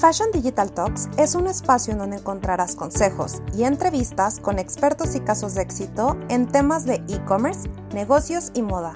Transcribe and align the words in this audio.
Fashion 0.00 0.30
Digital 0.32 0.72
Talks 0.72 1.10
es 1.18 1.34
un 1.34 1.46
espacio 1.46 1.92
en 1.92 1.98
donde 1.98 2.16
encontrarás 2.16 2.74
consejos 2.74 3.42
y 3.54 3.64
entrevistas 3.64 4.40
con 4.40 4.58
expertos 4.58 5.14
y 5.14 5.20
casos 5.20 5.54
de 5.54 5.60
éxito 5.60 6.16
en 6.30 6.48
temas 6.48 6.86
de 6.86 7.02
e-commerce, 7.06 7.68
negocios 7.92 8.50
y 8.54 8.62
moda. 8.62 8.94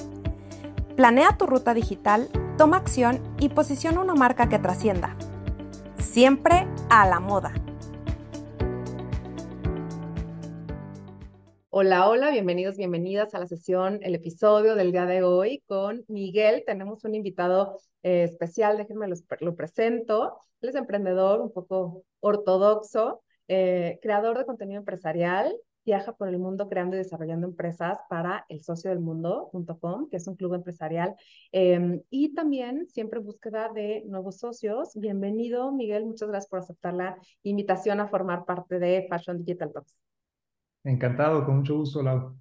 Planea 0.96 1.36
tu 1.36 1.44
ruta 1.44 1.74
digital, 1.74 2.30
toma 2.56 2.78
acción 2.78 3.20
y 3.38 3.50
posiciona 3.50 4.00
una 4.00 4.14
marca 4.14 4.48
que 4.48 4.58
trascienda. 4.58 5.14
Siempre 5.98 6.66
a 6.88 7.06
la 7.06 7.20
moda. 7.20 7.52
Hola, 11.76 12.08
hola, 12.08 12.30
bienvenidos, 12.30 12.76
bienvenidas 12.76 13.34
a 13.34 13.40
la 13.40 13.48
sesión, 13.48 13.98
el 14.02 14.14
episodio 14.14 14.76
del 14.76 14.92
día 14.92 15.06
de 15.06 15.24
hoy 15.24 15.60
con 15.66 16.04
Miguel. 16.06 16.62
Tenemos 16.64 17.02
un 17.02 17.16
invitado 17.16 17.80
eh, 18.04 18.22
especial, 18.22 18.76
déjenme 18.76 19.08
lo, 19.08 19.16
lo, 19.40 19.56
presento. 19.56 20.38
Él 20.60 20.68
es 20.68 20.76
emprendedor 20.76 21.40
un 21.40 21.52
poco 21.52 22.04
ortodoxo, 22.20 23.22
eh, 23.48 23.98
creador 24.02 24.38
de 24.38 24.46
contenido 24.46 24.78
empresarial, 24.78 25.52
viaja 25.84 26.12
por 26.12 26.28
el 26.28 26.38
mundo 26.38 26.68
creando 26.68 26.94
y 26.94 27.00
desarrollando 27.00 27.48
empresas 27.48 27.98
para 28.08 28.46
el 28.48 28.62
socio 28.62 28.90
del 28.90 29.00
mundo.com, 29.00 30.08
que 30.08 30.18
es 30.18 30.28
un 30.28 30.36
club 30.36 30.54
empresarial, 30.54 31.16
em, 31.50 32.02
y 32.08 32.34
también 32.34 32.86
siempre 32.88 33.18
en 33.18 33.26
búsqueda 33.26 33.68
de 33.74 34.04
nuevos 34.06 34.38
socios. 34.38 34.92
Bienvenido, 34.94 35.72
Miguel, 35.72 36.06
muchas 36.06 36.28
gracias 36.28 36.48
por 36.48 36.60
aceptar 36.60 36.94
la 36.94 37.18
invitación 37.42 37.98
a 37.98 38.06
formar 38.06 38.44
parte 38.44 38.78
de 38.78 39.08
Fashion 39.10 39.38
Digital 39.44 39.72
Talks. 39.72 39.96
Encantado, 40.84 41.44
con 41.44 41.56
mucho 41.56 41.76
gusto, 41.76 42.02
Lau. 42.02 42.36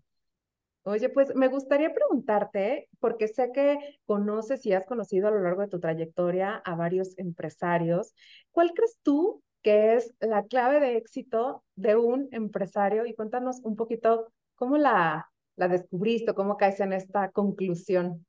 Oye, 0.86 1.08
pues 1.08 1.34
me 1.34 1.48
gustaría 1.48 1.94
preguntarte, 1.94 2.90
porque 3.00 3.30
sé 3.30 3.52
que 3.54 3.78
conoces 4.06 4.66
y 4.66 4.74
has 4.74 4.86
conocido 4.86 5.30
a 5.30 5.32
lo 5.32 5.40
largo 5.40 5.62
de 5.62 5.70
tu 5.70 5.80
trayectoria 5.80 6.58
a 6.58 6.76
varios 6.76 7.18
empresarios, 7.18 8.14
¿cuál 8.52 8.74
crees 8.74 9.00
tú 9.02 9.42
que 9.62 9.96
es 9.96 10.14
la 10.20 10.44
clave 10.44 10.82
de 10.82 10.98
éxito 10.98 11.64
de 11.76 11.96
un 11.96 12.28
empresario? 12.32 13.06
Y 13.06 13.16
cuéntanos 13.16 13.62
un 13.64 13.78
poquito 13.78 14.34
cómo 14.56 14.78
la, 14.78 15.32
la 15.56 15.70
descubriste, 15.70 16.34
cómo 16.34 16.58
caes 16.58 16.82
en 16.82 16.92
esta 16.92 17.32
conclusión. 17.32 18.26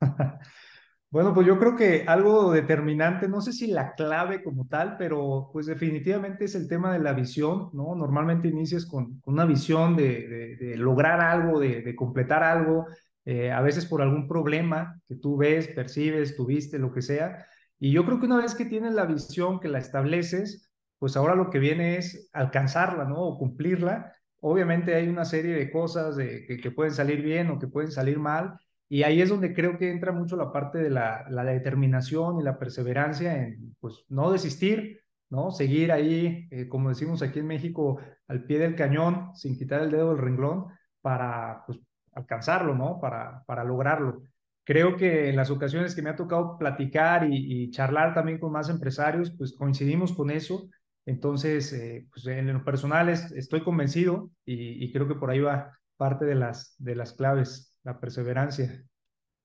Bueno, 1.12 1.34
pues 1.34 1.46
yo 1.46 1.58
creo 1.58 1.76
que 1.76 2.04
algo 2.06 2.52
determinante, 2.52 3.28
no 3.28 3.42
sé 3.42 3.52
si 3.52 3.66
la 3.66 3.92
clave 3.94 4.42
como 4.42 4.66
tal, 4.66 4.96
pero 4.96 5.50
pues 5.52 5.66
definitivamente 5.66 6.46
es 6.46 6.54
el 6.54 6.66
tema 6.68 6.90
de 6.90 7.00
la 7.00 7.12
visión, 7.12 7.68
¿no? 7.74 7.94
Normalmente 7.94 8.48
inicias 8.48 8.86
con, 8.86 9.20
una 9.26 9.44
visión 9.44 9.94
de, 9.94 10.56
lograr 10.78 11.20
algo, 11.20 11.60
de, 11.60 11.94
completar 11.96 12.42
algo, 12.42 12.86
eh, 13.26 13.52
a 13.52 13.60
veces 13.60 13.84
por 13.84 14.00
algún 14.00 14.26
problema 14.26 14.98
que 15.06 15.16
tú 15.16 15.36
ves, 15.36 15.68
percibes, 15.68 16.34
tuviste, 16.34 16.78
lo 16.78 16.94
que 16.94 17.02
sea. 17.02 17.44
Y 17.78 17.92
yo 17.92 18.06
creo 18.06 18.18
que 18.18 18.24
una 18.26 18.38
vez 18.38 18.54
que 18.54 18.64
tienes 18.64 18.94
la 18.94 19.04
visión, 19.04 19.60
que 19.60 19.68
la 19.68 19.80
estableces, 19.80 20.70
pues 20.98 21.14
ahora 21.18 21.34
lo 21.34 21.50
que 21.50 21.58
viene 21.58 21.98
es 21.98 22.30
alcanzarla, 22.32 23.04
¿no? 23.04 23.16
O 23.20 23.38
cumplirla. 23.38 24.14
Obviamente 24.40 24.94
hay 24.94 25.08
una 25.08 25.26
serie 25.26 25.54
de 25.56 25.70
cosas 25.70 26.16
que 26.16 26.70
pueden 26.70 26.94
salir 26.94 27.20
bien 27.20 27.50
o 27.50 27.58
que 27.58 27.68
pueden 27.68 27.90
salir 27.92 28.18
mal 28.18 28.56
y 28.92 29.04
ahí 29.04 29.22
es 29.22 29.30
donde 29.30 29.54
creo 29.54 29.78
que 29.78 29.90
entra 29.90 30.12
mucho 30.12 30.36
la 30.36 30.52
parte 30.52 30.76
de 30.76 30.90
la, 30.90 31.24
la 31.30 31.44
determinación 31.44 32.38
y 32.38 32.42
la 32.42 32.58
perseverancia 32.58 33.42
en, 33.42 33.74
pues, 33.80 34.04
no 34.10 34.30
desistir, 34.30 35.00
¿no? 35.30 35.50
Seguir 35.50 35.92
ahí, 35.92 36.46
eh, 36.50 36.68
como 36.68 36.90
decimos 36.90 37.22
aquí 37.22 37.38
en 37.38 37.46
México, 37.46 37.98
al 38.28 38.44
pie 38.44 38.58
del 38.58 38.76
cañón, 38.76 39.34
sin 39.34 39.56
quitar 39.56 39.80
el 39.80 39.90
dedo 39.90 40.10
del 40.10 40.18
renglón, 40.18 40.66
para, 41.00 41.62
pues, 41.66 41.78
alcanzarlo, 42.12 42.74
¿no? 42.74 43.00
Para, 43.00 43.42
para 43.46 43.64
lograrlo. 43.64 44.24
Creo 44.62 44.94
que 44.98 45.30
en 45.30 45.36
las 45.36 45.48
ocasiones 45.48 45.94
que 45.94 46.02
me 46.02 46.10
ha 46.10 46.16
tocado 46.16 46.58
platicar 46.58 47.26
y, 47.32 47.70
charlar 47.70 48.12
también 48.12 48.38
con 48.38 48.52
más 48.52 48.68
empresarios, 48.68 49.34
pues 49.38 49.54
coincidimos 49.56 50.12
con 50.12 50.30
eso. 50.30 50.68
Entonces, 51.06 51.72
eh, 51.72 52.06
pues 52.12 52.26
en 52.26 52.52
lo 52.52 52.62
personal 52.62 53.08
estoy 53.08 53.62
convencido 53.64 54.30
y, 54.44 54.84
y 54.84 54.92
creo 54.92 55.08
que 55.08 55.14
por 55.14 55.30
ahí 55.30 55.40
va 55.40 55.78
parte 55.96 56.26
de 56.26 56.34
las, 56.34 56.74
de 56.76 56.94
las 56.94 57.14
claves 57.14 57.72
la 57.84 57.98
perseverancia. 57.98 58.84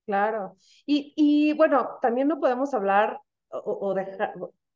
Claro. 0.08 0.56
Y, 0.86 1.14
y 1.18 1.52
bueno, 1.54 2.00
también 2.02 2.30
no 2.30 2.40
podemos 2.40 2.74
hablar 2.74 3.20
o, 3.50 3.94
dejar, 3.94 4.34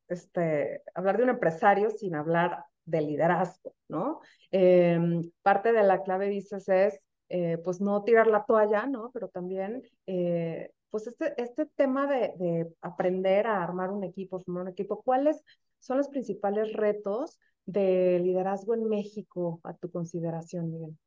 este, 0.10 0.82
hablar 0.94 1.16
de 1.18 1.24
un 1.24 1.30
empresario 1.30 1.90
sin 1.90 2.16
hablar 2.16 2.66
de 2.84 3.02
liderazgo, 3.02 3.74
¿no? 3.88 4.20
Em, 4.52 5.32
parte 5.42 5.72
de 5.72 5.84
la 5.84 6.04
clave, 6.04 6.28
dices, 6.28 6.68
es, 6.68 7.00
eh, 7.30 7.58
pues, 7.64 7.80
no 7.80 8.04
tirar 8.04 8.28
la 8.28 8.44
toalla, 8.44 8.88
¿no? 8.88 9.10
Pero 9.14 9.30
también, 9.30 9.84
eh, 10.06 10.72
pues, 10.90 11.08
este, 11.08 11.34
este 11.42 11.66
tema 11.66 12.08
de, 12.08 12.34
de, 12.38 12.76
aprender 12.82 13.48
a 13.48 13.64
armar 13.64 13.90
un 13.92 14.04
equipo, 14.04 14.42
formar 14.42 14.64
un 14.64 14.70
equipo, 14.70 15.02
¿cuáles 15.02 15.42
son 15.80 15.98
los 15.98 16.10
principales 16.10 16.74
retos 16.74 17.40
de 17.66 18.20
liderazgo 18.22 18.74
en 18.74 18.90
México 18.90 19.62
a 19.64 19.74
tu 19.76 19.90
consideración, 19.90 20.72
Miguel? 20.72 20.98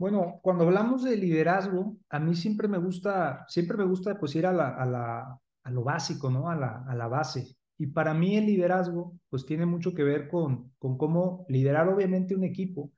Bueno, 0.00 0.40
cuando 0.42 0.64
hablamos 0.64 1.04
de 1.04 1.14
liderazgo, 1.14 1.98
a 2.08 2.18
mí 2.18 2.34
siempre 2.34 2.68
me 2.68 2.78
gusta, 2.78 3.44
siempre 3.48 3.76
me 3.76 3.84
gusta 3.84 4.18
pues 4.18 4.34
ir 4.34 4.46
a, 4.46 5.38
lo 5.64 5.84
básico, 5.84 6.30
¿no? 6.30 6.48
A 6.48 6.56
la, 6.56 7.06
base. 7.06 7.54
Y 7.76 7.88
para 7.88 8.14
mí 8.14 8.34
el 8.34 8.46
liderazgo 8.46 9.18
pues 9.28 9.44
tiene 9.44 9.66
mucho 9.66 9.92
que 9.92 10.02
ver 10.02 10.28
con, 10.30 10.72
con 10.78 10.96
cómo 10.96 11.44
liderar 11.50 11.86
obviamente 11.88 12.34
un 12.34 12.44
equipo, 12.44 12.90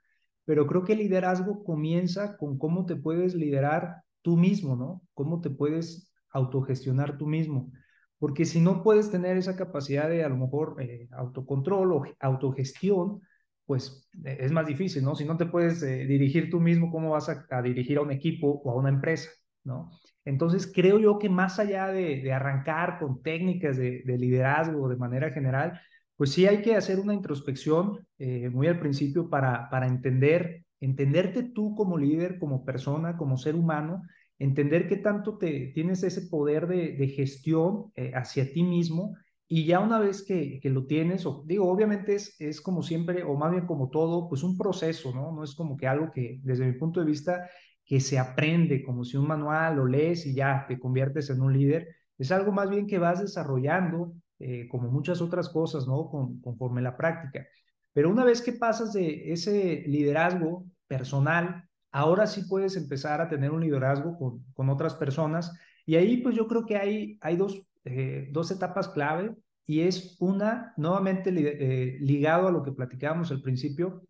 pero 0.44 0.64
creo 0.68 0.84
que 0.84 0.92
el 0.92 1.00
liderazgo 1.00 1.64
comienza 1.64 2.36
con 2.36 2.56
cómo 2.56 2.86
te 2.86 2.94
puedes 2.94 3.34
liderar 3.34 4.04
tú 4.22 4.36
mismo, 4.36 4.76
¿no? 4.76 5.02
Cómo 5.12 5.40
te 5.40 5.50
puedes 5.50 6.12
autogestionar 6.30 7.18
tú 7.18 7.26
mismo. 7.26 7.72
Porque 8.20 8.44
si 8.44 8.60
no 8.60 8.84
puedes 8.84 9.10
tener 9.10 9.36
esa 9.36 9.56
capacidad 9.56 10.08
de 10.08 10.22
a 10.22 10.28
lo 10.28 10.36
mejor 10.36 10.76
eh, 10.80 11.08
autocontrol 11.10 11.92
o 11.94 12.04
autogestión, 12.20 13.22
pues 13.66 14.08
eh, 14.24 14.38
es 14.40 14.52
más 14.52 14.66
difícil, 14.66 15.04
¿no? 15.04 15.14
Si 15.14 15.24
no 15.24 15.36
te 15.36 15.46
puedes 15.46 15.82
eh, 15.82 16.06
dirigir 16.06 16.50
tú 16.50 16.60
mismo, 16.60 16.90
¿cómo 16.90 17.10
vas 17.10 17.28
a, 17.28 17.62
dirigir 17.62 17.98
a 17.98 18.02
un 18.02 18.10
equipo 18.10 18.60
o 18.64 18.70
a 18.70 18.74
una 18.74 18.88
empresa, 18.88 19.30
¿no? 19.64 19.90
Entonces, 20.24 20.70
creo 20.72 20.98
yo 20.98 21.18
que 21.18 21.28
más 21.28 21.58
allá 21.58 21.88
de, 21.88 22.32
arrancar 22.32 22.98
con 22.98 23.22
técnicas 23.22 23.76
de, 23.76 24.02
liderazgo 24.06 24.88
de 24.88 24.96
manera 24.96 25.30
general, 25.30 25.80
pues 26.16 26.30
sí 26.30 26.46
hay 26.46 26.62
que 26.62 26.76
hacer 26.76 27.00
una 27.00 27.14
introspección 27.14 28.06
eh, 28.18 28.48
muy 28.50 28.68
al 28.68 28.78
principio 28.78 29.28
para, 29.28 29.68
para 29.70 29.86
entender, 29.88 30.64
entenderte 30.80 31.42
tú 31.42 31.74
como 31.74 31.98
líder, 31.98 32.38
como 32.38 32.64
persona, 32.64 33.16
como 33.16 33.36
ser 33.36 33.56
humano, 33.56 34.02
entender 34.38 34.88
qué 34.88 34.96
tanto 34.96 35.38
te, 35.38 35.72
tienes 35.74 36.02
ese 36.04 36.28
poder 36.28 36.68
de, 36.68 37.08
gestión 37.08 37.92
hacia 38.14 38.52
ti 38.52 38.62
mismo 38.62 39.14
y 39.54 39.66
ya 39.66 39.80
una 39.80 39.98
vez 39.98 40.22
que, 40.22 40.58
que 40.62 40.70
lo 40.70 40.86
tienes, 40.86 41.26
o, 41.26 41.44
digo, 41.46 41.70
obviamente 41.70 42.14
es, 42.14 42.40
es 42.40 42.62
como 42.62 42.82
siempre, 42.82 43.22
o 43.22 43.36
más 43.36 43.50
bien 43.50 43.66
como 43.66 43.90
todo, 43.90 44.26
pues 44.26 44.42
un 44.42 44.56
proceso, 44.56 45.12
¿no? 45.14 45.30
No 45.30 45.44
es 45.44 45.54
como 45.54 45.76
que 45.76 45.86
algo 45.86 46.10
que, 46.10 46.40
desde 46.42 46.64
mi 46.64 46.72
punto 46.72 47.00
de 47.00 47.06
vista, 47.06 47.50
que 47.84 48.00
se 48.00 48.18
aprende, 48.18 48.82
como 48.82 49.04
si 49.04 49.18
un 49.18 49.26
manual 49.26 49.76
lo 49.76 49.86
lees 49.86 50.24
y 50.24 50.34
ya 50.34 50.64
te 50.66 50.78
conviertes 50.78 51.28
en 51.28 51.42
un 51.42 51.52
líder. 51.52 51.86
Es 52.16 52.32
algo 52.32 52.50
más 52.50 52.70
bien 52.70 52.86
que 52.86 52.98
vas 52.98 53.20
desarrollando, 53.20 54.14
eh, 54.38 54.68
como 54.70 54.90
muchas 54.90 55.20
otras 55.20 55.50
cosas, 55.50 55.86
¿no? 55.86 56.08
Con, 56.08 56.40
conforme 56.40 56.80
la 56.80 56.96
práctica. 56.96 57.46
Pero 57.92 58.08
una 58.08 58.24
vez 58.24 58.40
que 58.40 58.54
pasas 58.54 58.94
de 58.94 59.34
ese 59.34 59.84
liderazgo 59.86 60.64
personal, 60.86 61.68
ahora 61.90 62.26
sí 62.26 62.44
puedes 62.48 62.74
empezar 62.78 63.20
a 63.20 63.28
tener 63.28 63.50
un 63.50 63.60
liderazgo 63.60 64.16
con, 64.16 64.46
con 64.54 64.70
otras 64.70 64.94
personas. 64.94 65.52
Y 65.84 65.96
ahí, 65.96 66.22
pues 66.22 66.34
yo 66.36 66.48
creo 66.48 66.64
que 66.64 66.78
hay, 66.78 67.18
hay 67.20 67.36
dos 67.36 67.66
eh, 67.84 68.28
dos 68.32 68.50
etapas 68.50 68.88
clave 68.88 69.34
y 69.66 69.80
es 69.80 70.16
una, 70.20 70.74
nuevamente 70.76 71.30
eh, 71.30 71.98
ligado 72.00 72.48
a 72.48 72.52
lo 72.52 72.62
que 72.62 72.72
platicábamos 72.72 73.30
al 73.30 73.42
principio, 73.42 74.02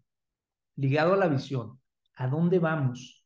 ligado 0.76 1.14
a 1.14 1.16
la 1.16 1.28
visión. 1.28 1.80
¿A 2.14 2.28
dónde 2.28 2.58
vamos? 2.58 3.24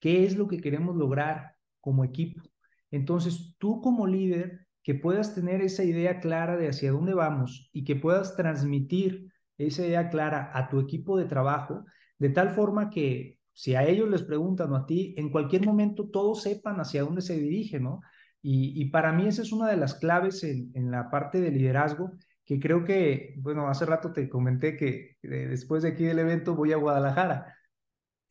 ¿Qué 0.00 0.24
es 0.24 0.36
lo 0.36 0.48
que 0.48 0.60
queremos 0.60 0.96
lograr 0.96 1.56
como 1.80 2.04
equipo? 2.04 2.42
Entonces, 2.90 3.54
tú 3.58 3.80
como 3.80 4.06
líder, 4.06 4.66
que 4.82 4.94
puedas 4.94 5.34
tener 5.34 5.60
esa 5.60 5.84
idea 5.84 6.20
clara 6.20 6.56
de 6.56 6.68
hacia 6.68 6.92
dónde 6.92 7.12
vamos 7.12 7.68
y 7.72 7.84
que 7.84 7.96
puedas 7.96 8.36
transmitir 8.36 9.30
esa 9.58 9.84
idea 9.84 10.08
clara 10.08 10.50
a 10.54 10.68
tu 10.68 10.80
equipo 10.80 11.18
de 11.18 11.26
trabajo, 11.26 11.84
de 12.18 12.30
tal 12.30 12.50
forma 12.50 12.88
que 12.88 13.38
si 13.52 13.74
a 13.74 13.84
ellos 13.84 14.08
les 14.08 14.22
preguntan 14.22 14.72
o 14.72 14.76
a 14.76 14.86
ti, 14.86 15.14
en 15.18 15.30
cualquier 15.30 15.66
momento 15.66 16.08
todos 16.08 16.42
sepan 16.42 16.80
hacia 16.80 17.02
dónde 17.02 17.22
se 17.22 17.38
dirigen, 17.38 17.82
¿no? 17.82 18.00
Y, 18.42 18.86
para 18.90 19.12
mí 19.12 19.26
esa 19.26 19.42
es 19.42 19.52
una 19.52 19.68
de 19.68 19.76
las 19.76 19.94
claves 19.94 20.44
en, 20.44 20.90
la 20.90 21.10
parte 21.10 21.40
de 21.40 21.50
liderazgo, 21.50 22.12
que 22.44 22.60
creo 22.60 22.84
que, 22.84 23.34
bueno, 23.38 23.68
hace 23.68 23.84
rato 23.84 24.12
te 24.12 24.28
comenté 24.28 24.76
que 24.76 25.18
después 25.22 25.82
de 25.82 25.90
aquí 25.90 26.04
del 26.04 26.20
evento 26.20 26.54
voy 26.54 26.72
a 26.72 26.76
Guadalajara. 26.76 27.54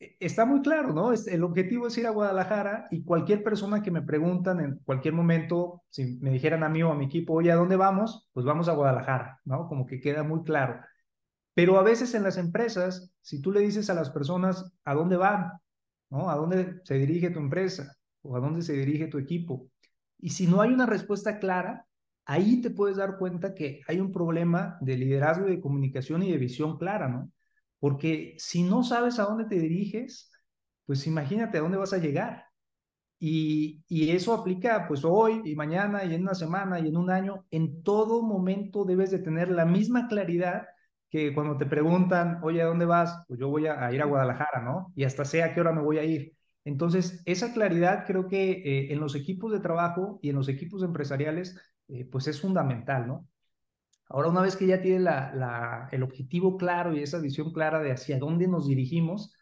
E, 0.00 0.16
está 0.20 0.44
muy 0.46 0.62
claro, 0.62 0.92
¿no? 0.92 1.12
El 1.12 1.44
objetivo 1.44 1.86
es 1.86 1.98
ir 1.98 2.06
a 2.06 2.10
Guadalajara 2.10 2.88
y 2.90 3.04
cualquier 3.04 3.42
persona 3.44 3.82
que 3.82 3.90
me 3.90 4.02
preguntan 4.02 4.60
en 4.60 4.78
cualquier 4.84 5.14
momento, 5.14 5.82
si 5.90 6.18
me 6.20 6.30
dijeran 6.30 6.64
a 6.64 6.68
mí 6.68 6.82
o 6.82 6.92
a 6.92 6.96
mi 6.96 7.06
equipo, 7.06 7.34
oye, 7.34 7.52
¿a 7.52 7.56
dónde 7.56 7.76
vamos? 7.76 8.28
Pues 8.32 8.46
vamos 8.46 8.68
a 8.68 8.72
Guadalajara, 8.72 9.40
¿no? 9.44 9.68
Como 9.68 9.86
que 9.86 10.00
queda 10.00 10.22
muy 10.22 10.42
claro. 10.42 10.80
Pero 11.54 11.78
a 11.78 11.82
veces 11.82 12.14
en 12.14 12.22
las 12.22 12.38
empresas, 12.38 13.12
si 13.20 13.42
tú 13.42 13.52
le 13.52 13.60
dices 13.60 13.90
a 13.90 13.94
las 13.94 14.10
personas 14.10 14.72
a 14.84 14.94
dónde 14.94 15.16
van, 15.16 15.52
¿no? 16.10 16.30
¿A 16.30 16.36
dónde 16.36 16.80
se 16.84 16.94
dirige 16.94 17.30
tu 17.30 17.40
empresa? 17.40 17.96
¿O 18.22 18.36
a 18.36 18.40
dónde 18.40 18.62
se 18.62 18.74
dirige 18.74 19.08
tu 19.08 19.18
equipo? 19.18 19.68
Y 20.18 20.30
si 20.30 20.46
no 20.46 20.60
hay 20.60 20.72
una 20.72 20.86
respuesta 20.86 21.38
clara, 21.38 21.86
ahí 22.24 22.60
te 22.60 22.70
puedes 22.70 22.96
dar 22.96 23.18
cuenta 23.18 23.54
que 23.54 23.82
hay 23.88 24.00
un 24.00 24.12
problema 24.12 24.78
de 24.80 24.96
liderazgo, 24.96 25.46
de 25.46 25.60
comunicación 25.60 26.22
y 26.22 26.32
de 26.32 26.38
visión 26.38 26.78
clara, 26.78 27.08
¿no? 27.08 27.30
Porque 27.80 28.34
si 28.38 28.62
no 28.62 28.82
sabes 28.82 29.18
a 29.18 29.24
dónde 29.24 29.44
te 29.46 29.56
diriges, 29.56 30.30
pues 30.86 31.06
imagínate 31.06 31.58
a 31.58 31.60
dónde 31.62 31.78
vas 31.78 31.92
a 31.92 31.98
llegar. 31.98 32.48
Y, 33.20 33.82
eso 34.12 34.32
aplica 34.34 34.86
pues 34.86 35.04
hoy 35.04 35.42
y 35.44 35.56
mañana 35.56 36.04
y 36.04 36.14
en 36.14 36.22
una 36.22 36.34
semana 36.34 36.78
y 36.80 36.88
en 36.88 36.96
un 36.96 37.10
año. 37.10 37.46
En 37.50 37.82
todo 37.82 38.22
momento 38.22 38.84
debes 38.84 39.10
de 39.10 39.18
tener 39.18 39.50
la 39.50 39.64
misma 39.64 40.08
claridad 40.08 40.66
que 41.10 41.34
cuando 41.34 41.56
te 41.56 41.66
preguntan, 41.66 42.40
oye, 42.42 42.62
¿a 42.62 42.66
dónde 42.66 42.84
vas? 42.84 43.24
Pues 43.28 43.40
yo 43.40 43.48
voy 43.48 43.66
a, 43.66 43.90
ir 43.92 44.02
a 44.02 44.06
Guadalajara, 44.06 44.62
¿no? 44.62 44.92
Y 44.94 45.04
hasta 45.04 45.24
sé 45.24 45.42
a 45.42 45.54
qué 45.54 45.60
hora 45.60 45.72
me 45.72 45.82
voy 45.82 45.98
a 45.98 46.04
ir. 46.04 46.34
Entonces, 46.68 47.22
esa 47.24 47.54
claridad 47.54 48.04
creo 48.06 48.28
que 48.28 48.50
eh, 48.50 48.92
en 48.92 49.00
los 49.00 49.14
equipos 49.14 49.52
de 49.52 49.60
trabajo 49.60 50.18
y 50.22 50.28
en 50.28 50.36
los 50.36 50.48
equipos 50.48 50.82
empresariales, 50.82 51.56
eh, 51.88 52.04
pues 52.04 52.26
es 52.26 52.40
fundamental, 52.40 53.06
¿no? 53.06 53.26
Ahora, 54.10 54.28
una 54.28 54.42
vez 54.42 54.54
que 54.56 54.66
ya 54.66 54.82
tiene 54.82 55.04
el 55.92 56.02
objetivo 56.02 56.56
claro 56.58 56.94
y 56.94 57.02
esa 57.02 57.20
visión 57.20 57.52
clara 57.52 57.80
de 57.80 57.92
hacia 57.92 58.18
dónde 58.18 58.48
nos 58.48 58.68
dirigimos, 58.68 59.32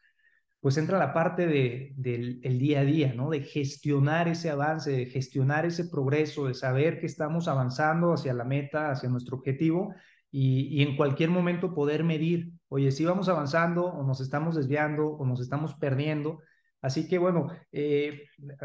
pues 0.61 0.77
entra 0.77 0.99
la 0.99 1.13
parte 1.13 1.47
de, 1.47 1.95
del 1.97 2.41
el 2.45 2.59
día 2.59 2.81
a 2.81 2.85
día, 2.85 3.13
¿no? 3.15 3.31
De 3.31 3.41
gestionar 3.43 4.29
ese 4.29 4.51
avance, 4.51 4.91
de 4.93 5.07
gestionar 5.07 5.67
ese 5.67 5.87
progreso, 5.89 6.47
de 6.47 6.55
saber 6.55 7.01
que 7.01 7.07
estamos 7.07 7.49
avanzando 7.49 8.13
hacia 8.13 8.35
la 8.35 8.45
meta, 8.45 8.91
hacia 8.91 9.09
nuestro 9.09 9.37
objetivo 9.37 9.95
y, 10.31 10.83
en 10.83 10.97
cualquier 10.97 11.31
momento 11.31 11.75
poder 11.75 12.05
medir, 12.05 12.53
oye, 12.69 12.93
si 12.93 13.05
vamos 13.05 13.29
avanzando 13.29 13.87
o 13.87 14.07
nos 14.07 14.21
estamos 14.21 14.55
desviando 14.55 15.09
o 15.09 15.27
nos 15.27 15.41
estamos 15.41 15.75
perdiendo. 15.75 16.41
Así 16.83 17.09
que 17.09 17.19
bueno, 17.19 17.49
eh, 17.73 18.25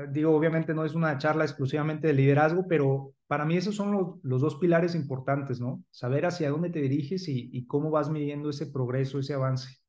digo, 0.10 0.36
obviamente 0.36 0.74
no 0.74 0.86
es 0.86 0.94
una 0.96 1.18
charla 1.18 1.44
exclusivamente 1.44 2.08
de 2.08 2.14
liderazgo, 2.14 2.66
pero 2.68 3.14
para 3.28 3.46
mí 3.46 3.58
esos 3.58 3.76
son 3.76 4.20
los, 4.22 4.42
dos 4.42 4.56
pilares 4.58 4.96
importantes, 4.96 5.60
¿no? 5.60 5.84
Saber 5.90 6.26
hacia 6.26 6.50
dónde 6.50 6.70
te 6.70 6.82
diriges 6.82 7.28
y, 7.28 7.50
y 7.52 7.66
cómo 7.66 7.90
vas 7.90 8.10
midiendo 8.10 8.50
ese 8.50 8.68
progreso, 8.68 9.20
ese 9.20 9.34
avance. 9.34 9.82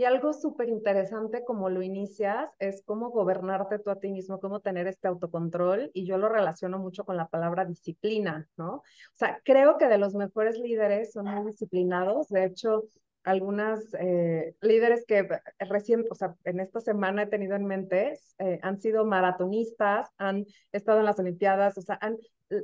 Y 0.00 0.04
algo 0.04 0.32
súper 0.32 0.70
interesante 0.70 1.44
como 1.44 1.68
lo 1.68 1.82
inicias 1.82 2.48
es 2.58 2.82
cómo 2.86 3.10
gobernarte 3.10 3.78
tú 3.80 3.90
a 3.90 4.00
ti 4.00 4.08
mismo, 4.08 4.40
cómo 4.40 4.60
tener 4.60 4.86
este 4.86 5.08
autocontrol. 5.08 5.90
Y 5.92 6.06
yo 6.06 6.16
lo 6.16 6.30
relaciono 6.30 6.78
mucho 6.78 7.04
con 7.04 7.18
la 7.18 7.28
palabra 7.28 7.66
disciplina, 7.66 8.48
¿no? 8.56 8.76
O 8.76 8.84
sea, 9.12 9.40
creo 9.44 9.76
que 9.76 9.88
de 9.88 9.98
los 9.98 10.14
mejores 10.14 10.58
líderes 10.58 11.12
son 11.12 11.26
muy 11.26 11.50
disciplinados. 11.50 12.28
De 12.28 12.46
hecho, 12.46 12.84
algunas 13.24 13.94
eh, 13.98 14.54
líderes 14.60 15.04
que 15.06 15.28
recién, 15.58 16.04
o 16.10 16.14
sea, 16.14 16.34
en 16.44 16.60
esta 16.60 16.80
semana 16.80 17.24
he 17.24 17.26
tenido 17.26 17.56
en 17.56 17.66
mente, 17.66 18.18
eh, 18.38 18.58
han 18.62 18.80
sido 18.80 19.04
maratonistas, 19.04 20.10
han 20.18 20.46
estado 20.72 21.00
en 21.00 21.06
las 21.06 21.18
Olimpiadas, 21.18 21.76
o 21.78 21.82
sea, 21.82 21.98
han 22.00 22.16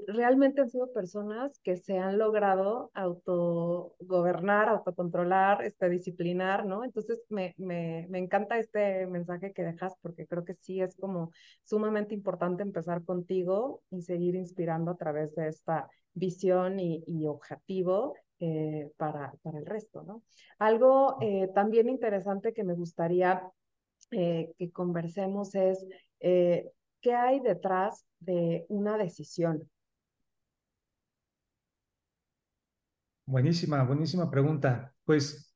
realmente 0.09 0.61
han 0.61 0.71
sido 0.71 0.93
personas 0.93 1.61
que 1.63 1.77
se 1.77 1.99
han 1.99 2.19
logrado 2.19 2.91
autogobernar, 2.95 4.69
autocontrolar, 4.69 5.63
este, 5.63 5.89
disciplinar, 5.89 6.67
¿no? 6.67 6.85
Entonces 6.85 7.23
me, 7.29 7.55
me, 7.57 8.07
me, 8.11 8.19
encanta 8.19 8.59
este 8.59 9.07
mensaje 9.07 9.53
que 9.53 9.63
dejas 9.63 9.95
porque 10.03 10.27
creo 10.27 10.45
que 10.45 10.55
sí 10.55 10.81
es 10.81 10.97
como 10.97 11.31
sumamente 11.63 12.15
importante 12.15 12.65
empezar 12.65 13.05
contigo 13.05 13.83
y 13.91 14.03
seguir 14.03 14.35
inspirando 14.35 14.91
a 14.91 14.97
través 14.97 15.35
de 15.37 15.49
esta 15.49 15.89
visión 16.15 16.81
y, 16.81 17.05
y 17.07 17.27
objetivo 17.27 18.15
eh, 18.39 18.91
para, 18.97 19.33
para 19.43 19.59
el 19.59 19.67
resto, 19.67 20.03
¿no? 20.03 20.23
Algo 20.59 21.19
eh, 21.21 21.49
también 21.55 21.89
interesante 21.89 22.53
que 22.53 22.65
me 22.65 22.75
gustaría 22.75 23.43
eh, 24.11 24.53
que 24.59 24.71
conversemos 24.71 25.55
es 25.55 25.87
qué 26.19 27.15
hay 27.15 27.41
detrás 27.41 28.07
de 28.19 28.65
una 28.69 28.99
decisión. 28.99 29.69
Buenísima, 33.27 33.83
buenísima 33.85 34.31
pregunta. 34.31 34.95
Pues 35.05 35.55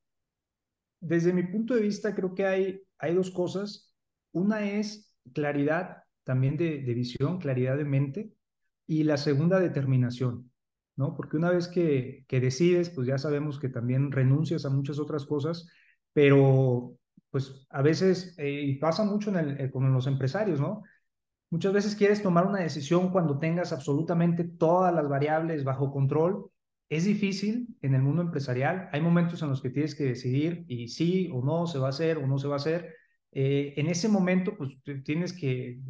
desde 1.00 1.32
mi 1.32 1.44
punto 1.44 1.74
de 1.74 1.82
vista 1.82 2.14
creo 2.14 2.34
que 2.34 2.46
hay, 2.46 2.82
hay 2.98 3.14
dos 3.14 3.30
cosas. 3.30 3.94
Una 4.32 4.68
es 4.68 5.14
claridad 5.32 6.04
también 6.24 6.56
de, 6.56 6.82
de 6.82 6.94
visión, 6.94 7.38
claridad 7.38 7.76
de 7.76 7.84
mente, 7.84 8.32
y 8.86 9.04
la 9.04 9.16
segunda 9.16 9.60
determinación, 9.60 10.49
¿no? 11.00 11.16
Porque 11.16 11.36
una 11.36 11.50
vez 11.50 11.66
que, 11.68 12.24
que 12.28 12.40
decides, 12.40 12.90
pues 12.90 13.08
ya 13.08 13.18
sabemos 13.18 13.58
que 13.58 13.68
también 13.68 14.12
renuncias 14.12 14.64
a 14.64 14.70
muchas 14.70 15.00
otras 15.00 15.26
cosas, 15.26 15.66
pero 16.12 16.96
pues 17.30 17.66
a 17.70 17.82
veces, 17.82 18.34
eh, 18.38 18.62
y 18.62 18.76
pasa 18.76 19.04
mucho 19.04 19.30
en 19.30 19.36
el, 19.36 19.60
eh, 19.60 19.70
con 19.70 19.92
los 19.92 20.06
empresarios, 20.06 20.60
¿no? 20.60 20.82
Muchas 21.50 21.72
veces 21.72 21.96
quieres 21.96 22.22
tomar 22.22 22.46
una 22.46 22.60
decisión 22.60 23.10
cuando 23.10 23.38
tengas 23.38 23.72
absolutamente 23.72 24.44
todas 24.44 24.94
las 24.94 25.08
variables 25.08 25.64
bajo 25.64 25.90
control 25.92 26.50
es 26.90 27.04
difícil 27.04 27.68
en 27.82 27.94
el 27.94 28.02
mundo 28.02 28.22
empresarial. 28.22 28.88
Hay 28.92 29.00
momentos 29.00 29.42
en 29.42 29.48
los 29.48 29.62
que 29.62 29.70
tienes 29.70 29.94
que 29.94 30.04
decidir 30.04 30.64
y 30.68 30.88
sí 30.88 31.30
o 31.32 31.42
no 31.42 31.66
se 31.66 31.78
va 31.78 31.86
a 31.86 31.90
hacer 31.90 32.18
o 32.18 32.26
no 32.26 32.38
se 32.38 32.48
va 32.48 32.54
a 32.54 32.56
hacer. 32.56 32.94
Eh, 33.32 33.74
en 33.76 33.86
ese 33.88 34.08
momento, 34.08 34.56
pues 34.56 34.70
tienes 35.04 35.32
que, 35.32 35.80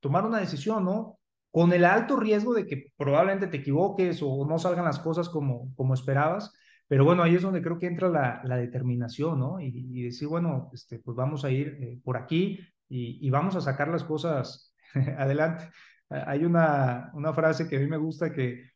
tomar 0.00 0.26
una 0.26 0.40
decisión, 0.40 0.84
¿no? 0.84 1.18
Con 1.54 1.72
el 1.72 1.84
alto 1.84 2.16
riesgo 2.16 2.52
de 2.52 2.66
que 2.66 2.90
probablemente 2.96 3.46
te 3.46 3.58
equivoques 3.58 4.20
o 4.22 4.44
no 4.44 4.58
salgan 4.58 4.84
las 4.84 4.98
cosas 4.98 5.28
como, 5.28 5.72
como 5.76 5.94
esperabas. 5.94 6.52
Pero 6.88 7.04
bueno, 7.04 7.22
ahí 7.22 7.36
es 7.36 7.42
donde 7.42 7.62
creo 7.62 7.78
que 7.78 7.86
entra 7.86 8.08
la, 8.08 8.42
la 8.44 8.56
determinación, 8.56 9.38
¿no? 9.38 9.60
Y, 9.60 10.02
decir, 10.02 10.26
bueno, 10.28 10.70
este, 10.74 10.98
pues 10.98 11.16
vamos 11.16 11.44
a 11.44 11.50
ir 11.50 11.78
eh, 11.80 12.00
por 12.02 12.16
aquí 12.16 12.58
y, 12.88 13.24
y, 13.24 13.30
vamos 13.30 13.54
a 13.54 13.60
sacar 13.60 13.88
las 13.88 14.02
cosas 14.02 14.74
adelante. 15.18 15.70
Hay 16.08 16.44
una, 16.44 17.10
una 17.14 17.32
frase 17.32 17.68
que 17.68 17.76
a 17.76 17.80
mí 17.80 17.86
me 17.86 17.98
gusta 17.98 18.32
que, 18.32 18.72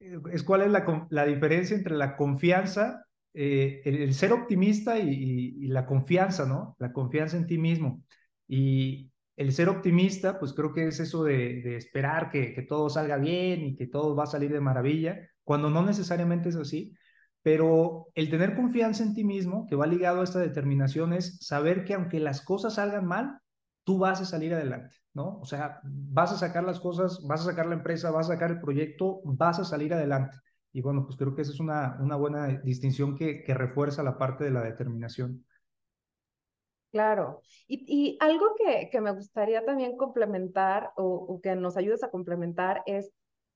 es 0.00 0.42
cuál 0.42 0.62
es 0.62 0.70
la, 0.70 1.06
la 1.10 1.24
diferencia 1.24 1.76
entre 1.76 1.96
la 1.96 2.16
confianza, 2.16 3.06
eh, 3.32 3.82
el, 3.84 4.12
ser 4.14 4.32
optimista 4.32 4.98
y, 4.98 5.68
la 5.68 5.86
confianza, 5.86 6.46
¿no? 6.46 6.74
La 6.80 6.92
confianza 6.92 7.36
en 7.36 7.46
ti 7.46 7.58
mismo. 7.58 8.02
Y 8.48 9.10
el 9.40 9.52
ser 9.54 9.70
optimista, 9.70 10.38
pues 10.38 10.52
creo 10.52 10.74
que 10.74 10.86
es 10.88 11.00
eso 11.00 11.24
de, 11.24 11.74
esperar 11.74 12.30
que, 12.30 12.62
todo 12.68 12.90
salga 12.90 13.16
bien 13.16 13.62
y 13.64 13.74
que 13.74 13.86
todo 13.86 14.14
va 14.14 14.24
a 14.24 14.26
salir 14.26 14.52
de 14.52 14.60
maravilla, 14.60 15.18
cuando 15.44 15.70
no 15.70 15.82
necesariamente 15.82 16.50
es 16.50 16.56
así. 16.56 16.94
Pero 17.40 18.08
el 18.14 18.28
tener 18.28 18.54
confianza 18.54 19.02
en 19.02 19.14
ti 19.14 19.24
mismo, 19.24 19.66
que 19.66 19.76
va 19.76 19.86
ligado 19.86 20.20
a 20.20 20.24
esta 20.24 20.40
determinación, 20.40 21.14
es 21.14 21.38
saber 21.40 21.86
que 21.86 21.94
aunque 21.94 22.20
las 22.20 22.42
cosas 22.42 22.74
salgan 22.74 23.06
mal, 23.06 23.38
tú 23.82 23.96
vas 23.96 24.20
a 24.20 24.26
salir 24.26 24.52
adelante, 24.52 24.94
¿no? 25.14 25.38
O 25.38 25.46
sea, 25.46 25.80
vas 25.84 26.32
a 26.32 26.36
sacar 26.36 26.64
las 26.64 26.78
cosas, 26.78 27.24
vas 27.26 27.40
a 27.40 27.44
sacar 27.44 27.64
la 27.64 27.76
empresa, 27.76 28.10
vas 28.10 28.28
a 28.28 28.34
sacar 28.34 28.50
el 28.50 28.60
proyecto, 28.60 29.22
vas 29.24 29.58
a 29.58 29.64
salir 29.64 29.94
adelante. 29.94 30.36
Y 30.70 30.82
bueno, 30.82 31.06
pues 31.06 31.16
creo 31.16 31.34
que 31.34 31.40
esa 31.40 31.52
es 31.52 31.60
una, 31.60 31.96
buena 32.16 32.46
distinción 32.62 33.16
que 33.16 33.54
refuerza 33.54 34.02
la 34.02 34.18
parte 34.18 34.44
de 34.44 34.50
la 34.50 34.62
determinación. 34.62 35.46
Claro. 36.92 37.40
Y, 37.68 37.84
y 37.86 38.18
algo 38.20 38.54
que, 38.56 38.88
que, 38.90 39.00
me 39.00 39.12
gustaría 39.12 39.64
también 39.64 39.96
complementar 39.96 40.90
o, 40.96 41.04
o, 41.04 41.40
que 41.40 41.54
nos 41.54 41.76
ayudes 41.76 42.02
a 42.02 42.10
complementar 42.10 42.82
es 42.84 43.12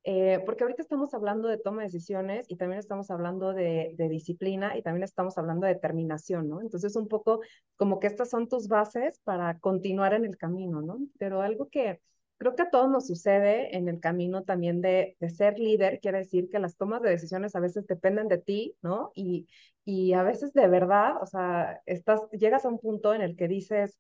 eh, 0.06 0.42
porque 0.44 0.64
ahorita 0.64 0.82
estamos 0.82 1.14
hablando 1.14 1.48
de 1.48 1.56
toma 1.56 1.80
de 1.80 1.88
decisiones 1.88 2.44
y 2.50 2.56
también 2.56 2.78
estamos 2.78 3.10
hablando 3.10 3.54
de, 3.54 3.94
disciplina 3.96 4.76
y 4.76 4.82
también 4.82 5.02
estamos 5.02 5.38
hablando 5.38 5.66
de 5.66 5.74
determinación, 5.74 6.46
¿no? 6.46 6.60
Entonces, 6.60 6.94
un 6.94 7.08
poco 7.08 7.40
como 7.76 7.98
que 7.98 8.06
estas 8.06 8.28
son 8.28 8.46
tus 8.46 8.68
bases 8.68 9.18
para 9.24 9.58
continuar 9.58 10.12
en 10.12 10.26
el 10.26 10.36
camino, 10.36 10.82
¿no? 10.82 10.98
Pero 11.18 11.40
algo 11.40 11.70
que 11.70 12.02
creo 12.44 12.56
que 12.56 12.62
a 12.62 12.70
todos 12.70 12.90
nos 12.90 13.06
sucede 13.06 13.74
en 13.74 13.88
el 13.88 14.00
camino 14.00 14.42
también 14.44 14.82
de, 14.82 15.16
de 15.18 15.30
ser 15.30 15.58
líder, 15.58 15.98
quiere 16.00 16.18
decir 16.18 16.50
que 16.50 16.58
las 16.58 16.76
tomas 16.76 17.00
de 17.00 17.08
decisiones 17.08 17.56
a 17.56 17.60
veces 17.60 17.86
dependen 17.86 18.28
de 18.28 18.36
ti, 18.36 18.76
¿no? 18.82 19.12
Y, 19.14 19.48
y 19.86 20.12
a 20.12 20.22
veces 20.22 20.52
de 20.52 20.68
verdad, 20.68 21.22
o 21.22 21.26
sea, 21.26 21.80
estás, 21.86 22.20
llegas 22.32 22.66
a 22.66 22.68
un 22.68 22.78
punto 22.78 23.14
en 23.14 23.22
el 23.22 23.34
que 23.34 23.48
dices, 23.48 23.98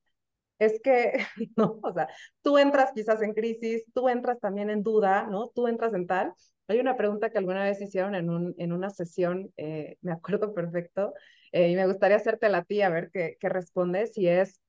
es 0.58 0.78
que, 0.82 1.12
no, 1.56 1.80
o 1.82 1.92
sea, 1.94 2.06
tú 2.42 2.58
entras 2.58 2.92
quizás 2.92 3.22
en 3.22 3.32
crisis, 3.32 3.82
tú 3.94 4.10
entras 4.10 4.38
también 4.40 4.68
en 4.68 4.82
duda, 4.82 5.26
¿no? 5.26 5.48
Tú 5.48 5.66
entras 5.66 5.94
en 5.94 6.06
tal. 6.06 6.34
Hay 6.68 6.80
una 6.80 6.98
pregunta 6.98 7.30
que 7.30 7.38
alguna 7.38 7.64
vez 7.64 7.80
hicieron 7.80 8.14
en, 8.14 8.28
un, 8.28 8.54
en 8.58 8.74
una 8.74 8.90
sesión, 8.90 9.54
eh, 9.56 9.96
me 10.02 10.12
acuerdo 10.12 10.52
perfecto, 10.52 11.14
eh, 11.52 11.70
y 11.70 11.76
me 11.76 11.86
gustaría 11.86 12.18
hacerte 12.18 12.50
la 12.50 12.64
tía, 12.64 12.88
a 12.88 12.90
ver 12.90 13.10
qué, 13.10 13.38
qué 13.40 13.48
respondes, 13.48 14.18
y 14.18 14.28
es, 14.28 14.60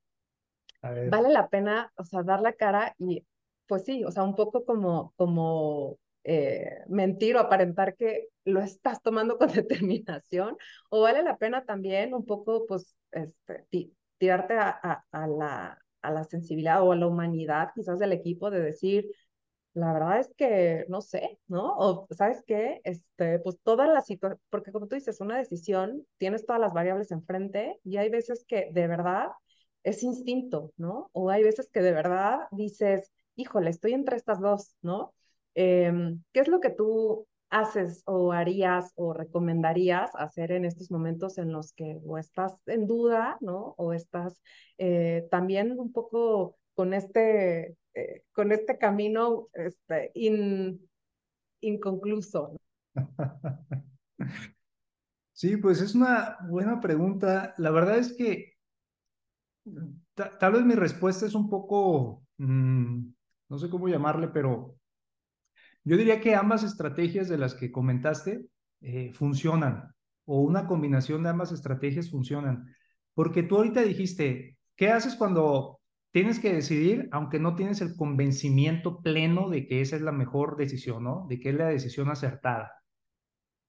¿vale 1.10 1.28
la 1.28 1.48
pena, 1.50 1.92
o 1.96 2.04
sea, 2.04 2.22
dar 2.22 2.40
la 2.40 2.54
cara 2.54 2.94
y, 2.98 3.26
pues 3.66 3.84
sí, 3.84 4.04
o 4.04 4.10
sea, 4.10 4.22
un 4.24 4.34
poco 4.36 4.64
como, 4.64 5.12
como 5.16 5.98
eh, 6.24 6.82
mentir 6.88 7.36
o 7.36 7.40
aparentar 7.40 7.96
que 7.96 8.28
lo 8.44 8.60
estás 8.60 9.02
tomando 9.02 9.38
con 9.38 9.48
determinación, 9.52 10.56
o 10.90 11.02
vale 11.02 11.22
la 11.22 11.36
pena 11.38 11.64
también 11.64 12.14
un 12.14 12.24
poco, 12.26 12.66
pues, 12.66 12.96
este, 13.12 13.66
tirarte 14.18 14.54
a, 14.54 15.04
a, 15.10 15.26
la, 15.26 15.78
a 16.02 16.10
la 16.10 16.24
sensibilidad 16.24 16.82
o 16.82 16.92
a 16.92 16.96
la 16.96 17.06
humanidad 17.06 17.70
quizás 17.74 17.98
del 17.98 18.12
equipo 18.12 18.50
de 18.50 18.60
decir, 18.60 19.10
la 19.74 19.92
verdad 19.92 20.20
es 20.20 20.32
que 20.36 20.86
no 20.88 21.00
sé, 21.02 21.38
¿no? 21.48 21.74
O 21.76 22.06
sabes 22.10 22.42
qué, 22.46 22.80
este, 22.84 23.38
pues 23.40 23.58
todas 23.62 23.88
las 23.88 24.06
situaciones, 24.06 24.42
porque 24.50 24.72
como 24.72 24.86
tú 24.88 24.94
dices, 24.94 25.20
una 25.20 25.36
decisión, 25.38 26.06
tienes 26.18 26.46
todas 26.46 26.60
las 26.60 26.72
variables 26.72 27.10
enfrente 27.12 27.78
y 27.84 27.98
hay 27.98 28.08
veces 28.08 28.44
que 28.48 28.70
de 28.72 28.86
verdad 28.88 29.28
es 29.82 30.02
instinto, 30.02 30.72
¿no? 30.76 31.10
O 31.12 31.30
hay 31.30 31.42
veces 31.42 31.68
que 31.70 31.82
de 31.82 31.92
verdad 31.92 32.40
dices, 32.52 33.12
híjole, 33.36 33.70
estoy 33.70 33.92
entre 33.92 34.16
estas 34.16 34.40
dos, 34.40 34.74
¿no? 34.82 35.14
Em, 35.54 36.22
¿Qué 36.32 36.40
es 36.40 36.48
lo 36.48 36.60
que 36.60 36.70
tú 36.70 37.26
haces 37.50 38.02
o 38.06 38.32
harías 38.32 38.92
o 38.96 39.12
recomendarías 39.12 40.10
hacer 40.16 40.52
en 40.52 40.64
estos 40.64 40.90
momentos 40.90 41.38
en 41.38 41.52
los 41.52 41.72
que 41.72 42.00
o 42.04 42.18
estás 42.18 42.54
en 42.66 42.86
duda, 42.86 43.38
¿no? 43.40 43.74
O 43.78 43.92
estás 43.92 44.42
eh, 44.78 45.26
también 45.30 45.78
un 45.78 45.92
poco 45.92 46.56
con 46.74 46.92
este, 46.92 47.76
eh, 47.94 48.22
con 48.32 48.52
este 48.52 48.78
camino 48.78 49.48
este, 49.54 50.12
inconcluso. 51.60 52.56
Sí, 55.36 55.58
pues 55.58 55.82
es 55.82 55.94
una 55.94 56.38
buena 56.48 56.80
pregunta. 56.80 57.52
La 57.58 57.70
verdad 57.70 57.98
es 57.98 58.14
que 58.14 58.54
tal 60.14 60.52
vez 60.52 60.64
mi 60.64 60.74
respuesta 60.74 61.26
es 61.26 61.34
un 61.34 61.50
poco, 61.50 62.22
mm, 62.38 63.08
no 63.48 63.58
sé 63.58 63.68
cómo 63.70 63.88
llamarle, 63.88 64.28
pero 64.28 64.76
yo 65.84 65.96
diría 65.96 66.20
que 66.20 66.34
ambas 66.34 66.62
estrategias 66.62 67.28
de 67.28 67.38
las 67.38 67.54
que 67.54 67.70
comentaste 67.70 68.46
eh, 68.80 69.12
funcionan, 69.12 69.94
o 70.24 70.40
una 70.40 70.66
combinación 70.66 71.22
de 71.22 71.30
ambas 71.30 71.52
estrategias 71.52 72.10
funcionan. 72.10 72.74
Porque 73.14 73.42
tú 73.42 73.56
ahorita 73.56 73.82
dijiste, 73.82 74.58
¿qué 74.74 74.90
haces 74.90 75.14
cuando 75.16 75.80
tienes 76.10 76.40
que 76.40 76.52
decidir, 76.52 77.08
aunque 77.12 77.38
no 77.38 77.54
tienes 77.54 77.80
el 77.80 77.94
convencimiento 77.94 79.02
pleno 79.02 79.48
de 79.50 79.66
que 79.66 79.80
esa 79.80 79.96
es 79.96 80.02
la 80.02 80.12
mejor 80.12 80.56
decisión, 80.56 81.04
¿no? 81.04 81.26
De 81.28 81.38
que 81.38 81.50
es 81.50 81.54
la 81.54 81.68
decisión 81.68 82.10
acertada. 82.10 82.72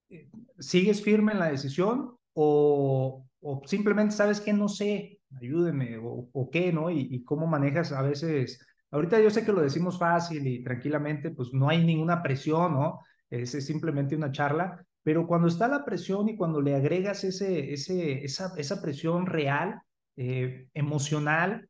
Eh, 0.10 0.30
¿Sigues 0.60 1.04
firme 1.04 1.34
en 1.34 1.40
la 1.40 1.52
decisión 1.52 2.16
o, 2.34 3.28
o 3.42 3.62
simplemente 3.66 4.16
sabes 4.16 4.42
que 4.42 4.54
no 4.54 4.68
sé, 4.68 5.20
ayúdeme, 5.36 5.98
o, 6.02 6.50
qué, 6.52 6.72
¿no? 6.72 6.90
Y, 6.90 7.24
cómo 7.24 7.48
manejas 7.48 7.92
a 7.92 8.02
veces, 8.02 8.66
ahorita 8.91 9.22
yo 9.22 9.29
sé 9.29 9.46
que 9.46 9.51
lo 9.53 9.62
decimos 9.62 9.98
fácil 9.98 10.46
y 10.48 10.63
tranquilamente, 10.63 11.32
pues 11.32 11.53
no 11.53 11.70
hay 11.70 11.84
ninguna 11.84 12.22
presión, 12.24 12.74
¿no? 12.74 13.01
Es, 13.29 13.56
es 13.56 13.65
simplemente 13.65 14.15
una 14.15 14.32
charla, 14.32 14.86
pero 15.03 15.27
cuando 15.27 15.48
está 15.48 15.67
la 15.67 15.86
presión 15.86 16.29
y 16.29 16.36
cuando 16.38 16.62
le 16.62 16.75
agregas 16.75 17.24
ese, 17.24 17.74
ese, 17.74 18.24
esa, 18.25 18.53
esa 18.58 18.82
presión 18.82 19.25
real, 19.25 19.82
eh, 20.17 20.67
emocional, 20.74 21.70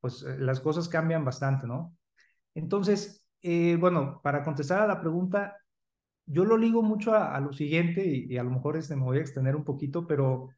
pues 0.00 0.22
eh, 0.22 0.36
las 0.38 0.60
cosas 0.60 0.88
cambian 0.88 1.24
bastante, 1.24 1.66
¿no? 1.66 1.96
Entonces, 2.54 3.26
eh, 3.42 3.76
bueno, 3.80 4.20
para 4.22 4.42
contestar 4.44 4.82
a 4.82 4.86
la 4.86 5.00
pregunta, 5.00 5.56
yo 6.26 6.44
lo 6.44 6.56
ligo 6.58 6.82
mucho 6.82 7.14
a, 7.14 7.34
a 7.34 7.40
lo 7.40 7.52
siguiente 7.52 8.04
y, 8.06 8.32
y, 8.32 8.38
a 8.38 8.44
lo 8.44 8.50
mejor 8.50 8.76
este, 8.76 8.96
me 8.96 9.04
voy 9.04 9.18
a 9.18 9.22
extender 9.22 9.56
un 9.56 9.64
poquito, 9.64 10.06
pero 10.06 10.50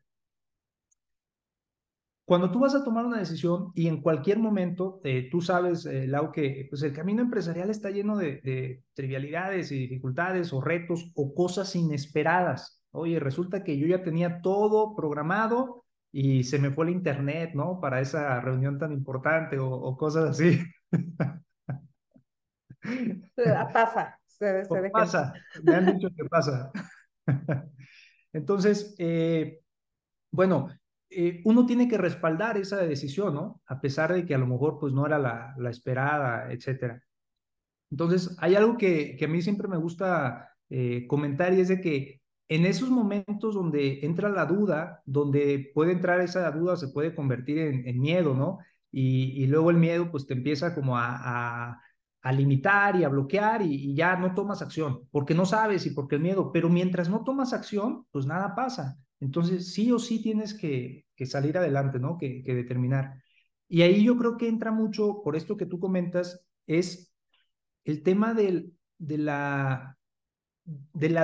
cuando 2.24 2.50
tú 2.50 2.60
vas 2.60 2.74
a 2.74 2.84
tomar 2.84 3.04
una 3.04 3.18
decisión 3.18 3.72
y 3.74 3.88
en 3.88 4.00
cualquier 4.00 4.38
momento, 4.38 5.00
eh, 5.04 5.28
tú 5.30 5.40
sabes, 5.40 5.86
eh, 5.86 6.06
Lau, 6.06 6.30
que 6.30 6.66
pues 6.70 6.82
el 6.82 6.92
camino 6.92 7.22
empresarial 7.22 7.70
está 7.70 7.90
lleno 7.90 8.16
de, 8.16 8.40
de, 8.42 8.84
trivialidades 8.94 9.72
y 9.72 9.78
dificultades 9.78 10.52
o 10.52 10.60
retos 10.60 11.10
o 11.14 11.34
cosas 11.34 11.74
inesperadas. 11.74 12.82
Oye, 12.92 13.18
resulta 13.18 13.64
que 13.64 13.76
yo 13.76 13.86
ya 13.86 14.02
tenía 14.02 14.40
todo 14.40 14.94
programado 14.94 15.84
y 16.12 16.44
se 16.44 16.58
me 16.58 16.70
fue 16.70 16.86
el 16.86 16.92
internet, 16.92 17.52
¿no? 17.54 17.80
Para 17.80 18.00
esa 18.00 18.40
reunión 18.40 18.78
tan 18.78 18.92
importante 18.92 19.58
o, 19.58 19.68
o 19.70 19.96
cosas 19.96 20.30
así. 20.30 20.60
Pasa, 23.72 24.18
se, 24.26 24.64
se 24.64 24.90
pasa, 24.90 25.32
me 25.62 25.74
han 25.74 25.86
dicho 25.86 26.08
que 26.16 26.24
pasa. 26.24 26.70
Entonces, 28.32 28.94
eh, 28.98 29.60
bueno, 30.30 30.68
eh, 31.14 31.42
uno 31.44 31.66
tiene 31.66 31.88
que 31.88 31.98
respaldar 31.98 32.56
esa 32.56 32.78
decisión, 32.78 33.34
¿no? 33.34 33.60
A 33.66 33.80
pesar 33.80 34.12
de 34.12 34.24
que 34.24 34.34
a 34.34 34.38
lo 34.38 34.46
mejor 34.46 34.78
pues 34.80 34.92
no 34.92 35.06
era 35.06 35.18
la, 35.18 35.70
esperada, 35.70 36.52
etcétera. 36.52 37.02
Entonces, 37.90 38.36
hay 38.40 38.54
algo 38.56 38.76
que, 38.78 39.18
a 39.22 39.28
mí 39.28 39.42
siempre 39.42 39.68
me 39.68 39.76
gusta 39.76 40.50
eh, 40.70 41.06
comentar 41.08 41.52
y 41.54 41.60
es 41.60 41.68
de 41.68 41.80
que 41.80 42.22
en 42.48 42.66
esos 42.66 42.90
momentos 42.90 43.54
donde 43.54 44.00
entra 44.04 44.28
la 44.28 44.46
duda, 44.46 45.02
donde 45.06 45.70
puede 45.74 45.92
entrar 45.92 46.20
esa 46.20 46.50
duda, 46.50 46.76
se 46.76 46.88
puede 46.88 47.14
convertir 47.14 47.58
en, 47.58 48.00
miedo, 48.00 48.34
¿no? 48.34 48.58
Y, 48.90 49.46
luego 49.46 49.70
el 49.70 49.78
miedo 49.78 50.10
pues 50.10 50.26
te 50.26 50.34
empieza 50.34 50.74
como 50.74 50.98
a, 50.98 51.70
a, 51.70 51.82
a 52.22 52.32
limitar 52.32 52.96
y 52.96 53.04
a 53.04 53.08
bloquear 53.08 53.62
y, 53.62 53.74
y, 53.74 53.94
ya 53.94 54.16
no 54.16 54.34
tomas 54.34 54.62
acción, 54.62 55.08
porque 55.10 55.34
no 55.34 55.46
sabes 55.46 55.86
y 55.86 55.90
porque 55.90 56.16
el 56.16 56.22
miedo, 56.22 56.52
pero 56.52 56.68
mientras 56.68 57.08
no 57.08 57.24
tomas 57.24 57.52
acción, 57.52 58.06
pues 58.10 58.26
nada 58.26 58.54
pasa. 58.54 58.98
Entonces, 59.22 59.72
sí 59.72 59.92
o 59.92 60.00
sí 60.00 60.20
tienes 60.20 60.52
que, 60.52 61.06
salir 61.26 61.56
adelante, 61.56 62.00
¿no? 62.00 62.18
Que, 62.18 62.42
determinar. 62.44 63.22
Y 63.68 63.82
ahí 63.82 64.02
yo 64.02 64.18
creo 64.18 64.36
que 64.36 64.48
entra 64.48 64.72
mucho, 64.72 65.22
por 65.22 65.36
esto 65.36 65.56
que 65.56 65.64
tú 65.64 65.78
comentas, 65.78 66.44
es 66.66 67.14
el 67.84 68.02
tema 68.02 68.34
de, 68.34 68.72
la, 68.98 69.96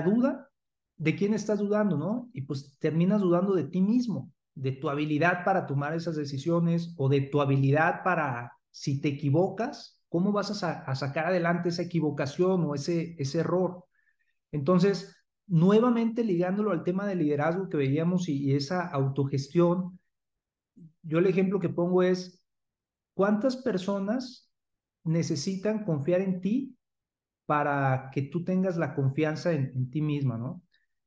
duda, 0.04 0.48
de 0.96 1.16
quién 1.16 1.34
estás 1.34 1.58
dudando, 1.58 1.98
¿no? 1.98 2.30
Y 2.32 2.42
pues 2.42 2.78
terminas 2.78 3.20
dudando 3.20 3.52
de 3.56 3.64
ti 3.64 3.80
mismo, 3.80 4.32
de 4.54 4.70
tu 4.70 4.88
habilidad 4.90 5.44
para 5.44 5.66
tomar 5.66 5.92
esas 5.96 6.14
decisiones 6.14 6.94
o 6.98 7.08
de 7.08 7.22
tu 7.22 7.40
habilidad 7.40 8.04
para, 8.04 8.52
si 8.70 9.00
te 9.00 9.08
equivocas, 9.08 10.04
¿cómo 10.08 10.30
vas 10.30 10.52
a, 10.52 10.54
sa 10.54 10.70
a 10.84 10.94
sacar 10.94 11.26
adelante 11.26 11.70
esa 11.70 11.82
equivocación 11.82 12.62
o 12.64 12.76
ese 12.76 13.16
error? 13.34 13.86
Entonces, 14.52 15.17
nuevamente 15.48 16.22
ligándolo 16.22 16.70
al 16.70 16.84
tema 16.84 17.06
de 17.06 17.16
liderazgo 17.16 17.68
que 17.68 17.76
veíamos 17.76 18.28
y, 18.28 18.54
esa 18.54 18.86
autogestión, 18.86 19.98
yo 21.02 21.18
el 21.18 21.26
ejemplo 21.26 21.58
que 21.58 21.68
pongo 21.70 22.02
es, 22.02 22.42
¿cuántas 23.14 23.56
personas 23.56 24.50
necesitan 25.04 25.84
confiar 25.84 26.20
en 26.20 26.40
ti 26.40 26.76
para 27.46 28.10
que 28.12 28.22
tú 28.22 28.44
tengas 28.44 28.76
la 28.76 28.94
confianza 28.94 29.52
en, 29.52 29.72
en 29.74 29.90
ti 29.90 30.02
misma, 30.02 30.36
¿no? 30.36 30.62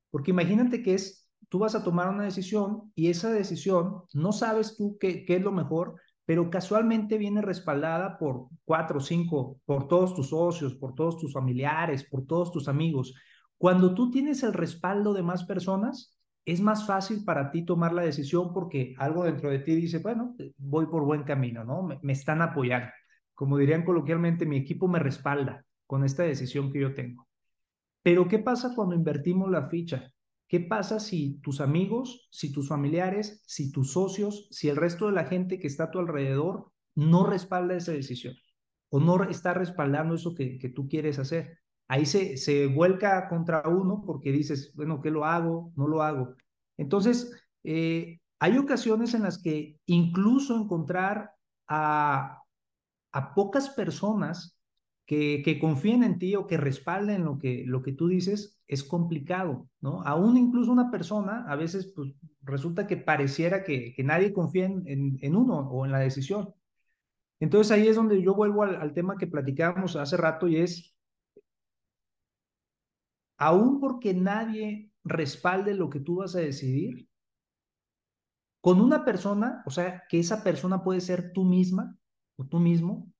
Porque 0.10 0.31
imagínate 0.31 0.81
que 0.81 0.95
es, 0.95 1.29
tú 1.48 1.60
vas 1.60 1.75
a 1.75 1.83
tomar 1.83 2.10
una 2.10 2.24
decisión 2.24 2.91
y 2.95 3.10
esa 3.10 3.31
decisión 3.31 4.03
no 4.13 4.31
sabes 4.33 4.75
tú 4.75 4.98
qué, 5.00 5.24
qué 5.24 5.36
es 5.36 5.41
lo 5.43 5.51
mejor, 5.51 5.95
pero 6.25 6.50
casualmente 6.50 7.17
viene 7.17 7.41
respaldada 7.41 8.17
por 8.17 8.48
cuatro 8.65 8.98
o 8.98 9.01
cinco, 9.01 9.60
por 9.65 9.88
todos 9.88 10.15
tus 10.15 10.29
socios, 10.29 10.74
por 10.74 10.95
todos 10.95 11.17
tus 11.17 11.33
familiares, 11.33 12.03
por 12.03 12.25
todos 12.25 12.51
tus 12.51 12.67
amigos. 12.67 13.13
Cuando 13.61 13.93
tú 13.93 14.09
tienes 14.09 14.41
el 14.41 14.53
respaldo 14.53 15.13
de 15.13 15.21
más 15.21 15.43
personas, 15.43 16.17
es 16.45 16.61
más 16.61 16.87
fácil 16.87 17.23
para 17.23 17.51
ti 17.51 17.63
tomar 17.63 17.93
la 17.93 18.01
decisión 18.01 18.53
porque 18.53 18.95
algo 18.97 19.23
dentro 19.23 19.51
de 19.51 19.59
ti 19.59 19.75
dice, 19.75 19.99
bueno, 19.99 20.35
voy 20.57 20.87
por 20.87 21.05
buen 21.05 21.21
camino, 21.21 21.63
¿no? 21.63 21.83
Me, 22.01 22.11
están 22.11 22.41
apoyando. 22.41 22.87
Como 23.35 23.59
dirían 23.59 23.85
coloquialmente, 23.85 24.47
mi 24.47 24.57
equipo 24.57 24.87
me 24.87 24.97
respalda 24.97 25.63
con 25.85 26.03
esta 26.03 26.23
decisión 26.23 26.71
que 26.71 26.79
yo 26.79 26.95
tengo. 26.95 27.27
Pero 28.01 28.27
¿qué 28.27 28.39
pasa 28.39 28.73
cuando 28.75 28.95
invertimos 28.95 29.51
la 29.51 29.69
ficha? 29.69 30.11
¿Qué 30.47 30.61
pasa 30.61 30.99
si 30.99 31.39
tus 31.41 31.61
amigos, 31.61 32.29
si 32.31 32.51
tus 32.51 32.67
familiares, 32.67 33.43
si 33.45 33.71
tus 33.71 33.91
socios, 33.91 34.47
si 34.49 34.69
el 34.69 34.75
resto 34.75 35.05
de 35.05 35.11
la 35.11 35.25
gente 35.25 35.59
que 35.59 35.67
está 35.67 35.83
a 35.83 35.91
tu 35.91 35.99
alrededor 35.99 36.71
no 36.95 37.27
respalda 37.27 37.75
esa 37.75 37.91
decisión 37.91 38.33
o 38.89 38.99
no 38.99 39.23
está 39.25 39.53
respaldando 39.53 40.15
eso 40.15 40.33
que 40.33 40.71
tú 40.75 40.89
quieres 40.89 41.19
hacer? 41.19 41.60
Ahí 41.91 42.05
se, 42.05 42.38
se 42.38 42.67
vuelca 42.67 43.27
contra 43.27 43.67
uno 43.67 44.01
porque 44.05 44.31
dices, 44.31 44.71
bueno, 44.75 45.01
¿qué 45.01 45.12
lo 45.12 45.25
hago? 45.25 45.74
No 45.75 45.89
lo 45.89 46.01
hago. 46.01 46.36
Entonces, 46.77 47.33
eh, 47.65 48.21
hay 48.39 48.57
ocasiones 48.57 49.13
en 49.13 49.24
las 49.24 49.41
que 49.41 49.77
incluso 49.88 50.55
encontrar 50.55 51.31
a, 51.67 52.43
a 53.12 53.33
pocas 53.33 53.71
personas 53.71 54.57
que, 55.05 55.41
que, 55.43 55.60
confíen 55.60 56.03
en 56.03 56.17
ti 56.17 56.33
o 56.38 56.48
que 56.48 56.55
respalden 56.55 57.25
lo 57.25 57.38
que, 57.38 57.65
lo 57.67 57.81
que 57.81 57.91
tú 57.91 58.07
dices 58.07 58.57
es 58.67 58.86
complicado, 58.86 59.67
¿no? 59.81 60.01
Aún 60.03 60.38
incluso 60.38 60.71
una 60.71 60.91
persona, 60.91 61.43
a 61.50 61.57
veces 61.57 61.91
pues, 61.93 62.13
resulta 62.41 62.88
que 62.88 62.95
pareciera 62.95 63.65
que, 63.65 63.93
que 63.93 64.03
nadie 64.05 64.31
confía 64.31 64.63
en, 64.63 65.19
en, 65.21 65.36
uno 65.36 65.60
o 65.69 65.86
en 65.86 65.91
la 65.91 66.00
decisión. 66.00 66.53
Entonces 67.41 67.74
ahí 67.74 67.89
es 67.89 67.98
donde 67.98 68.21
yo 68.21 68.33
vuelvo 68.33 68.63
al, 68.63 68.77
al 68.77 68.93
tema 68.93 69.17
que 69.17 69.27
platicábamos 69.27 69.98
hace 69.98 70.15
rato 70.15 70.48
y 70.48 70.55
es 70.55 70.90
aún 73.41 73.79
porque 73.79 74.13
nadie 74.13 74.91
respalde 75.03 75.74
lo 75.74 75.89
que 75.89 76.00
tú 76.00 76.17
vas 76.17 76.36
a 76.36 76.39
decidir, 76.39 77.10
con 78.62 78.79
una 78.79 79.03
persona, 79.03 79.63
o 79.65 79.71
sea, 79.71 80.03
que 80.07 80.19
esa 80.19 80.43
persona 80.43 80.83
puede 80.83 81.01
ser 81.01 81.33
tú 81.33 81.43
misma 81.43 81.98
o 82.36 82.45
tú 82.45 82.60
mismo, 82.60 83.12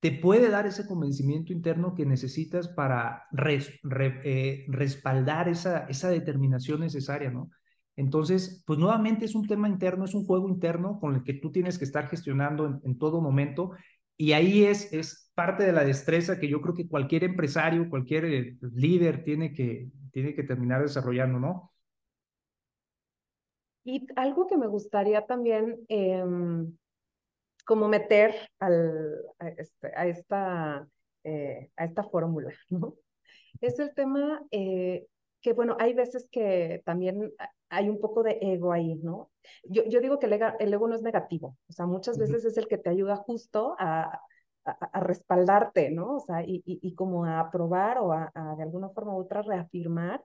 te 0.00 0.10
puede 0.10 0.50
dar 0.50 0.66
ese 0.66 0.84
convencimiento 0.84 1.52
interno 1.52 1.94
que 1.94 2.04
necesitas 2.04 2.66
para 2.66 3.28
eh, 3.46 4.64
respaldar 4.66 5.48
esa, 5.48 5.86
determinación 6.10 6.80
necesaria, 6.80 7.30
¿no? 7.30 7.50
Entonces, 7.94 8.64
pues 8.66 8.80
nuevamente 8.80 9.26
es 9.26 9.36
un 9.36 9.46
tema 9.46 9.68
interno, 9.68 10.06
es 10.06 10.14
un 10.14 10.26
juego 10.26 10.48
interno 10.48 10.98
con 10.98 11.14
el 11.14 11.22
que 11.22 11.34
tú 11.34 11.52
tienes 11.52 11.78
que 11.78 11.84
estar 11.84 12.08
gestionando 12.08 12.80
en, 12.82 12.98
todo 12.98 13.20
momento 13.20 13.72
y 14.16 14.32
ahí 14.32 14.64
es 14.64 15.29
parte 15.40 15.64
de 15.64 15.72
la 15.72 15.84
destreza 15.84 16.38
que 16.38 16.48
yo 16.48 16.60
creo 16.60 16.74
que 16.74 16.86
cualquier 16.86 17.24
empresario, 17.24 17.88
cualquier 17.88 18.26
eh, 18.26 18.58
líder 18.74 19.24
tiene 19.24 19.54
que, 19.54 19.88
tiene 20.12 20.34
que 20.34 20.42
terminar 20.42 20.82
desarrollando, 20.82 21.40
¿no? 21.40 21.72
Y 23.84 24.06
algo 24.16 24.46
que 24.46 24.58
me 24.58 24.66
gustaría 24.66 25.24
también 25.24 25.80
eh, 25.88 26.22
como 27.64 27.88
meter 27.88 28.34
al, 28.58 29.16
a, 29.38 29.48
este, 29.48 29.92
a 29.96 30.06
esta 30.06 30.86
eh, 31.24 31.70
a 31.74 31.86
esta 31.86 32.02
fórmula, 32.02 32.52
¿no? 32.68 32.96
Es 33.62 33.78
el 33.78 33.94
tema 33.94 34.42
eh, 34.50 35.06
que, 35.40 35.54
bueno, 35.54 35.74
hay 35.80 35.94
veces 35.94 36.28
que 36.30 36.82
también 36.84 37.32
hay 37.70 37.88
un 37.88 37.98
poco 37.98 38.22
de 38.22 38.38
ego 38.42 38.72
ahí, 38.72 38.96
¿no? 38.96 39.30
Yo, 39.64 39.84
yo 39.86 40.02
digo 40.02 40.18
que 40.18 40.26
el 40.26 40.34
ego, 40.34 40.48
el 40.58 40.74
ego, 40.74 40.86
no 40.86 40.96
es 40.96 41.02
negativo, 41.02 41.56
o 41.66 41.72
sea, 41.72 41.86
muchas 41.86 42.18
veces 42.18 42.44
es 42.44 42.58
el 42.58 42.68
que 42.68 42.76
te 42.76 42.90
ayuda 42.90 43.16
justo 43.16 43.74
a, 43.78 44.20
a, 44.64 45.00
respaldarte, 45.00 45.90
¿no? 45.90 46.16
O 46.16 46.20
sea, 46.20 46.42
y, 46.42 46.62
y, 46.66 46.78
y, 46.82 46.94
como 46.94 47.24
a 47.24 47.40
aprobar 47.40 47.98
o 47.98 48.12
a, 48.12 48.30
de 48.56 48.62
alguna 48.62 48.90
forma 48.90 49.14
u 49.14 49.20
otra 49.20 49.42
reafirmar 49.42 50.22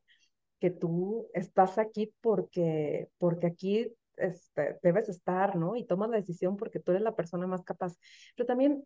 que 0.60 0.72
tú 0.72 1.30
estás 1.34 1.78
aquí 1.78 2.14
porque, 2.22 3.10
porque 3.18 3.48
aquí 3.48 3.94
este, 4.18 4.80
debes 4.84 5.10
estar, 5.10 5.56
¿no? 5.56 5.76
Y 5.76 5.86
tomas 5.86 6.10
la 6.10 6.18
decisión 6.18 6.58
porque 6.58 6.80
tú 6.80 6.92
eres 6.92 7.04
la 7.04 7.16
persona 7.16 7.48
más 7.48 7.64
capaz. 7.64 7.98
Pero 8.36 8.48
también, 8.48 8.84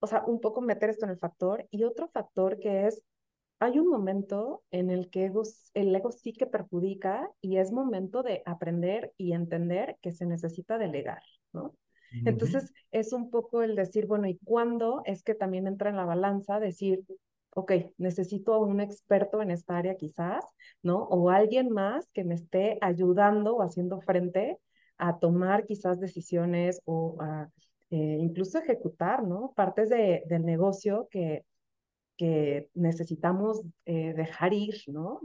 o 0.00 0.06
sea, 0.06 0.24
un 0.26 0.40
poco 0.40 0.60
meter 0.60 0.90
esto 0.90 1.06
en 1.06 1.12
el 1.12 1.18
factor 1.18 1.66
y 1.70 1.84
otro 1.84 2.08
factor 2.08 2.58
que 2.58 2.86
es, 2.86 3.02
hay 3.60 3.78
un 3.78 3.88
momento 3.88 4.64
en 4.72 4.90
el 4.90 5.08
que 5.08 5.26
el 5.74 5.94
ego 5.94 6.10
sí 6.12 6.32
que 6.32 6.46
perjudica 6.46 7.30
y 7.40 7.58
es 7.58 7.70
momento 7.70 8.24
de 8.24 8.42
aprender 8.44 9.12
y 9.16 9.32
entender 9.34 9.98
que 10.02 10.10
se 10.10 10.26
necesita 10.26 10.78
delegar, 10.78 11.22
¿no? 11.52 11.76
Entonces, 12.24 12.72
es 12.90 13.12
un 13.12 13.30
poco 13.30 13.62
el 13.62 13.76
decir, 13.76 14.06
bueno, 14.06 14.26
¿y 14.26 14.38
cuándo 14.44 15.02
es 15.04 15.22
que 15.22 15.34
también 15.34 15.66
entra 15.66 15.90
en 15.90 15.96
la 15.96 16.04
balanza 16.04 16.60
decir, 16.60 17.04
ok, 17.54 17.72
necesito 17.98 18.54
a 18.54 18.58
un 18.58 18.80
experto 18.80 19.42
en 19.42 19.50
esta 19.50 19.76
área 19.76 19.96
quizás, 19.96 20.44
¿no? 20.82 21.04
O 21.04 21.30
alguien 21.30 21.70
más 21.70 22.08
que 22.12 22.24
me 22.24 22.34
esté 22.34 22.78
ayudando 22.80 23.56
o 23.56 23.62
haciendo 23.62 24.00
frente 24.00 24.58
a 24.98 25.18
tomar 25.18 25.66
quizás 25.66 26.00
decisiones 26.00 26.80
o 26.84 27.16
a 27.20 27.50
eh, 27.90 28.18
incluso 28.20 28.58
ejecutar, 28.58 29.22
¿no? 29.22 29.52
Partes 29.54 29.90
de, 29.90 30.22
del 30.26 30.44
negocio 30.44 31.08
que, 31.10 31.44
que 32.16 32.70
necesitamos 32.74 33.62
eh, 33.84 34.14
dejar 34.14 34.54
ir, 34.54 34.76
¿no? 34.86 35.20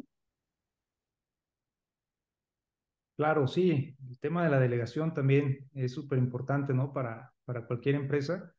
Claro, 3.17 3.47
sí, 3.47 3.97
el 4.07 4.19
tema 4.19 4.43
de 4.43 4.51
la 4.51 4.59
delegación 4.59 5.13
también 5.13 5.67
es 5.74 5.91
súper 5.93 6.19
importante, 6.19 6.74
¿no? 6.74 6.93
Para, 6.93 7.33
para 7.45 7.65
cualquier 7.65 7.95
empresa. 7.95 8.53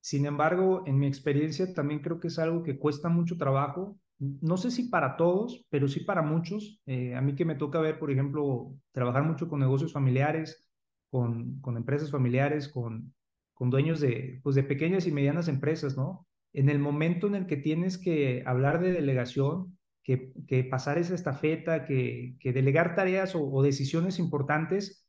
Sin 0.00 0.26
embargo, 0.26 0.84
en 0.86 0.98
mi 0.98 1.06
experiencia 1.08 1.74
también 1.74 2.00
creo 2.02 2.20
que 2.20 2.28
es 2.28 2.38
algo 2.38 2.62
que 2.62 2.78
cuesta 2.78 3.08
mucho 3.10 3.38
trabajo. 3.38 3.98
No 4.18 4.56
sé 4.58 4.70
si 4.72 4.88
para 4.90 5.16
todos, 5.16 5.66
pero 5.70 5.88
sí 5.88 6.00
para 6.02 6.22
muchos. 6.22 6.80
Eh, 6.86 7.14
a 7.16 7.22
mí 7.22 7.36
que 7.36 7.46
me 7.46 7.56
toca 7.56 7.80
ver, 7.80 7.98
por 7.98 8.10
ejemplo, 8.10 8.74
trabajar 8.92 9.24
mucho 9.24 9.48
con 9.48 9.60
negocios 9.60 9.92
familiares, 9.94 10.66
con, 11.10 11.60
con 11.60 11.76
empresas 11.78 12.10
familiares, 12.10 12.68
con, 12.68 13.14
con 13.54 13.70
dueños 13.70 14.00
de, 14.00 14.40
pues 14.44 14.56
de 14.56 14.64
pequeñas 14.64 15.06
y 15.06 15.12
medianas 15.12 15.48
empresas, 15.48 15.96
¿no? 15.96 16.26
En 16.54 16.70
el 16.70 16.78
momento 16.80 17.26
en 17.28 17.36
el 17.36 17.46
que 17.46 17.56
tienes 17.58 17.98
que 17.98 18.42
hablar 18.46 18.80
de 18.82 18.92
delegación, 18.92 19.77
que, 20.08 20.32
que 20.46 20.64
pasar 20.64 20.96
esa 20.96 21.14
estafeta, 21.14 21.84
que, 21.84 22.34
que 22.40 22.54
delegar 22.54 22.94
tareas 22.94 23.34
o, 23.34 23.44
o 23.44 23.62
decisiones 23.62 24.18
importantes, 24.18 25.06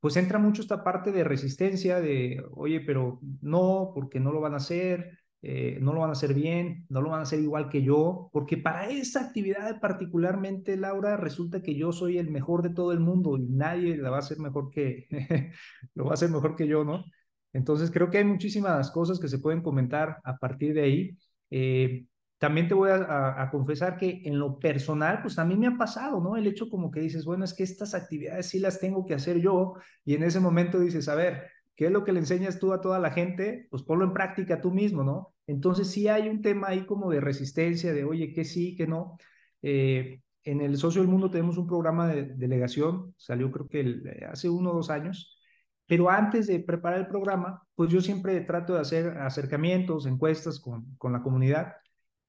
pues 0.00 0.16
entra 0.16 0.38
mucho 0.38 0.62
esta 0.62 0.82
parte 0.82 1.12
de 1.12 1.24
resistencia, 1.24 2.00
de, 2.00 2.42
oye, 2.52 2.80
pero 2.80 3.20
no, 3.42 3.92
porque 3.94 4.18
no 4.18 4.32
lo 4.32 4.40
van 4.40 4.54
a 4.54 4.56
hacer, 4.56 5.18
eh, 5.42 5.76
no 5.82 5.92
lo 5.92 6.00
van 6.00 6.08
a 6.08 6.12
hacer 6.12 6.32
bien, 6.32 6.86
no 6.88 7.02
lo 7.02 7.10
van 7.10 7.20
a 7.20 7.24
hacer 7.24 7.40
igual 7.40 7.68
que 7.68 7.82
yo, 7.82 8.30
porque 8.32 8.56
para 8.56 8.88
esa 8.88 9.20
actividad 9.26 9.78
particularmente, 9.78 10.78
Laura, 10.78 11.18
resulta 11.18 11.60
que 11.62 11.74
yo 11.74 11.92
soy 11.92 12.16
el 12.16 12.30
mejor 12.30 12.62
de 12.62 12.70
todo 12.70 12.92
el 12.92 13.00
mundo 13.00 13.36
y 13.36 13.46
nadie 13.46 13.98
la 13.98 14.08
va 14.08 14.16
a 14.16 14.20
hacer 14.20 14.38
mejor 14.38 14.70
que, 14.70 15.06
lo 15.94 16.06
va 16.06 16.12
a 16.12 16.14
hacer 16.14 16.30
mejor 16.30 16.56
que 16.56 16.66
yo, 16.66 16.82
¿no? 16.82 17.04
Entonces 17.52 17.90
creo 17.90 18.08
que 18.08 18.18
hay 18.18 18.24
muchísimas 18.24 18.90
cosas 18.90 19.18
que 19.20 19.28
se 19.28 19.38
pueden 19.38 19.62
comentar 19.62 20.18
a 20.24 20.38
partir 20.38 20.72
de 20.72 20.82
ahí. 20.82 21.18
Eh, 21.50 22.06
también 22.38 22.68
te 22.68 22.74
voy 22.74 22.90
a, 22.90 22.96
a, 22.96 23.42
a, 23.42 23.50
confesar 23.50 23.96
que 23.96 24.22
en 24.24 24.38
lo 24.38 24.58
personal, 24.58 25.20
pues 25.22 25.38
a 25.38 25.44
mí 25.44 25.56
me 25.56 25.66
ha 25.66 25.76
pasado, 25.76 26.20
¿no? 26.20 26.36
El 26.36 26.46
hecho 26.46 26.68
como 26.68 26.90
que 26.90 27.00
dices, 27.00 27.24
bueno, 27.24 27.44
es 27.44 27.52
que 27.52 27.64
estas 27.64 27.94
actividades 27.94 28.46
sí 28.46 28.60
las 28.60 28.78
tengo 28.80 29.04
que 29.06 29.14
hacer 29.14 29.40
yo 29.40 29.74
y 30.04 30.14
en 30.14 30.22
ese 30.22 30.38
momento 30.40 30.78
dices, 30.78 31.08
a 31.08 31.16
ver, 31.16 31.48
¿qué 31.74 31.86
es 31.86 31.92
lo 31.92 32.04
que 32.04 32.12
le 32.12 32.20
enseñas 32.20 32.58
tú 32.58 32.72
a 32.72 32.80
toda 32.80 33.00
la 33.00 33.10
gente? 33.10 33.66
Pues 33.70 33.82
ponlo 33.82 34.04
en 34.04 34.12
práctica 34.12 34.60
tú 34.60 34.70
mismo, 34.72 35.02
¿no? 35.02 35.34
Entonces 35.46 35.88
sí 35.88 36.08
hay 36.08 36.28
un 36.28 36.42
tema 36.42 36.68
ahí 36.68 36.86
como 36.86 37.10
de 37.10 37.20
resistencia, 37.20 37.92
de, 37.92 38.04
oye, 38.04 38.32
que 38.32 38.44
sí, 38.44 38.76
que 38.76 38.86
no. 38.86 39.16
Eh, 39.62 40.20
en 40.44 40.60
el 40.60 40.76
Socio 40.76 41.00
del 41.00 41.10
Mundo 41.10 41.30
tenemos 41.30 41.58
un 41.58 41.66
programa 41.66 42.08
de 42.08 42.24
delegación, 42.24 43.14
salió 43.16 43.50
creo 43.50 43.68
que 43.68 43.80
el, 43.80 44.02
hace 44.30 44.48
uno 44.48 44.70
o 44.70 44.74
dos 44.74 44.90
años, 44.90 45.38
pero 45.86 46.10
antes 46.10 46.46
de 46.46 46.60
preparar 46.60 47.00
el 47.00 47.08
programa, 47.08 47.62
pues 47.74 47.90
yo 47.90 48.00
siempre 48.00 48.40
trato 48.42 48.74
de 48.74 48.80
hacer 48.80 49.18
acercamientos, 49.18 50.06
encuestas 50.06 50.60
con, 50.60 50.94
con 50.96 51.12
la 51.12 51.22
comunidad 51.22 51.74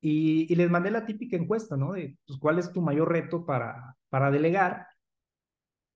y, 0.01 0.51
y, 0.51 0.55
les 0.55 0.69
mandé 0.69 0.91
la 0.91 1.05
típica 1.05 1.35
encuesta, 1.38 1.75
¿no? 1.77 1.93
De 1.93 2.17
pues, 2.25 2.39
cuál 2.39 2.59
es 2.59 2.71
tu 2.71 2.81
mayor 2.81 3.09
reto 3.12 3.45
para, 3.45 3.97
para 4.09 4.31
delegar. 4.31 4.88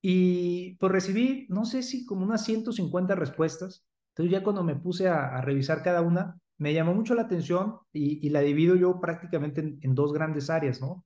Y 0.01 0.75
pues 0.75 0.91
recibí, 0.91 1.47
no 1.49 1.65
sé 1.65 1.81
si 1.83 2.05
como 2.05 2.25
unas 2.25 2.43
150 2.43 3.15
respuestas. 3.15 3.85
Entonces 4.09 4.31
ya 4.31 4.43
cuando 4.43 4.63
me 4.63 4.75
puse 4.75 5.07
a, 5.07 5.41
revisar 5.41 5.81
cada 5.83 6.01
una, 6.01 6.37
me 6.57 6.73
llamó 6.73 6.93
mucho 6.93 7.15
la 7.15 7.23
atención 7.23 7.79
y, 7.93 8.25
y 8.25 8.29
la 8.29 8.41
divido 8.41 8.75
yo 8.75 8.99
prácticamente 8.99 9.61
en, 9.61 9.79
en, 9.81 9.95
dos 9.95 10.13
grandes 10.13 10.49
áreas, 10.49 10.81
¿no? 10.81 11.05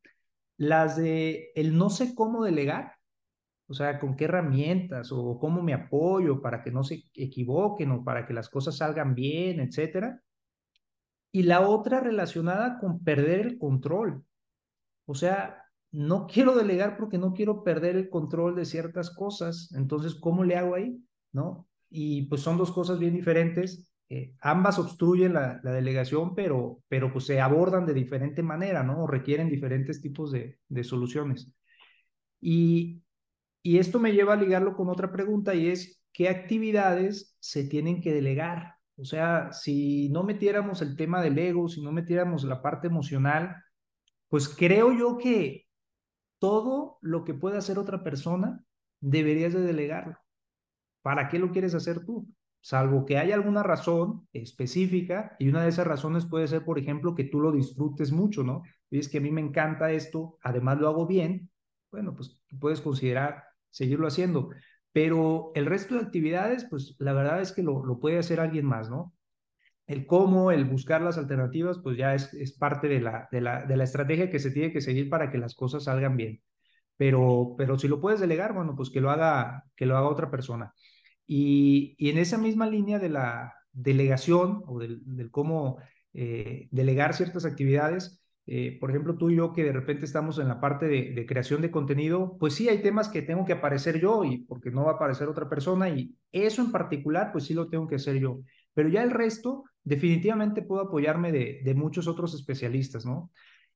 Las 0.58 0.98
de 0.98 1.52
el 1.56 1.78
no 1.78 1.90
sé 1.90 2.16
cómo 2.16 2.44
delegar, 2.44 2.94
o 3.68 3.74
sea, 3.74 4.00
con 4.00 4.16
qué 4.16 4.26
herramientas 4.26 5.12
o 5.12 5.40
cómo 5.40 5.62
me 5.64 5.74
apoyo 5.74 6.42
para 6.42 6.64
que 6.64 6.72
no 6.72 6.84
se 6.84 7.04
equivoquen 7.14 7.92
o 7.92 8.04
para 8.04 8.26
que 8.26 8.34
las 8.34 8.50
cosas 8.50 8.78
salgan 8.78 9.16
bien, 9.16 9.60
etcétera 9.60 10.22
y 11.38 11.44
la 11.44 11.62
otra 11.62 12.00
relacionada 12.00 12.80
con 12.80 13.04
perder 13.04 13.42
el 13.42 13.60
control. 13.60 14.24
O 15.06 15.14
sea, 15.14 15.62
no 15.92 16.26
quiero 16.34 16.56
delegar 16.56 16.98
porque 16.98 17.20
no 17.20 17.34
quiero 17.34 17.64
perder 17.64 17.96
el 17.96 18.10
control 18.10 18.56
de 18.56 18.66
ciertas 18.66 19.12
cosas. 19.12 19.72
Entonces, 19.76 20.16
¿cómo 20.16 20.44
le 20.44 20.56
hago 20.56 20.74
ahí? 20.74 21.00
¿No? 21.32 21.68
Y 21.92 22.24
pues 22.24 22.42
son 22.42 22.58
dos 22.58 22.72
cosas 22.72 22.98
bien 22.98 23.14
diferentes. 23.14 23.94
Eh, 24.10 24.34
ambas 24.42 24.80
obstruyen 24.80 25.34
la, 25.34 25.60
delegación, 25.62 26.34
pero, 26.34 26.82
pero 26.88 27.14
pues 27.14 27.28
se 27.28 27.40
abordan 27.40 27.86
de 27.86 27.94
diferente 27.94 28.42
manera, 28.42 28.82
¿no? 28.82 29.04
O 29.04 29.08
requieren 29.08 29.48
diferentes 29.48 30.02
tipos 30.02 30.32
de, 30.32 30.58
de 30.68 30.84
soluciones. 30.84 31.54
Y, 32.42 33.04
y 33.62 33.78
esto 33.78 34.00
me 34.00 34.12
lleva 34.12 34.34
a 34.34 34.38
ligarlo 34.38 34.76
con 34.76 34.90
otra 34.90 35.12
pregunta 35.12 35.54
y 35.54 35.68
es, 35.68 36.02
¿qué 36.12 36.30
actividades 36.30 37.38
se 37.40 37.64
tienen 37.64 38.02
que 38.02 38.12
delegar? 38.12 38.77
O 38.98 39.06
sea, 39.06 39.52
si 39.52 40.10
no 40.10 40.24
metiéramos 40.24 40.82
el 40.82 40.96
tema 40.96 41.22
del 41.22 41.38
ego, 41.38 41.68
si 41.68 41.82
no 41.82 41.92
metiéramos 41.92 42.44
la 42.44 42.62
parte 42.62 42.88
emocional, 42.88 43.56
pues 44.28 44.50
creo 44.50 44.92
yo 44.92 45.18
que 45.18 45.68
todo 46.40 46.98
lo 47.02 47.24
que 47.24 47.34
puede 47.34 47.58
hacer 47.58 47.80
otra 47.80 48.04
persona 48.04 48.64
deberías 49.00 49.54
de 49.54 49.62
delegarlo. 49.62 50.18
¿Para 51.02 51.30
qué 51.30 51.40
lo 51.40 51.52
quieres 51.52 51.76
hacer 51.76 52.06
tú? 52.06 52.28
Salvo 52.60 53.06
que 53.06 53.18
haya 53.18 53.36
alguna 53.36 53.64
razón 53.64 54.28
específica 54.34 55.36
y 55.40 55.48
una 55.50 55.64
de 55.64 55.70
esas 55.70 55.88
razones 55.88 56.26
puede 56.26 56.48
ser, 56.48 56.66
por 56.66 56.80
ejemplo, 56.80 57.16
que 57.16 57.24
tú 57.24 57.40
lo 57.40 57.52
disfrutes 57.52 58.12
mucho, 58.12 58.44
¿no? 58.44 58.64
Y 58.90 59.00
es 59.00 59.08
que 59.08 59.20
a 59.20 59.22
mí 59.22 59.32
me 59.32 59.42
encanta 59.42 59.92
esto, 59.92 60.38
además 60.42 60.80
lo 60.80 60.88
hago 60.90 61.06
bien, 61.06 61.50
bueno, 61.92 62.16
pues 62.16 62.42
puedes 62.60 62.82
considerar 62.82 63.44
seguirlo 63.70 64.08
haciendo. 64.08 64.50
Pero 64.98 65.52
el 65.54 65.68
resto 65.68 65.94
de 65.94 66.02
actividades, 66.02 66.66
pues 66.68 66.96
la 66.98 67.14
verdad 67.14 67.40
es 67.40 67.52
que 67.52 67.62
lo, 67.62 67.86
lo 67.86 68.00
puede 68.00 68.18
hacer 68.18 68.40
alguien 68.40 68.66
más, 68.66 68.90
¿no? 68.90 69.14
El 69.86 70.08
cómo, 70.08 70.52
el 70.52 70.66
buscar 70.66 71.04
las 71.04 71.20
alternativas, 71.20 71.78
pues 71.84 72.00
ya 72.00 72.16
es, 72.16 72.34
es 72.34 72.54
parte 72.58 72.88
de 72.88 73.00
la, 73.02 73.30
de, 73.32 73.42
la, 73.42 73.64
de 73.64 73.78
la 73.78 73.84
estrategia 73.84 74.32
que 74.32 74.40
se 74.40 74.50
tiene 74.50 74.74
que 74.74 74.82
seguir 74.82 75.08
para 75.08 75.30
que 75.30 75.38
las 75.38 75.54
cosas 75.54 75.84
salgan 75.84 76.18
bien. 76.18 76.42
Pero, 76.98 77.54
pero 77.60 77.78
si 77.78 77.88
lo 77.88 78.02
puedes 78.02 78.20
delegar, 78.20 78.56
bueno, 78.56 78.76
pues 78.76 78.90
que 78.90 79.00
lo 79.00 79.12
haga, 79.12 79.66
que 79.76 79.86
lo 79.86 79.98
haga 79.98 80.10
otra 80.10 80.32
persona. 80.32 80.74
Y, 81.28 81.94
y 82.00 82.10
en 82.10 82.18
esa 82.18 82.40
misma 82.40 82.66
línea 82.68 82.98
de 82.98 83.10
la 83.10 83.54
delegación 83.72 84.64
o 84.66 84.80
del, 84.80 85.30
cómo 85.30 85.78
eh, 86.14 86.70
delegar 86.72 87.14
ciertas 87.14 87.46
actividades, 87.46 88.20
eh, 88.50 88.78
por 88.80 88.90
ejemplo, 88.90 89.18
tú 89.18 89.30
y 89.30 89.36
yo 89.36 89.52
que 89.52 89.66
de 89.66 89.74
repente 89.74 90.06
estamos 90.06 90.40
en 90.40 90.48
la 90.48 90.62
parte 90.62 90.88
de, 90.88 91.26
creación 91.26 91.62
de 91.62 91.70
contenido, 91.70 92.38
pues 92.40 92.54
sí 92.54 92.70
hay 92.70 92.82
temas 92.82 93.10
que 93.10 93.22
tengo 93.22 93.44
que 93.44 93.52
aparecer 93.52 94.00
yo 94.00 94.24
y 94.24 94.38
porque 94.46 94.72
no 94.72 94.86
va 94.86 94.94
a 94.94 94.96
aparecer 94.96 95.28
otra 95.28 95.50
persona 95.50 95.90
y 95.90 96.16
eso 96.32 96.62
en 96.62 96.72
particular, 96.72 97.32
pues 97.34 97.44
sí 97.44 97.54
lo 97.54 97.68
tengo 97.68 97.88
que 97.88 97.96
hacer 97.96 98.18
yo. 98.20 98.40
Pero 98.74 98.88
ya 98.88 99.04
el 99.04 99.12
resto, 99.12 99.66
definitivamente 99.84 100.62
puedo 100.62 100.82
apoyarme 100.84 101.34
de, 101.34 101.74
muchos 101.76 102.08
otros 102.08 102.34
especialistas, 102.36 103.06
¿no? 103.06 103.32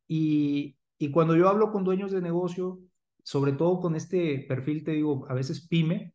Y, 0.08 0.78
cuando 1.12 1.36
yo 1.36 1.50
hablo 1.50 1.72
con 1.72 1.84
dueños 1.84 2.12
de 2.12 2.22
negocio, 2.22 2.80
sobre 3.24 3.54
todo 3.54 3.80
con 3.82 3.96
este 3.96 4.46
perfil, 4.48 4.84
te 4.84 4.92
digo, 4.92 5.26
a 5.30 5.34
veces 5.34 5.68
pyme, 5.68 6.14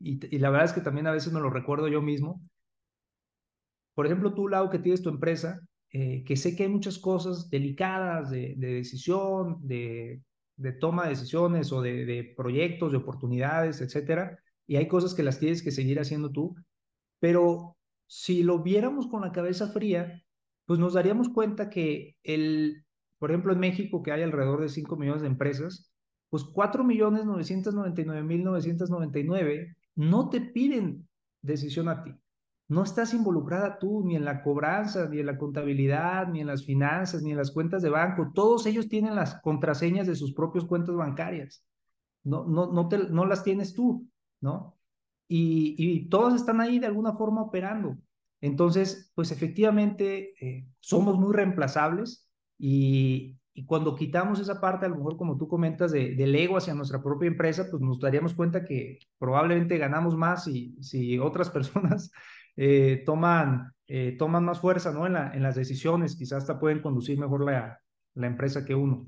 y, 0.00 0.34
y 0.34 0.38
la 0.38 0.50
verdad 0.50 0.66
es 0.66 0.72
que 0.72 0.80
también 0.80 1.06
a 1.06 1.12
veces 1.12 1.32
me 1.32 1.40
lo 1.40 1.48
recuerdo 1.48 1.88
yo 1.88 2.02
mismo. 2.02 2.42
Por 3.94 4.06
ejemplo, 4.06 4.34
tú, 4.34 4.48
Lau, 4.48 4.68
que 4.68 4.80
tienes 4.80 5.02
tu 5.02 5.08
empresa, 5.08 5.60
eh, 5.96 6.24
que 6.24 6.34
sé 6.34 6.56
que 6.56 6.64
hay 6.64 6.68
muchas 6.68 6.98
cosas 6.98 7.48
delicadas 7.50 8.28
de, 8.28 8.54
de 8.56 8.74
decisión, 8.74 9.58
de, 9.62 10.20
toma 10.80 11.04
de 11.04 11.10
decisiones 11.10 11.70
o 11.70 11.82
de, 11.82 12.34
proyectos, 12.36 12.90
de 12.90 12.98
oportunidades, 12.98 13.80
etcétera, 13.80 14.36
y 14.66 14.74
hay 14.74 14.88
cosas 14.88 15.14
que 15.14 15.22
las 15.22 15.38
tienes 15.38 15.62
que 15.62 15.70
seguir 15.70 16.00
haciendo 16.00 16.32
tú, 16.32 16.56
pero 17.20 17.76
si 18.08 18.42
lo 18.42 18.60
viéramos 18.60 19.06
con 19.06 19.20
la 19.20 19.30
cabeza 19.30 19.68
fría, 19.68 20.20
pues 20.66 20.80
nos 20.80 20.94
daríamos 20.94 21.28
cuenta 21.28 21.70
que 21.70 22.16
el, 22.24 22.84
por 23.20 23.30
ejemplo, 23.30 23.52
en 23.52 23.60
México, 23.60 24.02
que 24.02 24.10
hay 24.10 24.22
alrededor 24.24 24.62
de 24.62 24.70
5 24.70 24.96
millones 24.96 25.22
de 25.22 25.28
empresas, 25.28 25.92
pues 26.28 26.42
4 26.42 26.82
millones 26.82 27.24
999 27.24 28.22
mil 28.24 28.42
999 28.42 29.76
no 29.94 30.28
te 30.28 30.40
piden 30.40 31.08
decisión 31.40 31.88
a 31.88 32.02
ti. 32.02 32.16
No 32.68 32.82
estás 32.82 33.12
involucrada 33.12 33.78
tú 33.78 34.02
ni 34.04 34.16
en 34.16 34.24
la 34.24 34.42
cobranza, 34.42 35.08
ni 35.08 35.20
en 35.20 35.26
la 35.26 35.36
contabilidad, 35.36 36.28
ni 36.28 36.40
en 36.40 36.46
las 36.46 36.64
finanzas, 36.64 37.22
ni 37.22 37.32
en 37.32 37.36
las 37.36 37.50
cuentas 37.50 37.82
de 37.82 37.90
banco. 37.90 38.30
Todos 38.34 38.66
ellos 38.66 38.88
tienen 38.88 39.14
las 39.14 39.40
contraseñas 39.42 40.06
de 40.06 40.16
sus 40.16 40.32
propias 40.32 40.64
cuentas 40.64 40.94
bancarias. 40.96 41.64
No, 42.22 42.46
no, 42.46 42.72
no, 42.72 42.88
te, 42.88 42.98
no 43.10 43.26
las 43.26 43.44
tienes 43.44 43.74
tú, 43.74 44.08
¿no? 44.40 44.78
Y, 45.28 45.74
y 45.78 46.08
todos 46.08 46.34
están 46.34 46.60
ahí 46.60 46.78
de 46.78 46.86
alguna 46.86 47.12
forma 47.12 47.42
operando. 47.42 47.98
Entonces, 48.40 49.10
pues 49.14 49.30
efectivamente 49.30 50.34
eh, 50.38 50.66
somos 50.80 51.18
muy 51.18 51.34
reemplazables 51.34 52.28
y, 52.58 53.38
y, 53.54 53.64
cuando 53.64 53.94
quitamos 53.94 54.38
esa 54.38 54.60
parte, 54.60 54.84
a 54.84 54.88
lo 54.90 54.96
mejor 54.96 55.16
como 55.16 55.38
tú 55.38 55.48
comentas, 55.48 55.92
de, 55.92 56.14
del 56.14 56.34
ego 56.34 56.58
hacia 56.58 56.74
nuestra 56.74 57.02
propia 57.02 57.28
empresa, 57.28 57.66
pues 57.70 57.82
nos 57.82 58.00
daríamos 58.00 58.34
cuenta 58.34 58.64
que 58.64 58.98
probablemente 59.18 59.78
ganamos 59.78 60.14
más 60.14 60.44
si, 60.44 60.76
si 60.82 61.18
otras 61.18 61.48
personas 61.50 62.10
eh, 62.56 63.02
toman, 63.04 63.72
eh, 63.86 64.16
toman 64.18 64.44
más 64.44 64.60
fuerza 64.60 64.92
¿no? 64.92 65.06
en, 65.06 65.14
la, 65.14 65.32
en 65.34 65.42
las 65.42 65.56
decisiones, 65.56 66.16
quizás 66.16 66.42
hasta 66.42 66.58
pueden 66.58 66.80
conducir 66.80 67.18
mejor 67.18 67.44
la, 67.44 67.80
la 68.14 68.26
empresa 68.26 68.64
que 68.64 68.74
uno. 68.74 69.06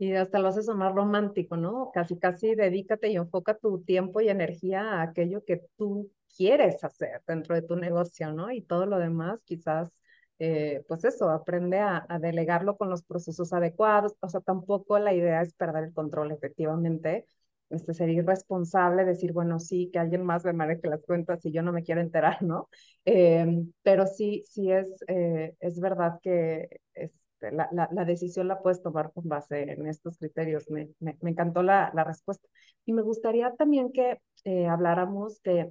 Y 0.00 0.12
hasta 0.12 0.38
lo 0.38 0.48
haces 0.48 0.68
más 0.68 0.94
romántico, 0.94 1.56
¿no? 1.56 1.90
Casi, 1.92 2.18
casi 2.18 2.54
dedícate 2.54 3.08
y 3.08 3.16
enfoca 3.16 3.56
tu 3.56 3.82
tiempo 3.82 4.20
y 4.20 4.28
energía 4.28 4.82
a 4.82 5.02
aquello 5.02 5.44
que 5.44 5.64
tú 5.76 6.12
quieres 6.36 6.84
hacer 6.84 7.20
dentro 7.26 7.56
de 7.56 7.62
tu 7.62 7.74
negocio, 7.74 8.32
¿no? 8.32 8.52
Y 8.52 8.62
todo 8.62 8.86
lo 8.86 8.98
demás, 8.98 9.42
quizás, 9.44 9.90
eh, 10.38 10.84
pues 10.86 11.04
eso, 11.04 11.30
aprende 11.30 11.80
a, 11.80 12.06
a, 12.08 12.20
delegarlo 12.20 12.76
con 12.76 12.90
los 12.90 13.02
procesos 13.02 13.52
adecuados. 13.52 14.14
O 14.20 14.28
sea, 14.28 14.40
tampoco 14.40 15.00
la 15.00 15.14
idea 15.14 15.42
es 15.42 15.52
perder 15.54 15.84
el 15.84 15.92
control, 15.92 16.30
efectivamente. 16.30 17.26
Este, 17.70 17.92
ser 17.92 18.08
irresponsable, 18.08 19.04
decir, 19.04 19.32
bueno, 19.32 19.58
sí, 19.58 19.90
que 19.92 19.98
alguien 19.98 20.24
más 20.24 20.44
me 20.44 20.54
maneje 20.54 20.88
las 20.88 21.02
cuentas 21.02 21.44
y 21.44 21.52
yo 21.52 21.62
no 21.62 21.72
me 21.72 21.82
quiero 21.82 22.00
enterar, 22.00 22.42
¿no? 22.42 22.68
Eh, 23.04 23.46
pero 23.82 24.06
sí, 24.06 24.44
sí 24.48 24.70
es, 24.72 25.04
eh, 25.06 25.54
es 25.60 25.78
verdad 25.80 26.18
que 26.22 26.80
este, 26.94 27.52
la, 27.52 27.68
la, 27.72 27.88
la, 27.92 28.04
decisión 28.04 28.48
la 28.48 28.60
puedes 28.62 28.82
tomar 28.82 29.12
con 29.12 29.28
base 29.28 29.62
en 29.72 29.86
estos 29.86 30.18
criterios. 30.18 30.70
Me, 30.70 30.88
me, 31.00 31.18
me 31.20 31.30
encantó 31.30 31.62
la, 31.62 31.90
la, 31.94 32.04
respuesta. 32.04 32.48
Y 32.86 32.92
me 32.92 33.02
gustaría 33.02 33.52
también 33.54 33.92
que 33.92 34.18
eh, 34.44 34.66
habláramos 34.66 35.42
de 35.42 35.70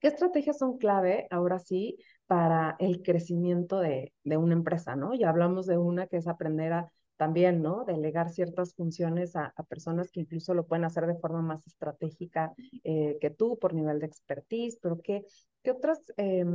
¿Qué 0.00 0.08
estrategias 0.08 0.58
son 0.58 0.78
clave, 0.78 1.26
ahora 1.30 1.58
sí, 1.58 1.98
para 2.26 2.76
el 2.78 3.02
crecimiento 3.02 3.80
de, 3.80 4.12
de, 4.22 4.36
una 4.36 4.54
empresa, 4.54 4.94
¿no? 4.94 5.14
Ya 5.14 5.28
hablamos 5.28 5.66
de 5.66 5.76
una 5.76 6.06
que 6.06 6.18
es 6.18 6.28
aprender 6.28 6.72
a 6.72 6.92
también, 7.18 7.60
¿no? 7.60 7.84
Delegar 7.84 8.30
ciertas 8.30 8.74
funciones 8.74 9.36
a, 9.36 9.52
personas 9.68 10.10
que 10.10 10.20
incluso 10.20 10.54
lo 10.54 10.66
pueden 10.66 10.84
hacer 10.84 11.06
de 11.06 11.16
forma 11.16 11.42
más 11.42 11.66
estratégica 11.66 12.54
eh, 12.84 13.18
que 13.20 13.30
tú 13.30 13.58
por 13.58 13.74
nivel 13.74 13.98
de 13.98 14.06
expertise, 14.06 14.78
pero 14.80 15.00
¿qué, 15.02 15.26
qué 15.62 15.72
otras, 15.72 16.00
eh, 16.16 16.46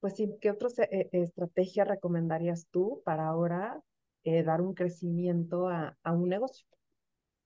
pues 0.00 0.16
sí, 0.16 0.34
qué 0.40 0.50
otras 0.50 0.78
eh, 0.78 1.08
estrategias 1.12 1.86
recomendarías 1.86 2.66
tú 2.70 3.02
para 3.04 3.28
ahora 3.28 3.80
eh, 4.24 4.42
dar 4.42 4.60
un 4.62 4.74
crecimiento 4.74 5.68
a, 5.68 5.96
a 6.02 6.12
un 6.12 6.28
negocio? 6.28 6.66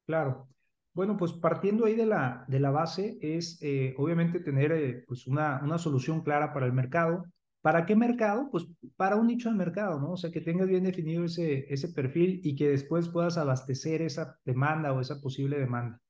Claro. 0.07 0.49
Bueno, 0.95 1.17
pues 1.17 1.33
partiendo 1.33 1.85
ahí 1.85 1.95
de 1.95 2.07
la, 2.07 2.45
de 2.49 2.59
la 2.59 2.71
base 2.71 3.19
es 3.21 3.59
eh, 3.63 3.95
obviamente 3.99 4.41
tener 4.41 5.05
pues 5.07 5.27
una, 5.27 5.61
una 5.63 5.79
solución 5.79 6.23
clara 6.23 6.53
para 6.53 6.67
el 6.67 6.73
mercado. 6.73 7.25
¿Para 7.61 7.87
qué 7.87 7.97
mercado? 7.97 8.49
Pues 8.51 8.67
para 8.97 9.17
un 9.17 9.27
nicho 9.27 9.51
de 9.51 9.57
mercado, 9.57 10.01
¿no? 10.01 10.13
O 10.13 10.17
sea, 10.17 10.31
que 10.31 10.41
tengas 10.41 10.69
bien 10.69 10.85
definido 10.85 11.25
ese, 11.25 11.67
ese 11.73 11.89
perfil 11.89 12.41
y 12.45 12.57
que 12.57 12.69
después 12.69 13.09
puedas 13.09 13.37
abastecer 13.37 14.03
esa 14.03 14.39
demanda 14.45 14.93
o 14.93 15.01
esa 15.01 15.21
posible 15.21 15.59
demanda. 15.59 16.01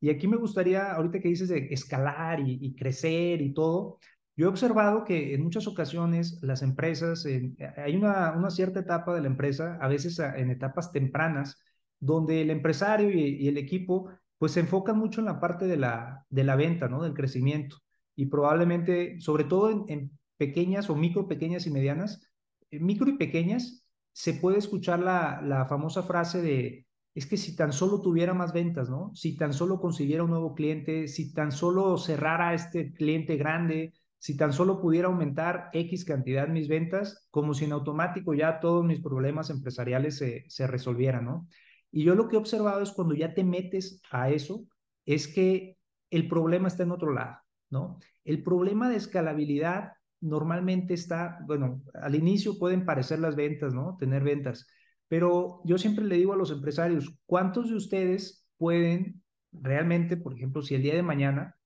Y 0.00 0.10
aquí 0.10 0.28
me 0.28 0.36
gustaría, 0.36 0.92
ahorita 0.92 1.20
que 1.20 1.28
dices 1.28 1.48
de 1.48 1.68
escalar 1.70 2.40
y, 2.40 2.74
crecer 2.76 3.42
y 3.42 3.52
todo, 3.52 3.98
yo 4.36 4.46
he 4.46 4.48
observado 4.48 5.04
que 5.04 5.34
en 5.34 5.42
muchas 5.42 5.66
ocasiones 5.66 6.38
las 6.42 6.62
empresas, 6.62 7.26
hay 7.26 7.96
una, 7.96 8.32
una 8.32 8.50
cierta 8.50 8.80
etapa 8.80 9.14
de 9.14 9.22
la 9.22 9.26
empresa, 9.26 9.76
a 9.80 9.88
veces 9.88 10.18
en 10.20 10.50
etapas 10.50 10.92
tempranas, 10.92 11.60
donde 11.98 12.42
el 12.42 12.50
empresario 12.50 13.10
y, 13.10 13.48
el 13.48 13.58
equipo 13.58 14.10
pues 14.38 14.52
se 14.52 14.60
enfocan 14.60 14.98
mucho 14.98 15.20
en 15.20 15.26
la 15.26 15.40
parte 15.40 15.66
de 15.66 15.76
la, 15.76 16.24
de 16.30 16.44
la 16.44 16.54
venta, 16.56 16.88
¿no? 16.88 17.02
Del 17.02 17.14
crecimiento. 17.14 17.78
Y 18.14 18.26
probablemente, 18.26 19.20
sobre 19.20 19.44
todo 19.44 19.84
en 19.88 20.10
pequeñas 20.38 20.88
o 20.88 20.96
micro, 20.96 21.28
pequeñas 21.28 21.66
y 21.66 21.70
medianas, 21.70 22.22
en 22.70 22.86
micro 22.86 23.10
y 23.10 23.18
pequeñas, 23.18 23.84
se 24.12 24.34
puede 24.34 24.58
escuchar 24.58 25.00
la, 25.00 25.42
la 25.42 25.66
famosa 25.66 26.02
frase 26.02 26.40
de, 26.40 26.86
es 27.14 27.26
que 27.26 27.36
si 27.36 27.56
tan 27.56 27.72
solo 27.72 28.00
tuviera 28.00 28.32
más 28.34 28.52
ventas, 28.52 28.88
¿no? 28.88 29.10
Si 29.14 29.36
tan 29.36 29.52
solo 29.52 29.80
consiguiera 29.80 30.22
un 30.24 30.30
nuevo 30.30 30.54
cliente, 30.54 31.08
si 31.08 31.32
tan 31.32 31.52
solo 31.52 31.98
cerrara 31.98 32.54
este 32.54 32.92
cliente 32.92 33.36
grande, 33.36 33.92
si 34.18 34.36
tan 34.36 34.52
solo 34.52 34.80
pudiera 34.80 35.08
aumentar 35.08 35.70
X 35.72 36.04
cantidad 36.04 36.48
mis 36.48 36.68
ventas, 36.68 37.26
como 37.30 37.54
si 37.54 37.64
en 37.64 37.72
automático 37.72 38.34
ya 38.34 38.60
todos 38.60 38.84
mis 38.84 39.00
problemas 39.00 39.50
empresariales 39.50 40.16
se, 40.16 40.44
se 40.48 40.66
resolvieran, 40.66 41.24
¿no? 41.24 41.48
Y 41.90 42.04
yo 42.04 42.14
lo 42.14 42.28
que 42.28 42.36
he 42.36 42.38
observado 42.38 42.82
es 42.82 42.92
cuando 42.92 43.14
ya 43.14 43.34
te 43.34 43.44
metes 43.44 44.00
a 44.10 44.30
eso, 44.30 44.64
es 45.06 45.26
que 45.26 45.76
el 46.10 46.28
problema 46.28 46.68
está 46.68 46.82
en 46.82 46.92
otro 46.92 47.12
lado, 47.12 47.38
¿no? 47.70 47.98
El 48.24 48.42
problema 48.42 48.88
de 48.88 48.96
escalabilidad 48.96 49.92
normalmente 50.20 50.94
está, 50.94 51.38
bueno, 51.46 51.82
al 51.94 52.14
inicio 52.14 52.58
pueden 52.58 52.84
parecer 52.84 53.18
las 53.18 53.36
ventas, 53.36 53.74
¿no? 53.74 53.96
Tener 53.98 54.22
ventas, 54.22 54.66
pero 55.08 55.60
yo 55.64 55.78
siempre 55.78 56.04
le 56.04 56.16
digo 56.16 56.32
a 56.32 56.36
los 56.36 56.50
empresarios, 56.50 57.16
¿cuántos 57.26 57.70
de 57.70 57.76
ustedes 57.76 58.46
pueden 58.56 59.22
realmente, 59.52 60.16
por 60.16 60.34
ejemplo, 60.34 60.62
si 60.62 60.74
el 60.74 60.82
día 60.82 60.94
de 60.94 61.02
mañana, 61.02 61.56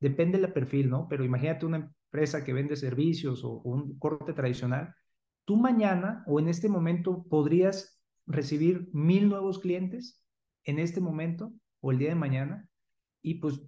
depende 0.00 0.38
del 0.38 0.52
perfil, 0.52 0.90
¿no? 0.90 1.06
Pero 1.08 1.24
imagínate 1.24 1.66
una 1.66 1.76
empresa 1.78 2.44
que 2.44 2.52
vende 2.52 2.76
servicios 2.76 3.44
o, 3.44 3.52
o 3.52 3.70
un 3.70 3.98
corte 3.98 4.32
tradicional, 4.32 4.94
tú 5.44 5.56
mañana 5.56 6.24
o 6.26 6.40
en 6.40 6.48
este 6.48 6.68
momento 6.68 7.24
podrías 7.28 8.00
recibir 8.26 8.88
mil 8.92 9.28
nuevos 9.28 9.58
clientes 9.58 10.22
en 10.64 10.78
este 10.78 11.00
momento 11.00 11.52
o 11.80 11.92
el 11.92 11.98
día 11.98 12.08
de 12.10 12.14
mañana 12.16 12.68
y 13.22 13.34
pues 13.34 13.62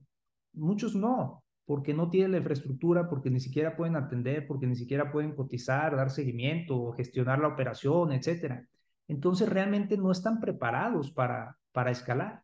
muchos 0.53 0.95
no, 0.95 1.45
porque 1.69 1.93
no 1.93 2.09
tienen 2.09 2.33
la 2.33 2.39
infraestructura, 2.39 3.11
porque 3.11 3.29
ni 3.29 3.41
siquiera 3.41 3.77
pueden 3.77 3.95
atender, 3.95 4.47
porque 4.47 4.67
ni 4.67 4.75
siquiera 4.75 5.13
pueden 5.13 5.35
cotizar, 5.35 5.95
dar 5.95 6.09
seguimiento, 6.09 6.93
gestionar 6.93 7.41
la 7.41 7.49
operación, 7.49 8.11
etcétera. 8.11 8.67
Entonces 9.07 9.47
realmente 9.51 9.99
no 9.99 10.11
están 10.11 10.41
preparados 10.41 11.13
para, 11.13 11.59
para 11.73 11.91
escalar. 11.91 12.43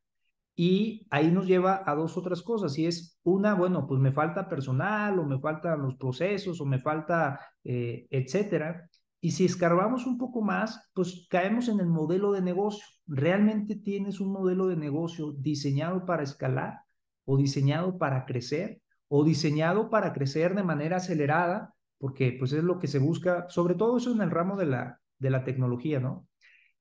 Y 0.55 1.07
ahí 1.09 1.31
nos 1.31 1.47
lleva 1.47 1.83
a 1.87 1.95
dos 1.95 2.19
otras 2.19 2.43
cosas, 2.43 2.77
y 2.77 2.85
es 2.85 3.19
una, 3.23 3.55
bueno, 3.55 3.87
pues 3.87 3.99
me 3.99 4.13
falta 4.13 4.47
personal, 4.47 5.19
o 5.19 5.25
me 5.25 5.39
faltan 5.39 5.81
los 5.81 5.97
procesos, 5.97 6.61
o 6.61 6.67
me 6.67 6.79
falta, 6.79 7.41
eh, 7.65 8.07
etcétera. 8.11 8.91
Y 9.23 9.31
si 9.31 9.47
escarbamos 9.47 10.07
un 10.07 10.19
poco 10.19 10.43
más, 10.43 10.91
pues 10.93 11.27
caemos 11.31 11.71
en 11.71 11.81
el 11.81 11.87
modelo 11.87 12.31
de 12.33 12.43
negocio. 12.43 12.85
¿Realmente 13.07 13.77
tienes 13.77 14.21
un 14.21 14.33
modelo 14.33 14.67
de 14.67 14.77
negocio 14.77 15.33
diseñado 15.33 16.05
para 16.05 16.25
escalar 16.25 16.81
o 17.25 17.39
diseñado 17.39 17.97
para 17.97 18.27
crecer 18.27 18.83
o 19.09 19.25
diseñado 19.25 19.91
para 19.91 20.13
crecer 20.13 20.55
de 20.55 20.63
manera 20.63 20.97
acelerada? 20.97 21.75
Porque 21.99 22.37
pues 22.39 22.53
es 22.53 22.65
lo 22.65 22.79
que 22.79 22.89
se 22.89 22.99
busca, 22.99 23.47
sobre 23.49 23.75
todo 23.75 23.97
eso 23.97 24.13
en 24.13 24.21
el 24.21 24.31
ramo 24.31 24.57
de 24.57 24.67
la, 24.67 25.01
de 25.19 25.31
la 25.31 25.45
tecnología, 25.45 26.01
¿no? 26.01 26.27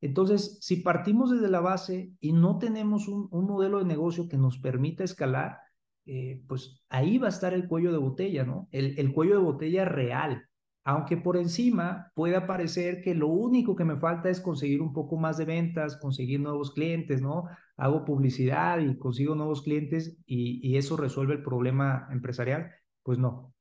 Entonces, 0.02 0.58
si 0.62 0.78
partimos 0.78 1.32
desde 1.32 1.50
la 1.50 1.62
base 1.62 2.12
y 2.20 2.34
no 2.34 2.58
tenemos 2.58 3.08
un, 3.08 3.30
un 3.32 3.46
modelo 3.46 3.80
de 3.80 3.86
negocio 3.86 4.28
que 4.28 4.38
nos 4.38 4.58
permita 4.60 5.06
escalar, 5.06 5.60
eh, 6.06 6.42
pues 6.48 6.84
ahí 6.90 7.18
va 7.18 7.28
a 7.28 7.30
estar 7.30 7.54
el 7.54 7.68
cuello 7.68 7.92
de 7.94 7.98
botella, 7.98 8.44
¿no? 8.44 8.68
El, 8.72 9.00
el 9.00 9.14
cuello 9.14 9.36
de 9.38 9.44
botella 9.44 9.86
real, 9.86 10.44
aunque 10.84 11.16
por 11.16 11.38
encima 11.38 12.12
pueda 12.16 12.46
parecer 12.46 13.02
que 13.02 13.16
lo 13.16 13.28
único 13.30 13.76
que 13.76 13.86
me 13.86 13.96
falta 13.96 14.30
es 14.30 14.42
conseguir 14.42 14.82
un 14.82 14.92
poco 14.92 15.16
más 15.18 15.38
de 15.38 15.46
ventas, 15.46 15.96
conseguir 15.98 16.42
nuevos 16.42 16.72
clientes, 16.72 17.22
¿no? 17.22 17.46
Hago 17.78 18.06
publicidad 18.06 18.80
y 18.80 18.98
consigo 18.98 19.36
nuevos 19.36 19.64
clientes 19.64 20.18
y, 20.26 20.78
eso 20.78 20.96
resuelve 20.98 21.34
el 21.34 21.44
problema 21.44 22.08
empresarial, 22.12 22.72
pues 23.02 23.18
no. 23.18 23.54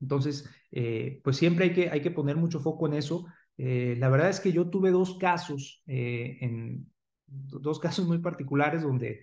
Entonces, 0.00 0.48
eh, 0.70 1.20
pues 1.22 1.36
siempre 1.36 1.66
hay 1.66 1.72
que, 1.72 1.90
hay 1.90 2.00
que 2.02 2.10
poner 2.10 2.36
mucho 2.36 2.60
foco 2.60 2.86
en 2.86 2.94
eso. 2.94 3.26
Eh, 3.56 3.96
la 3.98 4.08
verdad 4.08 4.30
es 4.30 4.40
que 4.40 4.52
yo 4.52 4.70
tuve 4.70 4.90
dos 4.90 5.18
casos, 5.18 5.82
eh, 5.86 6.38
en, 6.40 6.90
dos 7.26 7.78
casos 7.78 8.06
muy 8.06 8.18
particulares 8.18 8.82
donde 8.82 9.22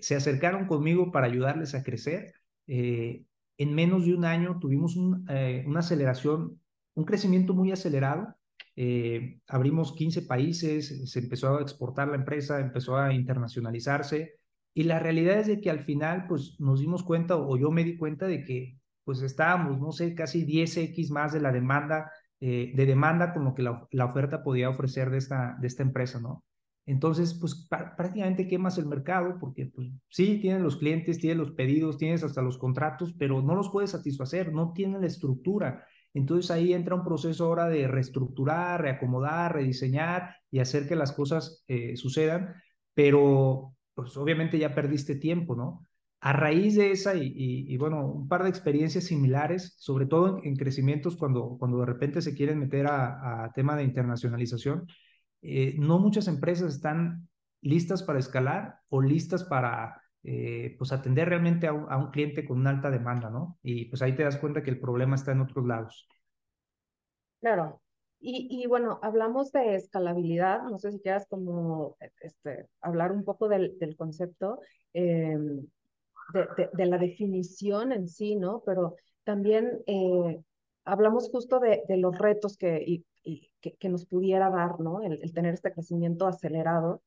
se 0.00 0.14
acercaron 0.14 0.68
conmigo 0.68 1.10
para 1.10 1.26
ayudarles 1.26 1.74
a 1.74 1.82
crecer. 1.82 2.34
En 2.68 3.74
menos 3.74 4.06
de 4.06 4.14
un 4.14 4.24
año 4.24 4.60
tuvimos 4.60 4.94
un, 4.94 5.26
una 5.66 5.80
aceleración, 5.80 6.60
un 6.94 7.04
crecimiento 7.04 7.52
muy 7.52 7.72
acelerado. 7.72 8.36
Eh, 8.76 9.40
abrimos 9.48 9.94
15 9.94 10.22
países, 10.22 11.10
se 11.10 11.18
empezó 11.18 11.56
a 11.56 11.62
exportar 11.62 12.08
la 12.08 12.16
empresa, 12.16 12.60
empezó 12.60 12.96
a 12.96 13.12
internacionalizarse 13.14 14.34
y 14.74 14.82
la 14.84 14.98
realidad 14.98 15.40
es 15.40 15.46
de 15.46 15.60
que 15.60 15.70
al 15.70 15.80
final 15.80 16.26
pues 16.28 16.56
nos 16.60 16.80
dimos 16.80 17.02
cuenta 17.02 17.36
o 17.36 17.56
yo 17.56 17.70
me 17.70 17.84
di 17.84 17.96
cuenta 17.96 18.26
de 18.26 18.44
que 18.44 18.78
pues 19.04 19.22
estábamos, 19.22 19.80
no 19.80 19.92
sé, 19.92 20.14
casi 20.14 20.44
10x 20.44 21.10
más 21.10 21.32
de 21.32 21.40
la 21.40 21.52
demanda 21.52 22.10
eh, 22.38 22.72
de 22.74 22.84
demanda 22.84 23.32
con 23.32 23.44
lo 23.44 23.54
que 23.54 23.62
la, 23.62 23.88
la, 23.92 24.04
oferta 24.04 24.42
podía 24.42 24.68
ofrecer 24.68 25.08
de 25.08 25.16
esta, 25.16 25.56
de 25.58 25.66
esta 25.66 25.82
empresa, 25.82 26.20
¿no? 26.20 26.44
Entonces, 26.84 27.32
pues 27.34 27.66
prácticamente 27.96 28.46
quemas 28.46 28.76
el 28.76 28.84
mercado 28.84 29.38
porque, 29.40 29.70
pues 29.74 29.88
sí, 30.08 30.38
tienen 30.40 30.62
los 30.62 30.76
clientes, 30.76 31.18
tienen 31.18 31.38
los 31.38 31.52
pedidos, 31.52 31.96
tienes 31.96 32.22
hasta 32.22 32.42
los 32.42 32.58
contratos, 32.58 33.14
pero 33.18 33.40
no 33.40 33.54
los 33.54 33.70
puedes 33.70 33.90
satisfacer, 33.90 34.52
no 34.52 34.72
tienen 34.72 35.00
la 35.00 35.06
estructura. 35.06 35.86
Entonces 36.16 36.50
ahí 36.50 36.72
entra 36.72 36.94
un 36.94 37.04
proceso 37.04 37.44
ahora 37.44 37.68
de 37.68 37.86
reestructurar, 37.86 38.80
reacomodar, 38.80 39.54
rediseñar 39.54 40.34
y 40.50 40.60
hacer 40.60 40.88
que 40.88 40.96
las 40.96 41.12
cosas 41.12 41.62
eh, 41.68 41.94
sucedan, 41.96 42.54
pero 42.94 43.74
pues 43.94 44.16
obviamente 44.16 44.58
ya 44.58 44.74
perdiste 44.74 45.16
tiempo, 45.16 45.54
¿no? 45.54 45.86
A 46.20 46.32
raíz 46.32 46.74
de 46.74 46.90
esa 46.90 47.14
y, 47.14 47.76
bueno, 47.76 48.06
un 48.06 48.28
par 48.28 48.42
de 48.42 48.48
experiencias 48.48 49.04
similares, 49.04 49.76
sobre 49.78 50.06
todo 50.06 50.40
en, 50.42 50.56
crecimientos 50.56 51.16
cuando, 51.16 51.56
cuando 51.58 51.80
de 51.80 51.86
repente 51.86 52.22
se 52.22 52.34
quieren 52.34 52.58
meter 52.60 52.86
a, 52.86 53.44
a 53.44 53.52
tema 53.52 53.76
de 53.76 53.84
internacionalización, 53.84 54.86
eh, 55.42 55.76
no 55.78 55.98
muchas 55.98 56.28
empresas 56.28 56.74
están 56.74 57.28
listas 57.60 58.02
para 58.02 58.18
escalar 58.18 58.80
o 58.88 59.02
listas 59.02 59.44
para 59.44 60.00
eh, 60.28 60.74
pues 60.76 60.90
atender 60.90 61.28
realmente 61.28 61.68
a 61.68 61.72
un, 61.72 62.10
cliente 62.10 62.44
con 62.44 62.58
una 62.58 62.70
alta 62.70 62.90
demanda, 62.90 63.30
¿no? 63.30 63.58
Y 63.62 63.84
pues 63.84 64.02
ahí 64.02 64.16
te 64.16 64.24
das 64.24 64.38
cuenta 64.38 64.62
que 64.62 64.70
el 64.70 64.80
problema 64.80 65.14
está 65.14 65.30
en 65.30 65.40
otros 65.40 65.64
lados. 65.64 66.08
Claro. 67.40 67.80
Y, 68.18 68.48
y 68.50 68.66
bueno, 68.66 68.98
hablamos 69.02 69.52
de 69.52 69.76
escalabilidad, 69.76 70.64
no 70.64 70.78
sé 70.78 70.90
si 70.90 70.98
quieras 70.98 71.26
como 71.28 71.96
este, 72.20 72.66
hablar 72.80 73.12
un 73.12 73.22
poco 73.22 73.48
del, 73.48 73.78
del 73.78 73.94
concepto, 73.94 74.58
em, 74.92 75.64
de, 76.34 76.70
de, 76.72 76.86
la 76.86 76.98
definición 76.98 77.92
en 77.92 78.08
sí, 78.08 78.34
¿no? 78.34 78.64
Pero 78.66 78.96
también 79.22 79.80
eh, 79.86 80.40
hablamos 80.84 81.30
justo 81.30 81.60
de, 81.60 81.84
de, 81.86 81.98
los 81.98 82.18
retos 82.18 82.56
que, 82.56 82.82
y 82.84 83.04
que, 83.60 83.88
nos 83.88 84.06
pudiera 84.06 84.50
dar, 84.50 84.80
¿no? 84.80 85.02
El, 85.02 85.32
tener 85.32 85.54
este 85.54 85.72
crecimiento 85.72 86.26
acelerado. 86.26 87.02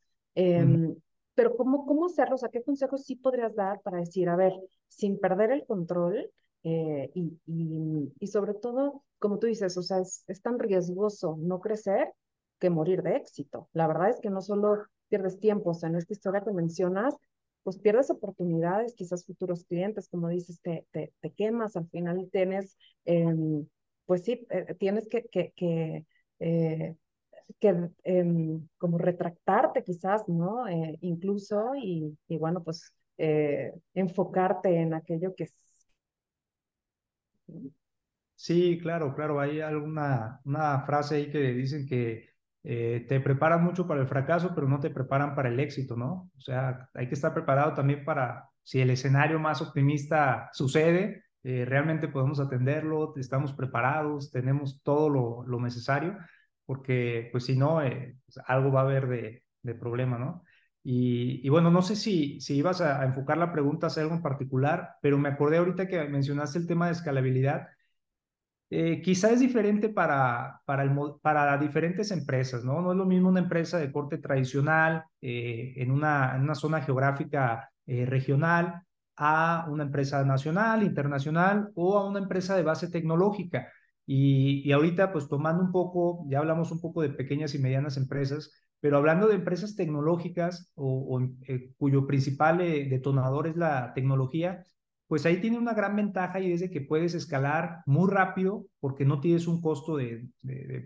Pero 1.40 1.56
¿cómo, 1.56 1.86
¿cómo 1.86 2.08
hacerlo? 2.08 2.36
O 2.36 2.38
sea, 2.38 2.50
¿qué 2.50 2.62
consejos 2.62 3.06
sí 3.06 3.16
podrías 3.16 3.56
dar 3.56 3.80
para 3.80 4.00
decir, 4.00 4.28
a 4.28 4.36
ver, 4.36 4.52
sin 4.90 5.18
perder 5.22 5.52
el 5.52 5.66
control 5.66 6.30
eh, 6.64 7.10
y, 7.14 7.40
y, 7.46 8.14
y, 8.20 8.28
sobre 8.28 8.56
todo, 8.56 9.06
como 9.20 9.40
tú 9.40 9.48
dices, 9.48 9.78
o 9.78 9.82
sea, 9.82 10.00
es, 10.00 10.26
es 10.28 10.42
tan 10.42 10.60
riesgoso 10.60 11.38
no 11.40 11.62
crecer 11.62 12.12
que 12.60 12.70
morir 12.70 13.04
de 13.04 13.16
éxito. 13.16 13.70
La 13.72 13.88
verdad 13.88 14.10
es 14.10 14.20
que 14.20 14.30
no 14.30 14.42
solo 14.42 14.84
pierdes 15.08 15.40
tiempo, 15.40 15.70
o 15.70 15.74
sea, 15.74 15.88
en 15.88 15.96
esta 15.96 16.12
historia 16.12 16.42
que 16.42 16.52
mencionas, 16.52 17.16
pues 17.64 17.80
pierdes 17.80 18.10
oportunidades, 18.10 18.94
quizás 18.94 19.26
futuros 19.26 19.64
clientes, 19.64 20.10
como 20.10 20.28
dices, 20.28 20.60
te, 20.60 20.86
te, 20.92 21.14
te 21.22 21.32
quemas, 21.32 21.78
al 21.78 21.88
final 21.88 22.28
tienes 22.34 22.78
eh, 23.06 23.34
pues 24.06 24.26
sí, 24.26 24.46
eh, 24.50 24.76
tienes 24.78 25.08
que, 25.08 25.24
que, 25.30 25.54
que, 25.56 26.06
eh, 26.40 26.98
que 27.60 27.90
em, 28.04 28.68
como 28.78 28.98
retractarte 28.98 29.84
quizás, 29.84 30.28
¿no? 30.28 30.68
Eh, 30.68 30.98
incluso 31.02 31.74
y, 31.76 32.18
y, 32.28 32.38
bueno, 32.38 32.64
pues 32.64 32.94
enfocarte 33.94 34.74
en 34.80 34.94
aquello 34.94 35.36
que 35.36 35.44
es. 35.44 35.54
Sí, 38.36 38.80
claro, 38.82 39.14
claro. 39.14 39.42
Hay 39.42 39.60
alguna 39.60 40.40
una 40.46 40.82
frase 40.86 41.16
ahí 41.16 41.30
que 41.30 41.40
dicen 41.52 41.86
que 41.86 42.30
te 42.64 43.20
preparan 43.20 43.62
mucho 43.62 43.86
para 43.86 44.00
el 44.00 44.08
fracaso, 44.08 44.54
pero 44.56 44.70
no 44.70 44.80
te 44.80 44.90
preparan 44.90 45.36
para 45.36 45.50
el 45.50 45.60
éxito, 45.60 45.98
¿no? 45.98 46.32
O 46.38 46.40
sea, 46.40 46.90
hay 46.94 47.08
que 47.10 47.16
estar 47.16 47.34
preparado 47.34 47.74
también 47.74 48.06
para 48.06 48.50
si 48.70 48.80
el 48.82 48.92
escenario 48.92 49.40
más 49.40 49.64
optimista 49.64 50.48
sucede, 50.54 51.24
eh, 51.44 51.66
realmente 51.66 52.08
podemos 52.08 52.40
atenderlo, 52.40 53.14
estamos 53.18 53.52
preparados, 53.54 54.30
tenemos 54.30 54.84
todo 54.84 55.10
lo, 55.10 55.44
lo 55.48 55.60
necesario, 55.60 56.16
porque 56.70 57.30
pues 57.32 57.46
si 57.46 57.58
no, 57.58 57.82
eh, 57.82 58.16
pues, 58.28 58.38
algo 58.46 58.72
va 58.72 58.82
a 58.82 58.84
haber 58.84 59.08
de, 59.08 59.44
de 59.64 59.74
problema, 59.74 60.20
¿no? 60.20 60.44
Y, 60.84 61.42
y, 61.44 61.50
bueno, 61.50 61.72
no 61.72 61.82
sé 61.82 61.96
si, 61.96 62.40
si 62.42 62.58
ibas 62.58 62.80
a, 62.80 63.04
enfocar 63.06 63.40
la 63.40 63.52
pregunta 63.52 63.88
a 63.88 64.00
algo 64.00 64.14
en 64.14 64.22
particular, 64.22 64.92
pero 65.02 65.18
me 65.18 65.30
acordé 65.30 65.58
ahorita 65.58 65.88
que 65.88 66.08
mencionaste 66.08 66.60
el 66.60 66.68
tema 66.68 66.86
de 66.86 66.92
escalabilidad. 66.92 67.70
Eh, 68.70 69.02
quizá 69.02 69.32
es 69.32 69.40
diferente 69.40 69.90
para, 69.90 70.62
para, 70.66 70.84
el, 70.84 70.92
para 71.24 71.58
diferentes 71.58 72.12
empresas, 72.12 72.64
¿no? 72.64 72.82
No 72.82 72.92
es 72.92 72.98
lo 73.00 73.06
mismo 73.08 73.30
una 73.30 73.40
empresa 73.40 73.80
de 73.80 73.92
corte 73.92 74.20
tradicional 74.20 75.06
en, 75.22 75.90
una, 75.90 76.36
en 76.36 76.44
una 76.44 76.54
zona 76.54 76.82
geográfica 76.82 77.72
regional 77.88 78.84
a 79.18 79.66
una 79.70 79.86
empresa 79.86 80.24
nacional, 80.24 80.84
internacional 80.84 81.72
o 81.74 81.98
a 81.98 82.08
una 82.08 82.20
empresa 82.20 82.56
de 82.56 82.62
base 82.62 82.90
tecnológica. 82.90 83.70
Y, 84.12 84.68
y, 84.68 84.72
ahorita, 84.72 85.12
pues 85.12 85.28
tomando 85.28 85.62
un 85.64 85.72
poco, 85.72 86.26
ya 86.28 86.40
hablamos 86.40 86.72
un 86.72 86.82
poco 86.82 87.04
de 87.04 87.12
pequeñas 87.12 87.54
y 87.54 87.60
medianas 87.60 87.96
empresas, 87.96 88.52
pero 88.80 88.98
hablando 88.98 89.28
de 89.28 89.36
empresas 89.36 89.76
tecnológicas 89.76 90.72
o, 90.74 91.22
eh, 91.48 91.74
cuyo 91.78 92.08
principal 92.08 92.60
eh, 92.62 92.88
detonador 92.90 93.46
es 93.46 93.56
la 93.56 93.94
tecnología, 93.94 94.66
pues 95.06 95.28
ahí 95.28 95.40
tiene 95.42 95.60
una 95.60 95.76
gran 95.76 95.96
ventaja 95.96 96.40
y 96.40 96.52
es 96.52 96.62
de 96.62 96.72
que 96.72 96.82
puedes 96.82 97.14
escalar 97.14 97.84
muy 97.86 98.10
rápido 98.10 98.66
porque 98.80 99.06
no 99.06 99.20
tienes 99.20 99.48
un 99.48 99.62
costo 99.62 99.98
de, 99.98 100.28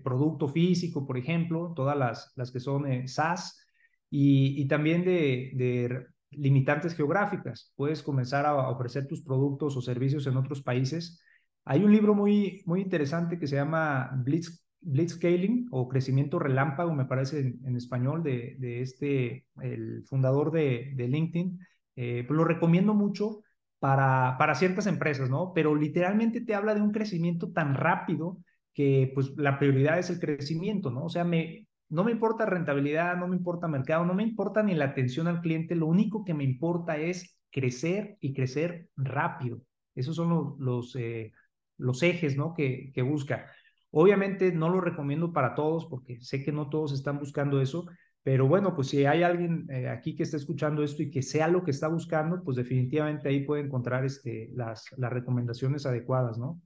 producto 0.03 0.49
físico, 0.49 1.07
por 1.07 1.17
ejemplo, 1.17 1.71
todas 1.73 1.97
las, 1.97 2.33
las 2.35 2.51
que 2.51 2.59
son 2.59 2.91
eh, 2.91 3.07
SaaS, 3.07 3.57
y, 4.09 4.67
también 4.67 5.05
de 5.05 6.07
limitantes 6.29 6.93
geográficas. 6.93 7.71
Puedes 7.77 8.03
comenzar 8.03 8.45
a 8.45 8.69
ofrecer 8.69 9.07
tus 9.07 9.23
productos 9.23 9.77
o 9.77 9.81
servicios 9.81 10.27
en 10.27 10.37
otros 10.37 10.61
países. 10.61 11.21
Hay 11.65 11.83
un 11.83 11.91
libro 11.91 12.13
muy, 12.13 12.61
muy 12.65 12.81
interesante 12.81 13.39
que 13.39 13.47
se 13.47 13.55
llama 13.55 14.11
Blitz, 14.23 14.63
Blitzscaling 14.81 15.67
o 15.71 15.87
Crecimiento 15.87 16.39
Relámpago, 16.39 16.93
me 16.93 17.05
parece 17.05 17.39
en, 17.39 17.75
español, 17.75 18.21
de, 18.21 18.55
de, 18.59 18.81
este, 18.81 19.45
el 19.61 20.03
fundador 20.05 20.51
de, 20.51 20.93
de 20.95 21.07
LinkedIn. 21.07 21.59
Eh, 21.95 22.23
pues 22.27 22.35
lo 22.35 22.43
recomiendo 22.43 22.93
mucho 22.93 23.41
para, 23.79 24.37
para 24.37 24.55
ciertas 24.55 24.87
empresas, 24.87 25.29
¿no? 25.29 25.53
Pero 25.53 25.75
literalmente 25.75 26.41
te 26.41 26.55
habla 26.55 26.75
de 26.75 26.81
un 26.81 26.91
crecimiento 26.91 27.51
tan 27.51 27.75
rápido 27.75 28.37
que 28.73 29.11
pues 29.13 29.33
la 29.37 29.59
prioridad 29.59 29.99
es 29.99 30.09
el 30.09 30.19
crecimiento, 30.19 30.89
¿no? 30.89 31.05
O 31.05 31.09
sea, 31.09 31.23
me, 31.23 31.67
no 31.89 32.03
me 32.03 32.11
importa 32.11 32.45
rentabilidad, 32.45 33.17
no 33.17 33.27
me 33.27 33.37
importa 33.37 33.67
mercado, 33.67 34.05
no 34.05 34.13
me 34.13 34.23
importa 34.23 34.63
ni 34.63 34.73
la 34.73 34.85
atención 34.85 35.27
al 35.27 35.41
cliente, 35.41 35.75
lo 35.75 35.87
único 35.87 36.25
que 36.25 36.33
me 36.33 36.43
importa 36.43 36.97
es 36.97 37.37
crecer 37.51 38.17
y 38.19 38.33
crecer 38.33 38.89
rápido. 38.95 39.61
Esos 39.95 40.15
son 40.15 40.29
los, 40.29 40.59
los, 40.59 40.95
eh, 40.95 41.31
los 41.83 42.01
ejes 42.03 42.37
¿no? 42.37 42.53
que, 42.53 42.91
que 42.93 43.01
busca. 43.01 43.45
Obviamente 43.91 44.51
no 44.51 44.69
lo 44.69 44.81
recomiendo 44.81 45.33
para 45.33 45.53
todos 45.53 45.85
porque 45.85 46.19
sé 46.21 46.43
que 46.43 46.51
no 46.51 46.69
todos 46.69 46.93
están 46.93 47.19
buscando 47.19 47.61
eso, 47.61 47.85
pero 48.23 48.47
bueno, 48.47 48.73
pues 48.73 48.87
si 48.87 49.05
hay 49.05 49.21
alguien 49.21 49.67
eh, 49.69 49.89
aquí 49.89 50.15
que 50.15 50.23
está 50.23 50.37
escuchando 50.37 50.81
esto 50.81 51.03
y 51.03 51.11
que 51.11 51.21
sea 51.21 51.47
lo 51.47 51.63
que 51.63 51.71
está 51.71 51.89
buscando, 51.89 52.41
pues 52.43 52.55
definitivamente 52.57 53.27
ahí 53.27 53.45
puede 53.45 53.63
encontrar 53.63 54.05
este, 54.05 54.49
las, 54.55 54.85
las 54.97 55.11
recomendaciones 55.11 55.85
adecuadas, 55.85 56.37
¿no? 56.37 56.61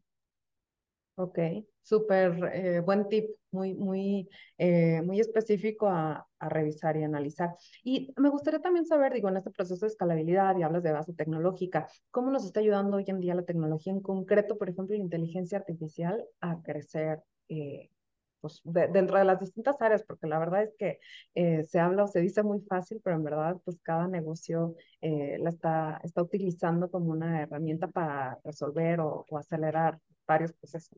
Ok, 1.19 1.39
súper 1.81 2.51
eh, 2.53 2.79
buen 2.81 3.09
tip, 3.09 3.31
muy, 3.49 3.73
muy, 3.73 4.29
eh, 4.59 5.01
muy 5.01 5.19
específico 5.19 5.87
a, 5.87 6.27
revisar 6.39 6.95
y 6.95 7.03
analizar. 7.03 7.55
Y 7.83 8.13
me 8.17 8.29
gustaría 8.29 8.59
también 8.59 8.85
saber, 8.85 9.13
digo, 9.13 9.27
en 9.27 9.37
este 9.37 9.49
proceso 9.49 9.83
de 9.83 9.89
escalabilidad 9.89 10.55
y 10.55 10.61
hablas 10.61 10.83
de 10.83 10.91
base 10.91 11.13
tecnológica, 11.13 11.87
¿cómo 12.11 12.29
nos 12.29 12.45
está 12.45 12.59
ayudando 12.59 12.97
hoy 12.97 13.05
en 13.07 13.19
día 13.19 13.33
la 13.33 13.45
tecnología 13.45 13.93
en 13.93 14.01
concreto, 14.01 14.59
por 14.59 14.69
ejemplo, 14.69 14.95
la 14.95 15.01
inteligencia 15.01 15.57
artificial 15.57 16.23
a 16.39 16.61
crecer? 16.61 17.23
Eh, 17.49 17.89
pues, 18.39 18.61
dentro 18.63 19.17
de 19.17 19.25
las 19.25 19.39
distintas 19.39 19.81
áreas, 19.81 20.03
porque 20.03 20.27
la 20.27 20.37
verdad 20.37 20.63
es 20.63 20.75
que 20.77 20.99
se 21.65 21.79
habla 21.79 22.03
o 22.03 22.07
se 22.07 22.21
dice 22.21 22.43
muy 22.43 22.61
fácil, 22.61 23.01
pero 23.03 23.15
en 23.15 23.23
verdad, 23.23 23.57
pues 23.65 23.79
cada 23.81 24.07
negocio 24.07 24.75
la 25.01 25.49
está, 25.49 25.99
está 26.03 26.21
utilizando 26.21 26.91
como 26.91 27.09
una 27.09 27.41
herramienta 27.41 27.87
para 27.87 28.39
resolver 28.43 28.99
o 28.99 29.25
acelerar 29.35 29.99
varios 30.27 30.53
procesos. 30.53 30.97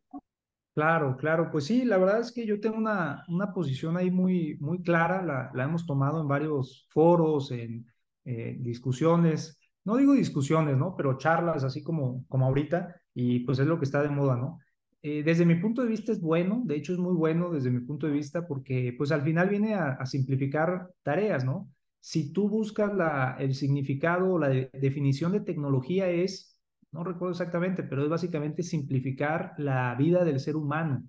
Claro, 0.73 1.17
claro, 1.17 1.49
pues 1.51 1.65
sí, 1.65 1.83
la 1.83 1.97
verdad 1.97 2.21
es 2.21 2.31
que 2.31 2.45
yo 2.45 2.59
tengo 2.59 2.77
una, 2.77 3.23
una 3.27 3.53
posición 3.53 3.97
ahí 3.97 4.11
muy, 4.11 4.57
muy 4.59 4.81
clara, 4.81 5.21
la, 5.23 5.51
la 5.53 5.63
hemos 5.65 5.85
tomado 5.85 6.21
en 6.21 6.27
varios 6.27 6.87
foros, 6.89 7.51
en 7.51 7.85
eh, 8.23 8.55
discusiones, 8.59 9.59
no 9.83 9.97
digo 9.97 10.13
discusiones, 10.13 10.77
¿no? 10.77 10.95
Pero 10.95 11.17
charlas 11.17 11.63
así 11.63 11.81
como, 11.83 12.25
como 12.27 12.45
ahorita, 12.45 12.95
y 13.13 13.39
pues 13.41 13.59
es 13.59 13.67
lo 13.67 13.77
que 13.79 13.85
está 13.85 14.01
de 14.03 14.09
moda, 14.09 14.37
¿no? 14.37 14.59
Eh, 15.01 15.23
desde 15.23 15.45
mi 15.45 15.55
punto 15.55 15.81
de 15.81 15.87
vista 15.87 16.11
es 16.11 16.21
bueno, 16.21 16.61
de 16.65 16.75
hecho 16.75 16.93
es 16.93 16.99
muy 16.99 17.15
bueno 17.15 17.49
desde 17.49 17.71
mi 17.71 17.79
punto 17.79 18.05
de 18.05 18.13
vista 18.13 18.45
porque 18.45 18.93
pues 18.97 19.11
al 19.11 19.21
final 19.21 19.47
viene 19.47 19.73
a, 19.73 20.05
simplificar 20.05 20.89
tareas, 21.03 21.45
¿no? 21.45 21.71
Si 22.01 22.33
tú 22.33 22.49
buscas 22.49 22.93
la, 22.93 23.35
el 23.39 23.55
significado 23.55 24.33
o 24.33 24.39
la 24.39 24.49
de, 24.49 24.69
definición 24.73 25.31
de 25.31 25.41
tecnología 25.41 26.09
es 26.09 26.58
no 26.91 27.03
recuerdo 27.03 27.31
exactamente, 27.31 27.83
pero 27.83 28.03
es 28.03 28.09
básicamente 28.09 28.63
simplificar 28.63 29.53
la 29.57 29.95
vida 29.95 30.23
del 30.23 30.39
ser 30.39 30.55
humano. 30.55 31.03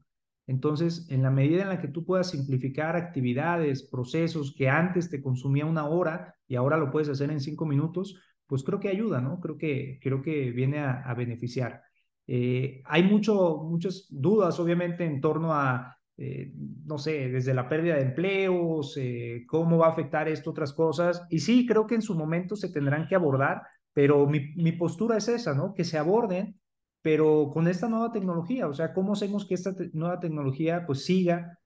Entonces, 0.47 1.07
en 1.11 1.23
la 1.23 1.31
medida 1.31 1.63
en 1.63 1.69
la 1.69 1.81
que 1.81 1.89
tú 1.89 2.05
puedas 2.05 2.31
simplificar 2.31 2.97
actividades, 2.97 3.85
procesos 3.85 4.55
que 4.57 4.69
antes 4.69 5.09
te 5.09 5.23
consumía 5.23 5.65
una 5.65 5.87
hora 5.87 6.35
y 6.49 6.57
ahora 6.57 6.77
lo 6.77 6.91
puedes 6.91 7.09
hacer 7.09 7.31
en 7.31 7.41
cinco 7.41 7.67
minutos, 7.67 8.21
pues 8.47 8.65
creo 8.65 8.81
que 8.81 8.89
ayuda, 8.89 9.21
¿no? 9.21 9.39
Creo 9.39 9.57
que, 9.57 10.01
creo 10.03 10.23
que 10.23 10.51
viene 10.51 10.81
a, 10.81 11.15
beneficiar. 11.15 11.83
Eh, 12.27 12.83
hay 12.85 13.05
mucho, 13.05 13.59
muchas 13.63 14.09
dudas, 14.11 14.59
obviamente, 14.59 15.05
en 15.05 15.21
torno 15.21 15.55
a, 15.55 15.97
eh, 16.17 16.53
no 16.85 16.99
sé, 16.99 17.29
desde 17.29 17.55
la 17.55 17.69
pérdida 17.69 17.95
de 17.95 18.03
empleos, 18.03 18.97
eh, 18.97 19.45
cómo 19.47 19.79
va 19.79 19.87
a 19.87 19.91
afectar 19.91 20.27
esto, 20.29 20.51
otras 20.51 20.73
cosas. 20.73 21.25
Y 21.31 21.39
sí, 21.39 21.65
creo 21.65 21.87
que 21.87 21.95
en 21.95 22.03
su 22.03 22.17
momento 22.17 22.57
se 22.57 22.73
tendrán 22.73 23.07
que 23.07 23.15
abordar, 23.15 23.63
pero 23.93 24.27
mi, 24.27 24.55
mi 24.57 24.73
postura 24.73 25.17
es 25.17 25.29
esa, 25.29 25.55
¿no? 25.55 25.75
Que 25.75 25.85
se 25.85 25.99
aborden, 25.99 26.61
pero 27.03 27.51
con 27.53 27.69
esta 27.69 27.89
nueva 27.89 28.13
tecnología, 28.13 28.69
o 28.69 28.75
sea, 28.75 28.93
¿cómo 28.93 29.15
hacemos 29.15 29.47
que 29.47 29.55
esta 29.55 29.75
nueva 29.93 30.21
tecnología 30.21 30.85
pues 30.87 31.05
siga? 31.05 31.57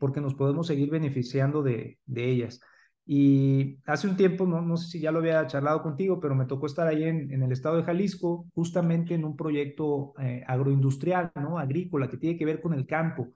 porque 0.00 0.20
nos 0.20 0.34
podemos 0.34 0.66
seguir 0.66 0.90
beneficiando 0.90 1.62
de, 1.62 2.00
de 2.04 2.28
ellas. 2.28 2.60
Y 3.12 3.78
hace 3.86 4.06
un 4.06 4.16
tiempo, 4.16 4.46
no, 4.46 4.62
no 4.62 4.76
sé 4.76 4.88
si 4.88 5.00
ya 5.00 5.10
lo 5.10 5.18
había 5.18 5.44
charlado 5.48 5.82
contigo, 5.82 6.20
pero 6.20 6.36
me 6.36 6.46
tocó 6.46 6.66
estar 6.66 6.86
ahí 6.86 7.02
en, 7.02 7.32
en 7.32 7.42
el 7.42 7.50
estado 7.50 7.76
de 7.76 7.82
Jalisco, 7.82 8.46
justamente 8.54 9.14
en 9.14 9.24
un 9.24 9.36
proyecto 9.36 10.14
eh, 10.20 10.44
agroindustrial, 10.46 11.32
¿no? 11.34 11.58
Agrícola, 11.58 12.08
que 12.08 12.18
tiene 12.18 12.38
que 12.38 12.44
ver 12.44 12.60
con 12.60 12.72
el 12.72 12.86
campo. 12.86 13.26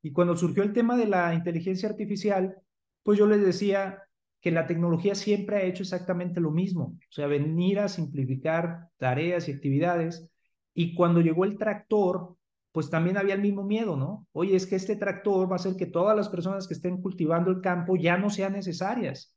Y 0.00 0.12
cuando 0.12 0.34
surgió 0.34 0.62
el 0.62 0.72
tema 0.72 0.96
de 0.96 1.06
la 1.06 1.34
inteligencia 1.34 1.90
artificial, 1.90 2.56
pues 3.02 3.18
yo 3.18 3.26
les 3.26 3.44
decía 3.44 4.02
que 4.40 4.50
la 4.50 4.66
tecnología 4.66 5.14
siempre 5.14 5.56
ha 5.56 5.62
hecho 5.62 5.82
exactamente 5.82 6.40
lo 6.40 6.50
mismo, 6.50 6.96
o 6.98 7.12
sea, 7.12 7.26
venir 7.26 7.80
a 7.80 7.88
simplificar 7.88 8.88
tareas 8.96 9.48
y 9.48 9.52
actividades. 9.52 10.30
Y 10.74 10.94
cuando 10.94 11.20
llegó 11.20 11.44
el 11.44 11.58
tractor, 11.58 12.36
pues 12.70 12.90
también 12.90 13.16
había 13.16 13.34
el 13.34 13.40
mismo 13.40 13.64
miedo, 13.64 13.96
¿no? 13.96 14.26
Oye, 14.32 14.54
es 14.54 14.66
que 14.66 14.76
este 14.76 14.94
tractor 14.94 15.50
va 15.50 15.54
a 15.54 15.56
hacer 15.56 15.74
que 15.74 15.86
todas 15.86 16.16
las 16.16 16.28
personas 16.28 16.68
que 16.68 16.74
estén 16.74 17.02
cultivando 17.02 17.50
el 17.50 17.60
campo 17.60 17.96
ya 17.96 18.16
no 18.16 18.30
sean 18.30 18.52
necesarias. 18.52 19.34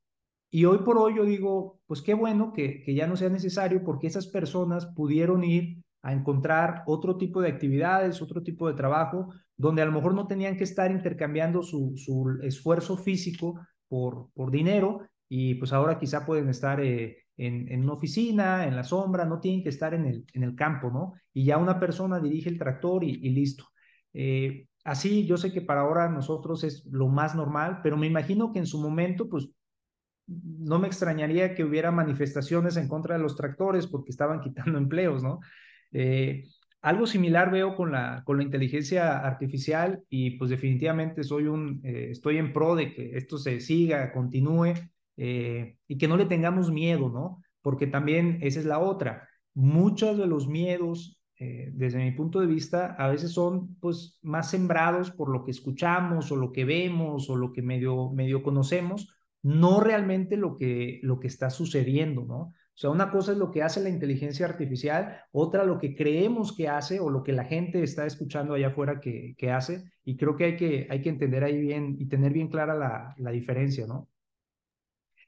Y 0.52 0.66
hoy 0.66 0.80
por 0.80 0.98
hoy 0.98 1.16
yo 1.16 1.24
digo, 1.24 1.80
pues 1.88 2.02
qué 2.02 2.14
bueno 2.14 2.52
que, 2.54 2.84
ya 2.94 3.08
no 3.08 3.16
sea 3.16 3.30
necesario 3.30 3.84
porque 3.84 4.08
esas 4.08 4.28
personas 4.28 4.86
pudieron 4.86 5.44
ir 5.44 5.78
a 6.04 6.14
encontrar 6.14 6.84
otro 6.86 7.18
tipo 7.18 7.42
de 7.42 7.50
actividades, 7.50 8.22
otro 8.22 8.44
tipo 8.44 8.68
de 8.68 8.74
trabajo, 8.76 9.30
donde 9.56 9.82
a 9.82 9.86
lo 9.86 9.94
mejor 9.94 10.14
no 10.14 10.28
tenían 10.28 10.58
que 10.58 10.64
estar 10.64 10.92
intercambiando 10.92 11.64
su 11.64 11.96
esfuerzo 12.44 12.98
físico 12.98 13.56
por, 13.92 14.30
por 14.34 14.52
dinero 14.52 15.02
y 15.28 15.56
pues 15.56 15.74
ahora 15.74 16.00
quizá 16.00 16.26
pueden 16.26 16.48
estar 16.48 16.80
eh, 16.80 17.26
en, 17.36 17.70
en, 17.70 17.84
una 17.84 17.94
oficina, 17.94 18.66
en 18.66 18.74
la 18.78 18.86
sombra, 18.86 19.26
no 19.26 19.42
tienen 19.42 19.64
que 19.64 19.68
estar 19.68 19.94
en 19.94 20.06
el, 20.06 20.26
en 20.32 20.44
el 20.44 20.56
campo, 20.56 20.90
¿no? 20.90 21.14
Y 21.34 21.44
ya 21.44 21.58
una 21.58 21.78
persona 21.78 22.22
dirige 22.22 22.48
el 22.48 22.58
tractor 22.58 23.04
y, 23.04 23.20
y 23.22 23.32
listo. 23.32 23.66
Eh, 24.14 24.68
así, 24.86 25.26
yo 25.26 25.36
sé 25.36 25.52
que 25.52 25.62
para 25.62 25.82
ahora 25.82 26.08
nosotros 26.08 26.64
es 26.64 26.86
lo 26.86 27.10
más 27.10 27.36
normal, 27.36 27.82
pero 27.84 27.98
me 27.98 28.08
imagino 28.08 28.54
que 28.54 28.60
en 28.60 28.66
su 28.66 28.80
momento, 28.82 29.28
pues, 29.28 29.50
no 30.26 30.80
me 30.80 30.88
extrañaría 30.88 31.54
que 31.54 31.66
hubiera 31.66 31.92
manifestaciones 31.92 32.78
en 32.78 32.88
contra 32.88 33.18
de 33.18 33.22
los 33.24 33.36
tractores 33.36 33.88
porque 33.88 34.12
estaban 34.12 34.40
quitando 34.42 34.78
empleos, 34.78 35.22
¿no? 35.22 35.42
Eh, 35.92 36.46
algo 36.82 37.06
similar 37.06 37.52
veo 37.52 37.76
con 37.76 37.92
la, 37.92 38.24
con 38.26 38.38
la 38.38 38.44
inteligencia 38.44 39.20
artificial 39.20 40.04
y 40.10 40.32
pues 40.32 40.50
definitivamente 40.50 41.24
soy 41.24 41.46
un, 41.46 41.80
eh, 41.84 42.08
estoy 42.12 42.38
en 42.38 42.54
pro 42.54 42.76
de 42.76 42.94
que 42.94 43.16
esto 43.18 43.38
se 43.38 43.60
siga, 43.60 44.12
continúe 44.12 44.74
eh, 45.18 45.78
y 45.88 45.98
que 45.98 46.08
no 46.08 46.18
le 46.18 46.26
tengamos 46.26 46.72
miedo, 46.72 47.10
¿no? 47.10 47.42
Porque 47.62 47.86
también 47.86 48.40
esa 48.42 48.60
es 48.60 48.66
la 48.66 48.80
otra. 48.80 49.30
Muchos 49.54 50.18
de 50.18 50.26
los 50.26 50.48
miedos, 50.48 51.20
eh, 51.38 51.70
desde 51.74 52.00
mi 52.00 52.12
punto 52.12 52.40
de 52.40 52.48
vista, 52.48 52.96
a 52.98 53.10
veces 53.10 53.32
son 53.32 53.76
pues 53.76 54.18
más 54.24 54.50
sembrados 54.50 55.12
por 55.12 55.30
lo 55.30 55.44
que 55.44 55.52
escuchamos 55.52 56.32
o 56.32 56.36
lo 56.36 56.52
que 56.52 56.66
vemos 56.66 57.30
o 57.30 57.36
lo 57.36 57.54
que 57.54 57.62
medio, 57.62 58.10
medio 58.12 58.42
conocemos, 58.42 59.16
no 59.44 59.82
realmente 59.82 60.36
lo 60.36 60.58
que, 60.58 61.00
lo 61.04 61.20
que 61.20 61.28
está 61.28 61.52
sucediendo, 61.52 62.26
¿no? 62.26 62.54
O 62.74 62.78
sea, 62.82 62.90
una 62.90 63.12
cosa 63.12 63.34
es 63.34 63.38
lo 63.38 63.52
que 63.52 63.62
hace 63.64 63.82
la 63.82 63.90
inteligencia 63.90 64.46
artificial, 64.46 65.22
otra 65.32 65.66
lo 65.66 65.78
que 65.78 65.96
creemos 65.96 66.56
que 66.56 66.68
hace 66.68 67.00
o 67.00 67.10
lo 67.10 67.22
que 67.24 67.34
la 67.34 67.46
gente 67.46 67.84
está 67.84 68.06
escuchando 68.06 68.54
allá 68.54 68.68
afuera 68.70 69.00
que, 69.00 69.36
que 69.38 69.52
hace. 69.52 69.84
Y 70.04 70.18
creo 70.18 70.36
que 70.36 70.46
hay, 70.46 70.58
que 70.58 70.88
hay 70.90 71.02
que 71.02 71.10
entender 71.10 71.44
ahí 71.44 71.60
bien 71.60 71.96
y 72.00 72.08
tener 72.08 72.34
bien 72.34 72.48
clara 72.48 72.74
la, 72.76 73.14
la 73.18 73.32
diferencia, 73.32 73.86
¿no? 73.86 74.10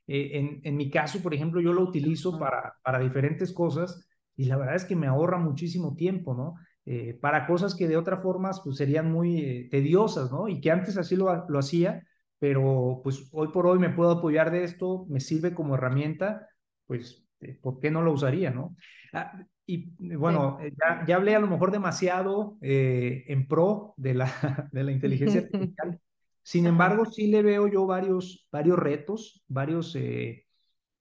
Eh, 0.08 0.32
en, 0.34 0.62
en, 0.64 0.76
mi 0.78 0.90
caso, 0.90 1.22
por 1.22 1.34
ejemplo, 1.34 1.62
yo 1.62 1.72
lo 1.74 1.82
utilizo 1.84 2.38
para, 2.38 2.76
para 2.84 3.00
diferentes 3.00 3.54
cosas 3.54 4.06
y 4.36 4.46
la 4.46 4.58
verdad 4.58 4.76
es 4.76 4.86
que 4.86 4.96
me 4.96 5.08
ahorra 5.08 5.38
muchísimo 5.38 5.96
tiempo, 5.96 6.34
¿no? 6.34 6.56
Eh, 6.86 7.18
para 7.22 7.48
cosas 7.48 7.76
que 7.76 7.88
de 7.88 7.96
otra 7.96 8.18
forma 8.18 8.52
pues, 8.64 8.76
serían 8.76 9.12
muy 9.12 9.40
eh, 9.40 9.68
tediosas, 9.72 10.32
¿no? 10.32 10.48
Y 10.50 10.60
que 10.60 10.72
antes 10.72 10.98
así 10.98 11.16
lo, 11.16 11.48
lo 11.48 11.60
hacía, 11.60 12.04
pero 12.40 13.00
pues 13.04 13.30
hoy 13.32 13.50
por 13.50 13.68
hoy 13.68 13.80
me 13.80 13.90
puedo 13.90 14.12
apoyar 14.12 14.52
de 14.52 14.64
esto, 14.66 15.06
me 15.10 15.22
sirve 15.22 15.54
como 15.54 15.76
herramienta, 15.76 16.50
pues, 16.86 17.23
¿por 17.62 17.80
qué 17.80 17.92
no 17.92 18.02
lo 18.02 18.12
usaría, 18.12 18.52
no? 18.52 18.76
Ah, 19.14 19.46
y 19.66 19.92
bueno, 20.16 20.58
sí. 20.62 20.70
ya, 20.78 21.06
ya, 21.06 21.16
hablé 21.16 21.36
a 21.36 21.40
lo 21.40 21.48
mejor 21.48 21.72
demasiado 21.72 22.58
en 22.62 23.48
pro 23.48 23.94
de 23.98 24.14
la, 24.14 24.32
de 24.72 24.84
la 24.84 24.92
inteligencia 24.92 25.42
artificial. 25.52 26.00
Sin 26.44 26.68
embargo, 26.68 27.06
sí 27.06 27.28
le 27.28 27.42
veo 27.42 27.68
yo 27.68 27.86
varios, 27.86 28.48
varios 28.52 28.78
retos, 28.78 29.44
varios, 29.48 29.96
eh, 29.96 30.46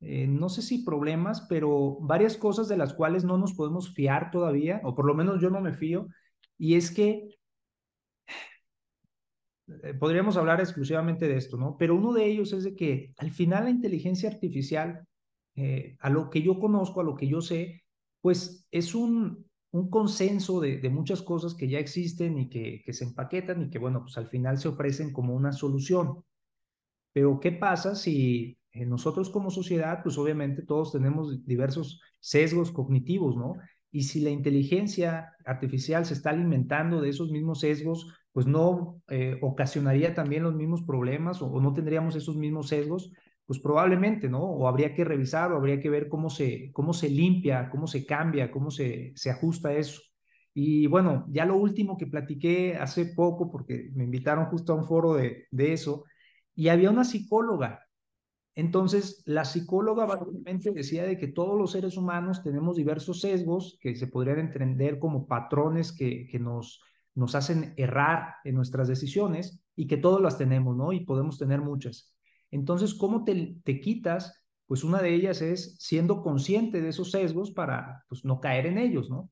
eh, 0.00 0.26
no 0.28 0.48
sé 0.48 0.62
si 0.62 0.84
problemas, 0.84 1.46
pero 1.48 1.98
varias 2.00 2.36
cosas 2.36 2.68
de 2.68 2.76
las 2.76 2.94
cuales 2.94 3.24
no 3.24 3.36
nos 3.38 3.52
podemos 3.54 3.92
fiar 3.92 4.30
todavía, 4.30 4.80
o 4.84 4.94
por 4.94 5.04
lo 5.04 5.14
menos 5.14 5.40
yo 5.42 5.50
no 5.50 5.60
me 5.60 5.74
fío, 5.74 6.06
y 6.58 6.76
es 6.76 6.92
que 6.92 7.28
eh, 9.82 9.94
podríamos 9.94 10.36
hablar 10.36 10.60
exclusivamente 10.60 11.26
de 11.26 11.36
esto, 11.36 11.56
¿no? 11.56 11.76
Pero 11.76 11.96
uno 11.96 12.12
de 12.12 12.24
ellos 12.26 12.52
es 12.52 12.62
de 12.62 12.76
que 12.76 13.12
al 13.18 13.32
final 13.32 13.64
la 13.64 13.70
inteligencia 13.70 14.28
artificial, 14.28 15.08
eh, 15.54 15.96
a 16.00 16.10
lo 16.10 16.30
que 16.30 16.42
yo 16.42 16.58
conozco, 16.58 17.00
a 17.00 17.04
lo 17.04 17.14
que 17.14 17.28
yo 17.28 17.40
sé, 17.40 17.82
pues 18.20 18.66
es 18.70 18.94
un, 18.94 19.46
consenso 19.90 20.60
de, 20.60 20.88
muchas 20.90 21.22
cosas 21.22 21.54
que 21.54 21.68
ya 21.68 21.78
existen 21.78 22.38
y 22.38 22.48
que, 22.50 22.92
se 22.92 23.04
empaquetan 23.04 23.62
y 23.62 23.70
que, 23.70 23.78
bueno, 23.78 24.02
pues 24.02 24.18
al 24.18 24.26
final 24.26 24.58
se 24.58 24.68
ofrecen 24.68 25.12
como 25.12 25.34
una 25.34 25.52
solución. 25.52 26.24
Pero, 27.12 27.40
¿qué 27.40 27.52
pasa 27.52 27.94
si 27.94 28.58
eh, 28.72 28.86
nosotros 28.86 29.30
como 29.30 29.50
sociedad, 29.50 30.02
pues 30.02 30.18
obviamente 30.18 30.62
todos 30.62 30.92
tenemos 30.92 31.44
diversos 31.44 32.00
sesgos 32.20 32.70
cognitivos, 32.70 33.36
¿no? 33.36 33.54
Y 33.90 34.04
si 34.04 34.20
la 34.20 34.30
inteligencia 34.30 35.32
artificial 35.44 36.06
se 36.06 36.14
está 36.14 36.30
alimentando 36.30 37.00
de 37.00 37.10
esos 37.10 37.30
mismos 37.30 37.60
sesgos, 37.60 38.06
pues 38.32 38.46
no 38.46 39.02
eh, 39.08 39.38
ocasionaría 39.42 40.14
también 40.14 40.42
los 40.42 40.54
mismos 40.54 40.82
problemas 40.82 41.42
o 41.42 41.60
no 41.60 41.74
tendríamos 41.74 42.16
esos 42.16 42.36
mismos 42.36 42.68
sesgos 42.68 43.12
pues 43.52 43.62
probablemente, 43.62 44.30
¿no? 44.30 44.40
O 44.42 44.66
habría 44.66 44.94
que 44.94 45.04
revisar 45.04 45.52
o 45.52 45.56
habría 45.56 45.78
que 45.78 45.90
ver 45.90 46.08
cómo 46.08 46.30
se, 46.30 46.70
cómo 46.72 46.94
se 46.94 47.10
limpia, 47.10 47.68
cómo 47.70 47.86
se 47.86 48.06
cambia, 48.06 48.50
cómo 48.50 48.70
se, 48.70 49.12
se 49.14 49.30
ajusta 49.30 49.74
eso. 49.74 50.00
Y 50.54 50.86
bueno, 50.86 51.26
ya 51.28 51.44
lo 51.44 51.56
último 51.56 51.98
que 51.98 52.06
platiqué 52.06 52.76
hace 52.76 53.06
poco, 53.14 53.50
porque 53.50 53.90
me 53.94 54.04
invitaron 54.04 54.46
justo 54.46 54.72
a 54.72 54.76
un 54.76 54.86
foro 54.86 55.14
de, 55.14 55.48
de 55.50 55.74
eso, 55.74 56.04
y 56.54 56.68
había 56.68 56.90
una 56.90 57.04
psicóloga. 57.04 57.86
Entonces, 58.54 59.22
la 59.26 59.44
psicóloga 59.44 60.06
básicamente 60.06 60.70
decía 60.72 61.04
de 61.04 61.18
que 61.18 61.28
todos 61.28 61.58
los 61.58 61.72
seres 61.72 61.98
humanos 61.98 62.42
tenemos 62.42 62.76
diversos 62.76 63.20
sesgos 63.20 63.78
que 63.82 63.96
se 63.96 64.06
podrían 64.06 64.38
entender 64.38 64.98
como 64.98 65.26
patrones 65.26 65.92
que, 65.92 66.26
que 66.26 66.38
nos, 66.38 66.80
nos 67.14 67.34
hacen 67.34 67.74
errar 67.76 68.36
en 68.44 68.54
nuestras 68.54 68.88
decisiones 68.88 69.62
y 69.76 69.86
que 69.86 69.98
todos 69.98 70.22
las 70.22 70.38
tenemos, 70.38 70.74
¿no? 70.74 70.92
Y 70.94 71.00
podemos 71.04 71.38
tener 71.38 71.60
muchas. 71.60 72.14
Entonces, 72.52 72.94
¿cómo 72.94 73.24
te, 73.24 73.56
te, 73.64 73.80
quitas? 73.80 74.44
Pues 74.66 74.84
una 74.84 75.02
de 75.02 75.14
ellas 75.14 75.42
es 75.42 75.74
siendo 75.80 76.22
consciente 76.22 76.80
de 76.80 76.90
esos 76.90 77.10
sesgos 77.10 77.50
para 77.50 78.04
pues, 78.08 78.24
no 78.24 78.40
caer 78.40 78.66
en 78.66 78.78
ellos, 78.78 79.10
¿no? 79.10 79.30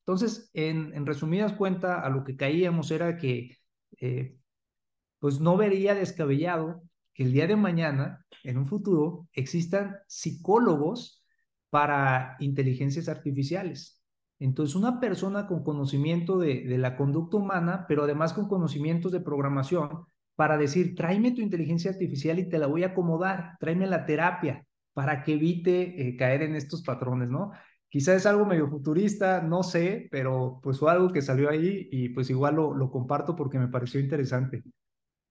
Entonces, 0.00 0.50
en, 0.54 0.92
en 0.94 1.06
resumidas 1.06 1.52
cuentas, 1.52 2.02
a 2.02 2.08
lo 2.08 2.24
que 2.24 2.36
caíamos 2.36 2.90
era 2.90 3.16
que, 3.16 3.58
eh, 4.00 4.36
pues 5.20 5.40
no 5.40 5.56
vería 5.56 5.94
descabellado 5.94 6.82
que 7.14 7.22
el 7.24 7.32
día 7.32 7.46
de 7.46 7.54
mañana, 7.54 8.26
en 8.42 8.58
un 8.58 8.66
futuro, 8.66 9.28
existan 9.34 9.98
psicólogos 10.08 11.22
para 11.70 12.36
inteligencias 12.40 13.08
artificiales. 13.08 14.02
Entonces, 14.38 14.74
una 14.74 14.98
persona 14.98 15.46
con 15.46 15.62
conocimiento 15.62 16.38
de, 16.38 16.64
de 16.64 16.78
la 16.78 16.96
conducta 16.96 17.36
humana, 17.36 17.84
pero 17.86 18.04
además 18.04 18.32
con 18.32 18.48
conocimientos 18.48 19.12
de 19.12 19.20
programación, 19.20 20.06
para 20.34 20.56
decir, 20.56 20.94
tráeme 20.94 21.32
tu 21.32 21.40
inteligencia 21.40 21.90
artificial 21.90 22.38
y 22.38 22.48
te 22.48 22.58
la 22.58 22.66
voy 22.66 22.84
a 22.84 22.88
acomodar, 22.88 23.56
tráeme 23.60 23.86
la 23.86 24.06
terapia 24.06 24.64
para 24.92 25.22
que 25.22 25.34
evite 25.34 26.08
eh, 26.08 26.16
caer 26.16 26.42
en 26.42 26.56
estos 26.56 26.82
patrones, 26.82 27.28
¿no? 27.28 27.52
Quizás 27.88 28.16
es 28.16 28.26
algo 28.26 28.46
medio 28.46 28.68
futurista, 28.68 29.42
no 29.42 29.62
sé, 29.62 30.08
pero 30.10 30.60
pues 30.62 30.78
fue 30.78 30.90
algo 30.90 31.12
que 31.12 31.22
salió 31.22 31.50
ahí 31.50 31.88
y 31.90 32.08
pues 32.10 32.30
igual 32.30 32.56
lo, 32.56 32.74
lo 32.74 32.90
comparto 32.90 33.36
porque 33.36 33.58
me 33.58 33.68
pareció 33.68 34.00
interesante. 34.00 34.62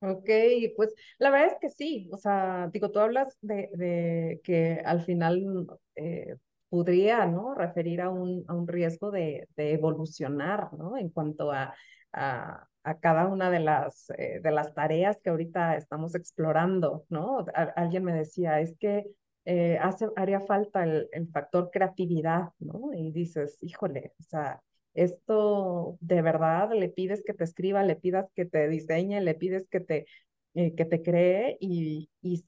Ok, 0.03 0.29
pues 0.75 0.93
la 1.19 1.29
verdad 1.29 1.49
es 1.53 1.57
que 1.61 1.69
sí, 1.69 2.09
o 2.11 2.17
sea, 2.17 2.69
digo, 2.73 2.89
tú 2.89 2.99
hablas 2.99 3.37
de, 3.41 4.39
que 4.43 4.81
al 4.83 5.05
final 5.05 5.67
eh, 5.95 6.37
podría, 6.69 7.27
¿no? 7.27 7.53
Referir 7.53 8.01
a 8.01 8.09
un, 8.09 8.43
a 8.47 8.53
un 8.55 8.67
riesgo 8.67 9.11
de, 9.11 9.47
de 9.55 9.73
evolucionar, 9.73 10.73
¿no? 10.73 10.97
En 10.97 11.09
cuanto 11.09 11.51
a, 11.51 11.75
a, 12.13 12.67
a 12.83 12.99
cada 12.99 13.27
una 13.27 13.49
de 13.49 13.59
las, 13.59 14.09
eh, 14.17 14.39
de 14.43 14.51
las 14.51 14.73
tareas 14.73 15.19
que 15.23 15.29
ahorita 15.29 15.75
estamos 15.77 16.15
explorando, 16.15 17.05
¿no? 17.09 17.45
Alguien 17.75 18.03
me 18.03 18.13
decía, 18.13 18.59
es 18.59 18.75
que 18.77 19.05
eh, 19.45 19.77
hace, 19.81 20.07
haría 20.15 20.41
falta 20.41 20.83
el, 20.83 21.07
el, 21.11 21.27
factor 21.29 21.69
creatividad, 21.71 22.49
¿no? 22.59 22.93
Y 22.93 23.11
dices, 23.11 23.57
híjole, 23.61 24.13
o 24.19 24.23
sea, 24.23 24.61
esto 24.93 25.97
de 26.01 26.21
verdad 26.21 26.71
le 26.73 26.89
pides 26.89 27.23
que 27.25 27.33
te 27.33 27.43
escriba, 27.43 27.83
le 27.83 27.95
pidas 27.95 28.27
que 28.35 28.45
te 28.45 28.67
diseñe, 28.67 29.21
le 29.21 29.35
pides 29.35 29.67
que 29.69 29.79
te, 29.79 30.05
eh, 30.53 30.75
que 30.75 30.85
te 30.85 31.01
cree 31.01 31.57
y, 31.59 32.09
y, 32.21 32.43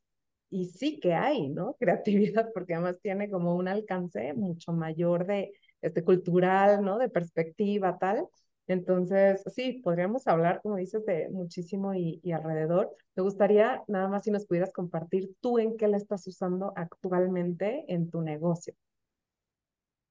y 0.50 0.66
sí 0.66 1.00
que 1.00 1.14
hay, 1.14 1.50
¿no? 1.50 1.76
Creatividad, 1.80 2.52
porque 2.54 2.74
además 2.76 3.00
tiene 3.02 3.30
como 3.30 3.56
un 3.56 3.68
alcance 3.68 4.34
mucho 4.34 4.74
mayor 4.74 5.26
de, 5.26 5.52
este, 5.82 6.04
cultural, 6.04 6.84
¿no? 6.84 6.98
De 6.98 7.10
perspectiva, 7.10 7.98
tal. 8.00 8.28
Entonces, 8.68 9.44
sí, 9.54 9.82
podríamos 9.84 10.28
hablar, 10.28 10.62
como 10.62 10.78
dices, 10.78 11.06
de 11.06 11.30
muchísimo 11.30 11.94
y, 11.94 12.20
y, 12.24 12.32
alrededor. 12.32 12.90
Me 13.16 13.24
gustaría 13.24 13.84
nada 13.88 14.08
más 14.08 14.24
si 14.24 14.32
nos 14.32 14.46
pudieras 14.46 14.72
compartir 14.72 15.32
tú 15.42 15.60
en 15.60 15.76
qué 15.76 15.88
la 15.88 15.98
estás 15.98 16.26
usando 16.28 16.72
actualmente 16.76 17.86
en 17.88 18.10
tu 18.10 18.22
negocio. 18.22 18.74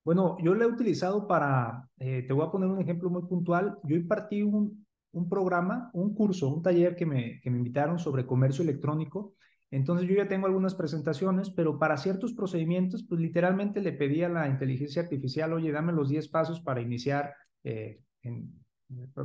Bueno, 0.04 0.36
yo 0.42 0.54
la 0.54 0.64
he 0.64 0.66
utilizado 0.66 1.28
para, 1.28 1.88
eh, 1.98 2.24
te 2.26 2.32
voy 2.32 2.44
a 2.44 2.50
poner 2.50 2.68
un 2.68 2.80
ejemplo 2.80 3.08
muy 3.08 3.22
puntual. 3.22 3.78
Yo 3.84 3.94
impartí 3.96 4.42
un, 4.42 4.84
un 5.12 5.28
programa, 5.28 5.90
un 5.94 6.14
curso, 6.14 6.48
un 6.48 6.62
taller 6.62 6.96
que 6.96 7.06
me, 7.06 7.40
que 7.40 7.50
me 7.50 7.58
invitaron 7.58 7.98
sobre 7.98 8.26
comercio 8.26 8.64
electrónico. 8.64 9.34
Entonces 9.70 10.06
yo 10.08 10.14
ya 10.16 10.28
tengo 10.28 10.46
algunas 10.46 10.74
presentaciones, 10.74 11.50
pero 11.50 11.78
para 11.78 11.96
ciertos 11.96 12.34
procedimientos, 12.34 13.04
pues 13.08 13.20
literalmente 13.20 13.80
le 13.80 13.92
pedí 13.92 14.22
a 14.22 14.28
la 14.28 14.48
inteligencia 14.48 15.02
artificial, 15.02 15.52
oye, 15.52 15.72
dame 15.72 15.92
los 15.92 16.10
10 16.10 16.28
pasos 16.28 16.60
para 16.60 16.82
iniciar 16.82 17.34
eh, 17.64 18.00
en 18.22 18.62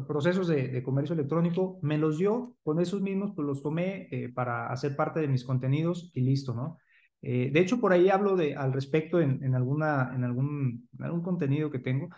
procesos 0.08 0.48
de, 0.48 0.82
comercio 0.84 1.14
electrónico, 1.14 1.80
me 1.82 1.98
los 1.98 2.18
dio, 2.18 2.56
con 2.64 2.80
esos 2.80 3.02
mismos 3.02 3.34
pues 3.36 3.46
los 3.46 3.62
tomé 3.62 4.08
eh, 4.12 4.30
para 4.30 4.72
hacer 4.72 4.96
parte 4.96 5.20
de 5.20 5.28
mis 5.28 5.44
contenidos 5.44 6.12
y 6.14 6.22
listo, 6.22 6.54
¿no? 6.54 6.78
Eh, 7.22 7.50
de 7.52 7.60
hecho, 7.60 7.80
por 7.80 7.92
ahí 7.94 8.10
hablo 8.10 8.36
de, 8.36 8.56
al 8.56 8.72
respecto 8.74 9.20
en, 9.20 9.56
alguna, 9.56 10.12
en, 10.16 10.24
algún, 10.24 10.88
algún 11.00 11.22
contenido 11.24 11.72
que 11.72 11.80
tengo. 11.80 12.10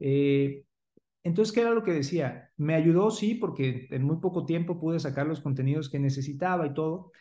Eh, 0.00 0.64
entonces, 1.22 1.52
¿qué 1.54 1.60
era 1.60 1.72
lo 1.72 1.82
que 1.84 1.92
decía? 1.92 2.50
Me 2.56 2.74
ayudó, 2.74 3.10
sí, 3.10 3.34
porque 3.34 3.86
en 3.90 4.02
muy 4.04 4.16
poco 4.18 4.46
tiempo 4.46 4.80
pude 4.80 4.98
sacar 5.00 5.26
los 5.26 5.40
contenidos 5.40 5.90
que 5.90 5.98
necesitaba 5.98 6.66
y 6.66 6.74
todo, 6.74 7.12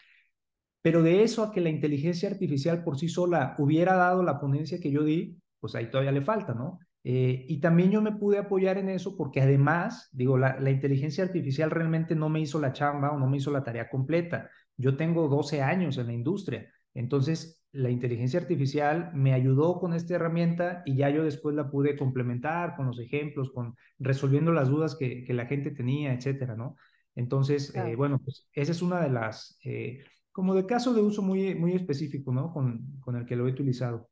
pero 0.81 1.03
de 1.03 1.23
eso 1.23 1.43
a 1.43 1.51
que 1.51 1.61
la 1.61 1.69
inteligencia 1.69 2.29
artificial 2.29 2.83
por 2.83 2.97
sí 2.97 3.09
sola 3.09 3.55
hubiera 3.57 3.95
dado 3.95 4.23
la 4.23 4.39
ponencia 4.39 4.79
que 4.79 4.91
yo 4.91 5.03
di, 5.03 5.37
pues 5.59 5.75
ahí 5.75 5.89
todavía 5.89 6.11
le 6.11 6.21
falta, 6.21 6.53
¿no? 6.53 6.79
Eh, 7.07 7.45
y 7.47 7.59
también 7.59 7.91
yo 7.91 8.01
me 8.01 8.13
pude 8.13 8.39
apoyar 8.39 8.79
en 8.79 8.89
eso 8.89 9.15
porque 9.15 9.39
además, 9.39 10.09
digo, 10.11 10.39
la, 10.39 10.59
la, 10.59 10.71
inteligencia 10.71 11.23
artificial 11.23 11.69
realmente 11.69 12.15
no 12.15 12.29
me 12.29 12.39
hizo 12.39 12.59
la 12.59 12.73
chamba 12.73 13.11
o 13.11 13.19
no 13.19 13.27
me 13.27 13.37
hizo 13.37 13.51
la 13.51 13.63
tarea 13.63 13.89
completa. 13.89 14.49
Yo 14.75 14.97
tengo 14.97 15.27
12 15.27 15.61
años 15.61 15.99
en 15.99 16.07
la 16.07 16.13
industria. 16.13 16.67
Entonces, 16.95 17.63
la 17.73 17.91
inteligencia 17.91 18.39
artificial 18.39 19.11
me 19.13 19.33
ayudó 19.33 19.79
con 19.79 19.93
esta 19.93 20.15
herramienta 20.15 20.81
y 20.83 20.95
ya 20.95 21.11
yo 21.11 21.23
después 21.23 21.55
la 21.55 21.69
pude 21.69 21.95
complementar 21.95 22.75
con 22.75 22.87
los 22.87 22.99
ejemplos, 22.99 23.51
con 23.51 23.75
resolviendo 23.99 24.51
las 24.51 24.69
dudas 24.69 24.95
que, 24.95 25.23
que 25.23 25.33
la 25.33 25.45
gente 25.45 25.69
tenía, 25.69 26.11
etcétera, 26.11 26.55
¿no? 26.55 26.75
Entonces, 27.13 27.71
claro. 27.71 27.89
eh, 27.89 27.95
bueno, 27.95 28.19
pues 28.23 28.47
esa 28.53 28.71
es 28.71 28.81
una 28.81 28.99
de 29.01 29.11
las, 29.11 29.59
eh, 29.63 29.99
como 30.31 30.55
de 30.55 30.65
caso 30.65 30.93
de 30.93 31.01
uso 31.01 31.21
muy, 31.21 31.53
muy 31.53 31.73
específico, 31.73 32.33
¿no? 32.33 32.51
Con, 32.51 32.99
con 32.99 33.15
el 33.15 33.25
que 33.27 33.35
lo 33.35 33.47
he 33.47 33.51
utilizado. 33.51 34.09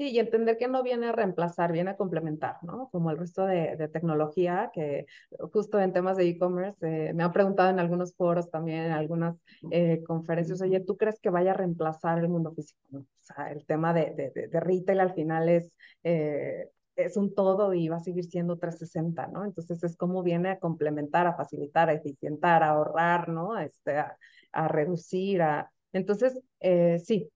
Sí, 0.00 0.12
y 0.12 0.18
entender 0.18 0.56
que 0.56 0.66
no 0.66 0.82
viene 0.82 1.08
a 1.08 1.12
reemplazar, 1.12 1.72
viene 1.72 1.90
a 1.90 1.96
complementar, 1.98 2.56
¿no? 2.62 2.88
Como 2.90 3.10
el 3.10 3.18
resto 3.18 3.44
de, 3.44 3.76
de 3.76 3.86
tecnología, 3.88 4.70
que 4.72 5.04
justo 5.52 5.78
en 5.78 5.92
temas 5.92 6.16
de 6.16 6.26
e-commerce 6.26 6.78
eh, 7.10 7.12
me 7.12 7.22
han 7.22 7.32
preguntado 7.32 7.68
en 7.68 7.78
algunos 7.78 8.14
foros 8.16 8.50
también, 8.50 8.84
en 8.84 8.92
algunas 8.92 9.36
eh, 9.70 10.02
conferencias, 10.06 10.62
oye, 10.62 10.80
¿tú 10.80 10.96
crees 10.96 11.20
que 11.20 11.28
vaya 11.28 11.50
a 11.50 11.54
reemplazar 11.54 12.18
el 12.18 12.30
mundo 12.30 12.50
físico? 12.54 12.80
O 12.96 13.04
sea, 13.20 13.52
el 13.52 13.66
tema 13.66 13.92
de, 13.92 14.30
de, 14.34 14.48
de 14.48 14.60
retail 14.60 15.00
al 15.00 15.12
final 15.12 15.50
es, 15.50 15.70
eh, 16.02 16.70
es 16.96 17.18
un 17.18 17.34
todo 17.34 17.74
y 17.74 17.88
va 17.90 17.96
a 17.96 18.00
seguir 18.00 18.24
siendo 18.24 18.56
360, 18.58 19.26
¿no? 19.26 19.44
Entonces 19.44 19.84
es 19.84 19.98
como 19.98 20.22
viene 20.22 20.48
a 20.48 20.58
complementar, 20.58 21.26
a 21.26 21.34
facilitar, 21.36 21.90
a 21.90 21.92
eficientar, 21.92 22.62
a 22.62 22.70
ahorrar, 22.70 23.28
¿no? 23.28 23.58
Este, 23.58 23.98
a, 23.98 24.16
a 24.52 24.66
reducir, 24.68 25.42
a... 25.42 25.70
Entonces, 25.92 26.40
eh, 26.60 26.98
sí, 27.04 27.30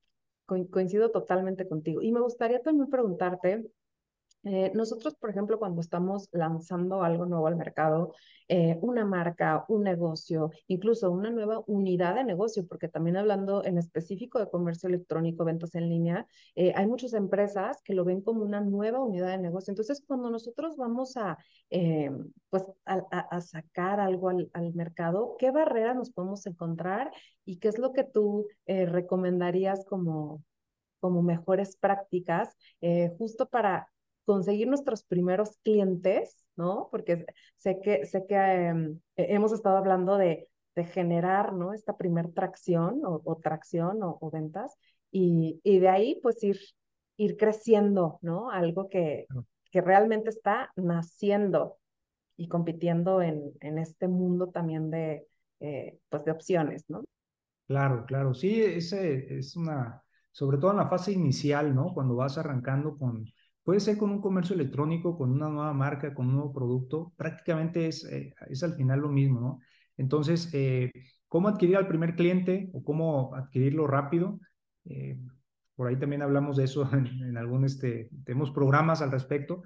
coincido 0.47 1.11
totalmente 1.11 1.67
contigo. 1.69 2.03
Y 2.03 2.13
me 2.13 2.21
gustaría 2.21 2.61
también 2.63 2.91
preguntarte, 2.91 3.65
eh, 4.45 4.71
nosotros, 4.75 5.15
por 5.15 5.31
ejemplo, 5.31 5.59
cuando 5.59 5.81
estamos 5.81 6.29
lanzando 6.33 7.03
algo 7.03 7.25
nuevo 7.25 7.47
al 7.47 7.57
mercado, 7.57 8.13
eh, 8.49 8.79
una 8.83 9.07
marca, 9.07 9.65
un 9.69 9.85
negocio, 9.85 10.51
incluso 10.69 11.11
una 11.11 11.31
nueva 11.31 11.63
unidad 11.67 12.17
de 12.17 12.25
negocio, 12.25 12.67
porque 12.67 12.89
también 12.89 13.17
hablando 13.17 13.65
en 13.65 13.79
específico 13.79 14.39
de 14.39 14.51
comercio 14.51 14.89
electrónico, 14.91 15.47
ventas 15.47 15.75
en 15.75 15.89
línea, 15.89 16.27
eh, 16.57 16.75
hay 16.77 16.87
muchas 16.87 17.15
empresas 17.15 17.81
que 17.83 17.95
lo 17.95 18.05
ven 18.05 18.21
como 18.21 18.43
una 18.45 18.61
nueva 18.61 19.01
unidad 19.01 19.29
de 19.29 19.39
negocio. 19.39 19.73
Entonces, 19.73 20.03
cuando 20.07 20.31
nosotros 20.31 20.77
vamos 20.77 21.17
a, 21.17 21.39
pues, 22.51 22.65
a, 22.85 23.41
sacar 23.41 23.99
algo 24.01 24.29
al, 24.29 24.75
mercado, 24.75 25.37
¿qué 25.39 25.51
barreras 25.51 25.97
nos 25.97 26.11
podemos 26.11 26.47
encontrar 26.47 27.11
y 27.47 27.59
qué 27.59 27.69
es 27.69 27.79
lo 27.79 27.93
que 27.93 28.05
tú 28.05 28.47
recomendarías 28.67 29.85
como, 29.87 30.43
como 31.01 31.23
mejores 31.23 31.77
prácticas 31.77 32.57
justo 33.19 33.47
para 33.47 33.89
conseguir 34.25 34.69
nuestros 34.69 35.05
primeros 35.05 35.59
clientes, 35.63 36.45
¿no? 36.57 36.89
Porque 36.91 37.27
sé 37.57 37.81
que, 37.83 38.07
sé 38.07 38.25
que 38.27 38.37
eh, 38.37 38.97
hemos 39.17 39.53
estado 39.53 39.77
hablando 39.77 40.17
de, 40.17 40.49
de, 40.75 40.85
generar, 40.85 41.53
¿no? 41.53 41.73
Esta 41.73 41.97
primer 41.97 42.33
tracción 42.33 43.05
o, 43.05 43.21
o 43.25 43.37
tracción 43.37 44.03
o, 44.03 44.19
o, 44.21 44.31
ventas 44.31 44.77
y, 45.11 45.61
y 45.63 45.79
de 45.79 45.89
ahí 45.89 46.21
pues 46.23 46.43
ir, 46.43 46.59
ir 47.17 47.37
creciendo, 47.37 48.19
¿no? 48.23 48.51
Algo 48.51 48.89
que, 48.89 49.27
que 49.71 49.81
realmente 49.81 50.31
está 50.31 50.71
naciendo 50.77 51.79
y 52.37 52.49
compitiendo 52.49 53.23
en, 53.23 53.53
en 53.61 53.79
este 53.79 54.09
mundo 54.09 54.49
también 54.49 54.91
de, 54.91 55.27
eh, 55.61 55.99
pues 56.09 56.25
de 56.25 56.33
opciones, 56.33 56.85
¿no? 56.89 57.05
Claro, 57.67 58.05
claro, 58.07 58.35
sí, 58.35 58.63
ese 58.63 59.39
es 59.39 59.57
una, 59.57 60.03
sobre 60.31 60.59
todo 60.59 60.73
en 60.73 60.77
la 60.79 60.89
fase 60.89 61.13
inicial, 61.13 61.75
¿no? 61.75 61.95
Cuando 61.95 62.17
vas 62.17 62.37
arrancando 62.37 62.99
con, 62.99 63.25
Puede 63.65 63.81
ser 63.81 63.97
con 63.97 64.11
un 64.11 64.21
comercio 64.21 64.55
electrónico, 64.55 65.17
con 65.17 65.31
una 65.33 65.49
nueva 65.49 65.73
marca, 65.73 66.13
con 66.15 66.27
un 66.27 66.35
nuevo 66.35 66.53
producto, 66.53 67.15
prácticamente 67.17 67.87
es, 67.89 68.05
eh, 68.05 68.35
es 68.51 68.63
al 68.63 68.75
final 68.75 69.01
lo 69.01 69.09
mismo, 69.09 69.41
¿no? 69.41 69.61
Entonces, 69.97 70.51
eh, 70.53 70.93
¿cómo 71.29 71.49
adquirir 71.49 71.79
al 71.79 71.89
primer 71.89 72.15
cliente 72.15 72.69
o 72.75 72.85
cómo 72.85 73.35
adquirirlo 73.35 73.87
rápido? 73.87 74.39
Eh, 74.85 75.19
por 75.77 75.89
ahí 75.89 75.99
también 75.99 76.21
hablamos 76.21 76.57
de 76.59 76.65
eso 76.65 76.87
en, 76.93 77.07
en 77.07 77.39
algún, 77.39 77.65
este, 77.65 78.11
tenemos 78.25 78.51
programas 78.51 79.01
al 79.01 79.11
respecto, 79.11 79.63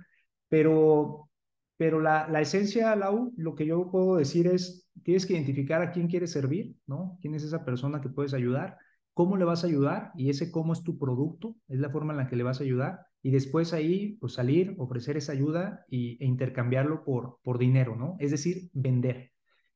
pero, 0.49 1.29
pero 1.77 2.01
la, 2.01 2.29
la 2.29 2.41
esencia, 2.41 2.95
Lau, 2.95 3.33
lo 3.37 3.57
que 3.57 3.67
yo 3.67 3.91
puedo 3.91 4.15
decir 4.17 4.47
es, 4.47 4.89
tienes 5.03 5.27
que 5.27 5.33
identificar 5.33 5.83
a 5.83 5.91
quién 5.91 6.07
quieres 6.07 6.31
servir, 6.31 6.77
¿no? 6.87 7.19
¿Quién 7.21 7.35
es 7.35 7.43
esa 7.43 7.65
persona 7.65 8.01
que 8.01 8.09
puedes 8.11 8.33
ayudar? 8.33 8.79
¿Cómo 9.13 9.37
le 9.37 9.45
vas 9.45 9.65
a 9.65 9.67
ayudar? 9.67 10.13
Y 10.15 10.31
ese 10.31 10.53
cómo 10.53 10.73
es 10.73 10.85
tu 10.85 10.99
producto, 10.99 11.57
es 11.67 11.81
la 11.81 11.91
forma 11.91 12.13
en 12.13 12.19
la 12.19 12.29
que 12.29 12.37
le 12.37 12.45
vas 12.45 12.61
a 12.61 12.65
ayudar 12.65 13.08
y 13.23 13.31
después 13.31 13.73
ahí 13.73 14.16
pues 14.21 14.35
salir, 14.35 14.75
ofrecer 14.79 15.16
esa 15.16 15.33
ayuda 15.33 15.85
y, 15.89 16.23
e 16.23 16.27
intercambiarlo 16.27 17.05
por, 17.05 17.39
por 17.43 17.59
dinero, 17.59 17.97
¿no? 17.97 18.16
Es 18.21 18.31
decir, 18.31 18.71
vender. 18.73 19.33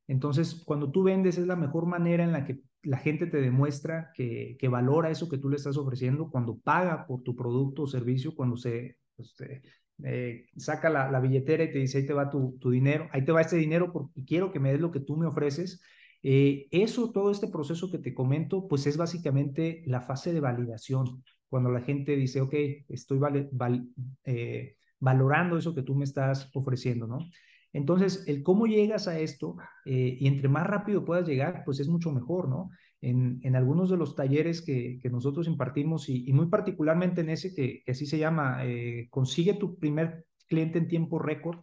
Entonces, 0.07 0.63
cuando 0.65 0.91
tú 0.91 1.03
vendes 1.03 1.39
es 1.39 1.47
la 1.47 1.57
mejor 1.57 1.87
manera 1.87 2.25
en 2.25 2.33
la 2.33 2.45
que 2.45 2.61
la 2.83 2.99
gente 2.99 3.27
te 3.27 3.41
demuestra 3.41 4.11
que, 4.15 4.57
que 4.59 4.69
valora 4.69 5.11
eso 5.11 5.29
que 5.29 5.39
tú 5.39 5.49
le 5.49 5.57
estás 5.57 5.77
ofreciendo, 5.77 6.31
cuando 6.31 6.59
paga 6.59 7.07
por 7.07 7.23
tu 7.23 7.37
producto 7.37 7.83
o 7.83 7.87
servicio, 7.87 8.35
cuando 8.35 8.57
se 8.57 8.99
pues, 9.17 9.35
eh, 10.05 10.47
saca 10.57 10.91
la, 10.91 11.11
la, 11.11 11.21
billetera 11.21 11.65
y 11.65 11.73
te 11.73 11.79
dice, 11.79 11.99
ahí 11.99 12.07
te 12.07 12.13
va 12.13 12.31
tu, 12.31 12.59
tu, 12.61 12.71
dinero, 12.71 13.09
ahí 13.13 13.25
te 13.25 13.33
va 13.33 13.41
este 13.41 13.57
dinero 13.57 13.93
porque 13.93 14.25
quiero 14.25 14.51
que 14.53 14.59
me 14.59 14.73
des 14.73 14.81
lo 14.81 14.91
que 14.91 15.01
tú 15.01 15.17
me 15.17 15.27
ofreces. 15.27 15.81
Eh, 16.23 16.69
eso, 16.71 17.13
todo 17.13 17.31
este 17.31 17.49
proceso 17.49 17.91
que 17.91 17.99
te 17.99 18.15
comento, 18.15 18.69
pues 18.69 18.87
es 18.87 18.97
básicamente 18.97 19.83
la 19.87 20.01
fase 20.01 20.33
de 20.33 20.41
validación 20.41 21.23
cuando 21.53 21.71
la 21.71 21.83
gente 21.83 22.17
dice, 22.17 22.41
ok, 22.41 22.55
estoy 22.89 23.19
vale, 23.19 23.47
val, 23.53 23.87
eh, 24.25 24.77
valorando 24.99 25.59
eso 25.59 25.75
que 25.75 25.83
tú 25.83 25.95
me 25.95 26.05
estás 26.05 26.51
ofreciendo, 26.55 27.07
¿no? 27.07 27.19
Entonces, 27.75 28.25
el 28.27 28.43
cómo 28.43 28.67
llegas 28.67 29.07
a 29.07 29.19
esto 29.21 29.57
eh, 29.85 30.17
y 30.19 30.29
entre 30.29 30.49
más 30.49 30.67
rápido 30.67 31.05
puedas 31.05 31.29
llegar, 31.29 31.63
pues 31.67 31.79
es 31.79 31.89
mucho 31.89 32.11
mejor, 32.11 32.49
¿no? 32.49 32.71
En, 33.03 33.55
algunos 33.55 33.91
de 33.91 33.99
los 33.99 34.17
talleres 34.17 34.63
que, 34.63 34.99
nosotros 35.11 35.47
impartimos 35.47 36.09
y, 36.09 36.33
muy 36.33 36.47
particularmente 36.47 37.21
en 37.21 37.29
ese 37.29 37.55
que, 37.55 37.83
así 37.87 38.07
se 38.07 38.17
llama, 38.17 38.65
eh, 38.65 39.09
consigue 39.11 39.53
tu 39.53 39.79
primer 39.79 40.25
cliente 40.49 40.79
en 40.79 40.89
tiempo 40.89 41.19
récord, 41.19 41.59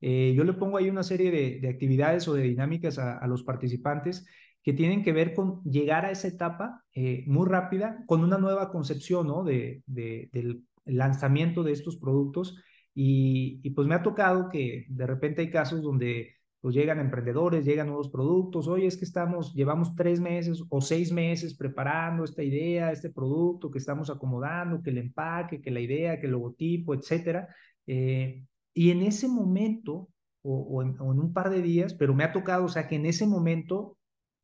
yo 0.00 0.44
le 0.44 0.52
pongo 0.52 0.78
ahí 0.78 0.88
una 0.88 1.04
serie 1.04 1.30
de, 1.30 1.60
de 1.60 1.68
actividades 1.68 2.26
o 2.28 2.34
de 2.34 2.42
dinámicas 2.42 2.98
a, 2.98 3.24
los 3.26 3.42
participantes 3.42 4.24
que 4.62 4.72
tienen 4.72 5.02
que 5.02 5.12
ver 5.12 5.34
con 5.34 5.62
llegar 5.64 6.04
a 6.04 6.10
esa 6.10 6.28
etapa 6.28 6.84
eh, 6.94 7.24
muy 7.26 7.48
rápida 7.48 8.04
con 8.06 8.22
una 8.22 8.38
nueva 8.38 8.70
concepción 8.70 9.26
¿no? 9.26 9.44
de, 9.44 9.82
de, 9.86 10.28
del 10.32 10.64
lanzamiento 10.84 11.62
de 11.62 11.72
estos 11.72 11.96
productos. 11.96 12.56
Y, 12.94 13.70
pues 13.70 13.88
me 13.88 13.94
ha 13.94 14.02
tocado 14.02 14.48
que 14.50 14.86
de 14.88 15.06
repente 15.06 15.40
hay 15.42 15.50
casos 15.50 15.82
donde 15.82 16.34
pues 16.60 16.76
llegan 16.76 17.00
emprendedores, 17.00 17.64
llegan 17.64 17.88
nuevos 17.88 18.08
productos, 18.08 18.68
oye, 18.68 18.86
es 18.86 18.96
que 18.96 19.04
estamos, 19.04 19.52
llevamos 19.52 19.96
tres 19.96 20.20
meses 20.20 20.62
o 20.68 20.80
seis 20.80 21.10
meses 21.10 21.56
preparando 21.56 22.22
esta 22.22 22.44
idea, 22.44 22.92
este 22.92 23.10
producto 23.10 23.68
que 23.68 23.78
estamos 23.78 24.10
acomodando, 24.10 24.80
que 24.80 24.90
el 24.90 24.98
empaque, 24.98 25.60
que 25.60 25.72
la 25.72 25.80
idea, 25.80 26.20
que 26.20 26.26
el 26.26 26.32
logotipo, 26.32 26.94
etcétera. 26.94 27.48
Eh, 27.88 28.44
y 28.74 28.90
en 28.90 29.02
ese 29.02 29.26
momento, 29.26 30.08
o, 30.42 30.82
en, 30.82 31.00
un 31.00 31.32
par 31.32 31.50
de 31.50 31.62
días, 31.62 31.94
pero 31.94 32.14
me 32.14 32.22
ha 32.24 32.32
tocado, 32.32 32.64
o 32.66 32.68
sea, 32.68 32.86
que 32.86 32.96
en 32.96 33.06
ese 33.06 33.26
momento, 33.26 33.98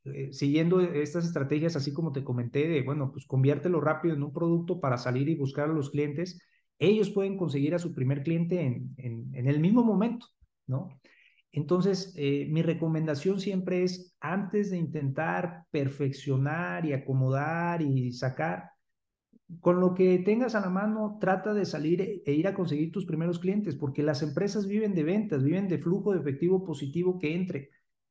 eh, 0.05 0.33
siguiendo 0.33 0.81
estas 0.81 1.25
estrategias, 1.25 1.77
así 1.77 1.93
como 1.93 2.13
te 2.13 2.25
comenté, 2.25 2.69
de, 2.69 2.83
bueno, 2.83 3.11
pues 3.13 3.27
conviértelo 3.27 3.81
rápido 3.81 4.15
en 4.15 4.23
un 4.23 4.33
producto 4.33 4.81
para 4.81 4.99
salir 4.99 5.29
y 5.29 5.37
buscar 5.37 5.71
a 5.71 5.73
los 5.73 5.91
clientes, 5.91 6.41
ellos 6.79 7.11
pueden 7.11 7.37
conseguir 7.37 7.75
a 7.75 7.79
su 7.79 7.95
primer 7.95 8.23
cliente 8.23 8.61
en, 8.61 8.95
en, 8.97 9.49
el 9.49 9.61
mismo 9.61 9.83
momento, 9.83 10.27
¿no? 10.67 11.01
Entonces, 11.51 12.15
eh, 12.17 12.47
mi 12.51 12.63
recomendación 12.63 13.41
siempre 13.41 13.83
es, 13.83 14.15
antes 14.21 14.71
de 14.71 14.79
intentar 14.79 15.65
perfeccionar 15.71 16.87
y 16.87 16.93
acomodar 16.93 17.83
y 17.83 18.13
sacar, 18.13 18.71
con 19.61 19.81
lo 19.81 19.95
que 19.95 20.19
tengas 20.19 20.55
a 20.55 20.61
la 20.61 20.69
mano, 20.69 21.17
trata 21.21 21.55
de 21.55 21.65
salir 21.65 22.23
e 22.25 22.33
ir 22.33 22.47
a 22.47 22.55
conseguir 22.55 22.93
tus 22.93 23.07
primeros 23.07 23.39
clientes, 23.39 23.75
porque 23.77 24.03
las 24.03 24.23
empresas 24.23 24.67
viven 24.67 24.95
de 24.95 25.05
ventas, 25.05 25.43
viven 25.43 25.69
de 25.69 25.79
flujo 25.79 26.13
de 26.13 26.21
efectivo 26.21 26.65
positivo 26.65 27.19
que 27.19 27.35
entre. 27.35 27.71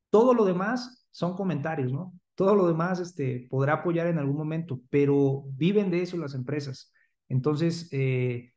Todo 0.10 0.34
lo 0.34 0.46
demás 0.46 1.08
son 1.12 1.36
comentarios, 1.36 1.92
¿no? 1.92 2.14
Todo 2.36 2.56
lo 2.56 2.68
demás 2.68 3.00
este, 3.00 3.48
podrá 3.50 3.74
apoyar 3.74 4.08
en 4.08 4.20
algún 4.20 4.38
momento, 4.38 4.80
pero 4.90 5.46
viven 5.54 5.90
de 5.90 6.04
eso 6.04 6.18
las 6.18 6.36
empresas. 6.36 6.94
Entonces, 7.28 7.90
eh, 7.92 8.54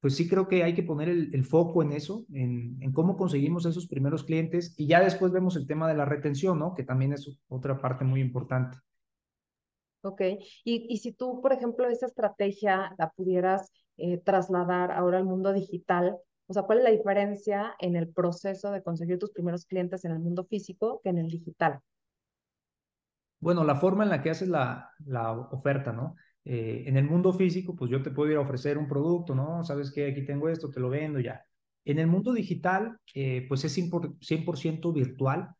pues 0.00 0.14
sí 0.14 0.28
creo 0.28 0.46
que 0.46 0.62
hay 0.62 0.74
que 0.74 0.84
poner 0.84 1.08
el, 1.08 1.44
foco 1.44 1.82
en 1.82 1.92
eso, 1.92 2.24
en, 2.32 2.92
cómo 2.92 3.16
conseguimos 3.16 3.66
esos 3.66 3.88
primeros 3.88 4.22
clientes 4.24 4.74
y 4.78 4.86
ya 4.86 5.00
después 5.00 5.32
vemos 5.32 5.56
el 5.56 5.66
tema 5.66 5.88
de 5.88 5.96
la 5.96 6.04
retención, 6.04 6.58
¿no? 6.58 6.74
Que 6.74 6.84
también 6.84 7.12
es 7.12 7.40
otra 7.48 7.80
parte 7.80 8.04
muy 8.04 8.20
importante. 8.20 8.78
Ok, 10.02 10.20
y, 10.62 10.86
y 10.88 10.98
si 10.98 11.12
tú, 11.12 11.40
por 11.42 11.52
ejemplo, 11.52 11.88
esa 11.88 12.06
estrategia 12.06 12.94
la 12.98 13.10
pudieras 13.10 13.72
eh, 13.96 14.18
trasladar 14.18 14.92
ahora 14.92 15.18
al 15.18 15.24
mundo 15.24 15.52
digital, 15.52 16.16
o 16.46 16.52
sea, 16.52 16.62
¿cuál 16.62 16.78
es 16.78 16.84
la 16.84 16.90
diferencia 16.90 17.74
en 17.78 17.96
el 17.96 18.08
proceso 18.08 18.70
de 18.70 18.82
conseguir 18.82 19.18
tus 19.18 19.30
primeros 19.30 19.66
clientes 19.66 20.04
en 20.04 20.12
el 20.12 20.18
mundo 20.18 20.44
físico 20.44 21.00
que 21.02 21.10
en 21.10 21.18
el 21.18 21.28
digital? 21.28 21.80
Bueno, 23.40 23.64
la 23.64 23.76
forma 23.76 24.04
en 24.04 24.10
la 24.10 24.22
que 24.22 24.30
haces 24.30 24.48
la, 24.48 24.90
la 25.04 25.32
oferta, 25.32 25.92
¿no? 25.92 26.16
Eh, 26.44 26.84
en 26.86 26.96
el 26.96 27.04
mundo 27.04 27.32
físico, 27.32 27.74
pues 27.74 27.90
yo 27.90 28.02
te 28.02 28.10
puedo 28.10 28.30
ir 28.30 28.36
a 28.36 28.40
ofrecer 28.40 28.78
un 28.78 28.88
producto, 28.88 29.34
¿no? 29.34 29.64
Sabes 29.64 29.92
que 29.92 30.10
aquí 30.10 30.24
tengo 30.24 30.48
esto, 30.48 30.70
te 30.70 30.80
lo 30.80 30.88
vendo 30.88 31.20
ya. 31.20 31.44
En 31.84 31.98
el 31.98 32.06
mundo 32.06 32.32
digital, 32.32 32.96
eh, 33.14 33.44
pues 33.48 33.64
es 33.64 33.76
100% 33.76 34.92
virtual, 34.92 35.50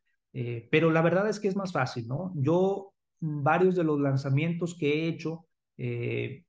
pero 0.71 0.91
la 0.91 1.01
verdad 1.01 1.29
es 1.31 1.41
que 1.41 1.49
es 1.49 1.57
más 1.57 1.73
fácil, 1.73 2.07
¿no? 2.07 2.33
Yo 2.35 2.93
varios 3.21 3.75
de 3.75 3.85
los 3.85 3.99
lanzamientos 4.01 4.77
que 4.79 4.93
he 4.93 5.09
hecho 5.09 5.47
eh, 5.77 6.45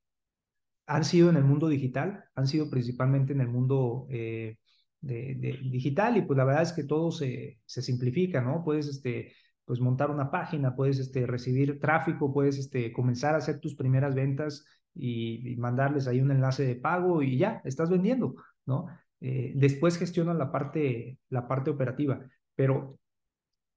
han 0.88 1.04
sido 1.04 1.28
en 1.28 1.36
el 1.36 1.44
mundo 1.44 1.68
digital, 1.68 2.24
han 2.34 2.46
sido 2.46 2.70
principalmente 2.70 3.34
en 3.34 3.42
el 3.42 3.48
mundo 3.48 4.06
eh, 4.08 4.56
de, 5.02 5.34
digital 5.70 6.16
y 6.16 6.22
pues 6.22 6.36
la 6.36 6.44
verdad 6.44 6.62
es 6.62 6.72
que 6.72 6.84
todo 6.84 7.12
se, 7.12 7.60
se 7.66 7.82
simplifica, 7.82 8.40
¿no? 8.40 8.64
Puedes 8.64 8.88
este, 8.88 9.34
pues 9.66 9.80
montar 9.80 10.10
una 10.10 10.30
página, 10.30 10.74
puedes 10.74 10.98
este, 10.98 11.26
recibir 11.26 11.78
tráfico, 11.78 12.32
puedes 12.32 12.56
este, 12.56 12.90
comenzar 12.90 13.34
a 13.34 13.38
hacer 13.38 13.60
tus 13.60 13.76
primeras 13.76 14.14
ventas 14.14 14.64
y, 14.94 15.54
mandarles 15.58 16.08
ahí 16.08 16.22
un 16.22 16.30
enlace 16.30 16.64
de 16.64 16.76
pago 16.76 17.22
y 17.22 17.36
ya, 17.36 17.60
estás 17.66 17.90
vendiendo, 17.90 18.34
¿no? 18.64 18.86
Eh, 19.20 19.52
después 19.56 19.98
gestionas 19.98 20.36
la 20.36 20.50
parte, 20.50 21.18
la 21.28 21.46
parte 21.46 21.70
operativa, 21.70 22.20
pero 22.54 22.98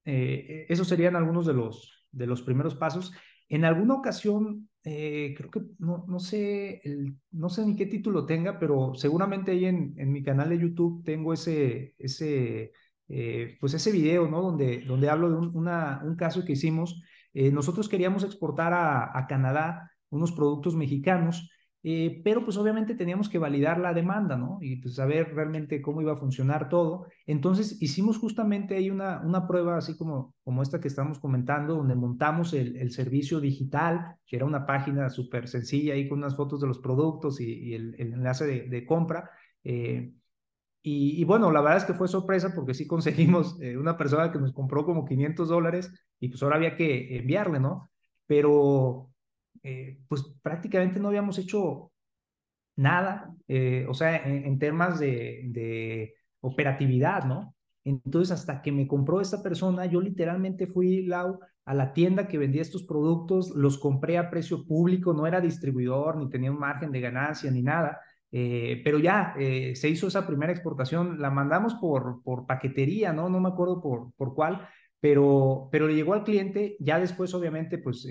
esos 0.03 0.87
serían 0.87 1.15
algunos 1.15 1.45
de 1.45 1.53
los, 1.53 2.07
de 2.11 2.25
los 2.25 2.41
primeros 2.41 2.73
pasos. 2.73 3.13
En 3.49 3.65
alguna 3.65 3.93
ocasión, 3.93 4.70
eh, 4.83 5.33
creo 5.37 5.51
que 5.51 5.61
no, 5.79 6.05
no, 6.07 6.19
sé, 6.19 6.81
el, 6.83 7.15
no 7.31 7.49
sé 7.49 7.65
ni 7.65 7.75
qué 7.75 7.85
título 7.85 8.25
tenga, 8.25 8.59
pero 8.59 8.95
seguramente 8.95 9.51
ahí 9.51 9.65
en, 9.65 9.93
en 9.97 10.11
mi 10.11 10.23
canal 10.23 10.49
de 10.49 10.59
YouTube 10.59 11.03
tengo 11.03 11.33
ese, 11.33 11.93
ese, 11.99 12.71
eh, 13.07 13.57
pues 13.59 13.73
ese 13.73 13.91
video, 13.91 14.27
¿no? 14.27 14.41
Donde, 14.41 14.81
donde 14.81 15.09
hablo 15.09 15.29
de 15.29 15.35
un, 15.37 16.15
caso 16.17 16.43
que 16.45 16.53
hicimos. 16.53 17.01
Eh, 17.33 17.51
nosotros 17.51 17.89
queríamos 17.89 18.23
exportar 18.23 18.73
a, 18.73 19.17
a 19.17 19.27
Canadá 19.27 19.91
unos 20.09 20.31
productos 20.31 20.75
mexicanos 20.75 21.49
eh, 21.83 22.21
pero 22.23 22.43
pues 22.43 22.57
obviamente 22.57 22.93
teníamos 22.93 23.27
que 23.27 23.39
validar 23.39 23.79
la 23.79 23.93
demanda, 23.93 24.37
¿no? 24.37 24.59
Y 24.61 24.75
pues 24.77 24.95
saber 24.95 25.33
realmente 25.33 25.81
cómo 25.81 26.01
iba 26.01 26.13
a 26.13 26.17
funcionar 26.17 26.69
todo. 26.69 27.07
Entonces 27.25 27.81
hicimos 27.81 28.19
justamente 28.19 28.75
ahí 28.75 28.91
una, 28.91 29.21
una 29.21 29.47
prueba 29.47 29.77
así 29.77 29.97
como, 29.97 30.35
como 30.43 30.61
esta 30.61 30.79
que 30.79 30.87
estamos 30.87 31.19
comentando, 31.19 31.75
donde 31.75 31.95
montamos 31.95 32.53
el, 32.53 32.75
el 32.77 32.91
servicio 32.91 33.39
digital, 33.39 34.15
que 34.27 34.35
era 34.35 34.45
una 34.45 34.65
página 34.67 35.09
súper 35.09 35.47
sencilla 35.47 35.93
ahí 35.95 36.07
con 36.07 36.19
unas 36.19 36.35
fotos 36.35 36.61
de 36.61 36.67
los 36.67 36.79
productos 36.79 37.41
y, 37.41 37.73
el, 37.73 37.95
el, 37.97 38.13
enlace 38.13 38.45
de, 38.45 38.69
de 38.69 38.85
compra. 38.85 39.31
Eh, 39.63 40.13
y, 40.83 41.21
y, 41.21 41.23
bueno, 41.25 41.51
la 41.51 41.61
verdad 41.61 41.77
es 41.77 41.85
que 41.85 41.93
fue 41.93 42.07
sorpresa 42.07 42.53
porque 42.55 42.73
sí 42.73 42.87
conseguimos 42.87 43.59
eh, 43.61 43.77
una 43.77 43.97
persona 43.97 44.31
que 44.31 44.39
nos 44.39 44.53
compró 44.53 44.85
como 44.85 45.05
500 45.05 45.49
dólares 45.49 45.91
y 46.19 46.29
pues 46.29 46.41
ahora 46.43 46.57
había 46.57 46.75
que 46.75 47.17
enviarle, 47.17 47.59
¿no? 47.59 47.89
Pero 48.27 49.10
eh, 49.63 49.99
pues 50.07 50.23
prácticamente 50.41 50.99
no 50.99 51.09
habíamos 51.09 51.37
hecho 51.37 51.91
nada, 52.75 53.35
eh, 53.47 53.85
o 53.87 53.93
sea, 53.93 54.17
en, 54.25 54.57
temas 54.57 54.99
de, 54.99 56.13
operatividad, 56.39 57.25
¿no? 57.25 57.55
Entonces, 57.83 58.31
hasta 58.31 58.61
que 58.61 58.71
me 58.71 58.87
compró 58.87 59.21
esta 59.21 59.43
persona, 59.43 59.85
yo 59.85 60.01
literalmente 60.01 60.65
fui, 60.67 61.07
a 61.11 61.73
la 61.73 61.93
tienda 61.93 62.27
que 62.27 62.39
vendía 62.39 62.61
estos 62.63 62.83
productos, 62.83 63.51
los 63.51 63.77
compré 63.77 64.17
a 64.17 64.31
precio 64.31 64.65
público, 64.65 65.13
no 65.13 65.27
era 65.27 65.39
distribuidor, 65.41 66.17
ni 66.17 66.29
tenía 66.29 66.51
un 66.51 66.59
margen 66.59 66.91
de 66.91 67.01
ganancia, 67.01 67.51
ni 67.51 67.61
nada. 67.61 67.99
Eh, 68.31 68.81
pero 68.83 68.97
ya 68.97 69.35
se 69.35 69.89
hizo 69.89 70.07
esa 70.07 70.25
primera 70.25 70.51
exportación, 70.51 71.21
la 71.21 71.29
mandamos 71.29 71.75
por, 71.75 72.21
paquetería, 72.47 73.13
¿no? 73.13 73.29
No 73.29 73.39
me 73.39 73.49
acuerdo 73.49 73.81
por, 73.81 74.11
por 74.15 74.33
cuál, 74.33 74.67
pero, 74.99 75.69
pero 75.71 75.87
le 75.87 75.95
llegó 75.95 76.15
al 76.15 76.23
cliente, 76.23 76.77
ya 76.79 76.99
después 76.99 77.33
obviamente 77.35 77.77
pues 77.77 78.07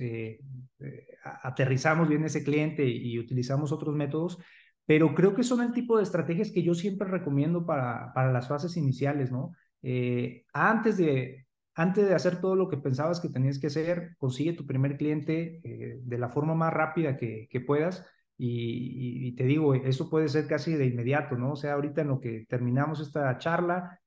aterrizamos 1.23 2.09
bien 2.09 2.25
ese 2.25 2.45
cliente 2.45 2.87
y, 2.87 3.19
utilizamos 3.19 3.73
otros 3.73 3.95
métodos, 3.95 4.39
pero 4.87 5.15
creo 5.15 5.35
que 5.35 5.43
son 5.43 5.61
el 5.61 5.73
tipo 5.73 5.97
de 5.97 6.03
estrategias 6.03 6.51
que 6.51 6.63
yo 6.63 6.75
siempre 6.75 7.09
recomiendo 7.09 7.65
para, 7.67 8.13
para 8.15 8.33
las 8.33 8.49
fases 8.49 8.77
iniciales, 8.77 9.31
¿no? 9.31 9.53
Eh, 9.83 10.45
antes, 10.53 10.97
de, 10.97 11.47
antes 11.75 12.09
de 12.09 12.15
hacer 12.15 12.41
todo 12.41 12.57
lo 12.57 12.69
que 12.69 12.77
pensabas 12.77 13.21
que 13.21 13.29
tenías 13.29 13.59
que 13.59 13.69
hacer, 13.69 14.17
consigue 14.19 14.53
tu 14.53 14.67
primer 14.67 14.97
cliente 14.97 15.61
de 15.63 16.19
la 16.19 16.29
forma 16.29 16.55
más 16.55 16.73
rápida 16.73 17.17
que, 17.17 17.49
que 17.51 17.61
puedas. 17.61 18.05
Y, 18.37 19.29
y, 19.29 19.37
te 19.37 19.45
digo, 19.45 19.75
eso 19.75 20.09
puede 20.09 20.29
ser 20.29 20.47
casi 20.47 20.73
de 20.75 20.87
inmediato, 20.87 21.37
¿no? 21.37 21.53
O 21.53 21.57
sea, 21.57 21.75
ahorita 21.75 22.01
en 22.01 22.09
lo 22.09 22.21
que 22.21 22.47
terminamos 22.49 23.01
esta 23.01 23.37
charla, 23.39 24.01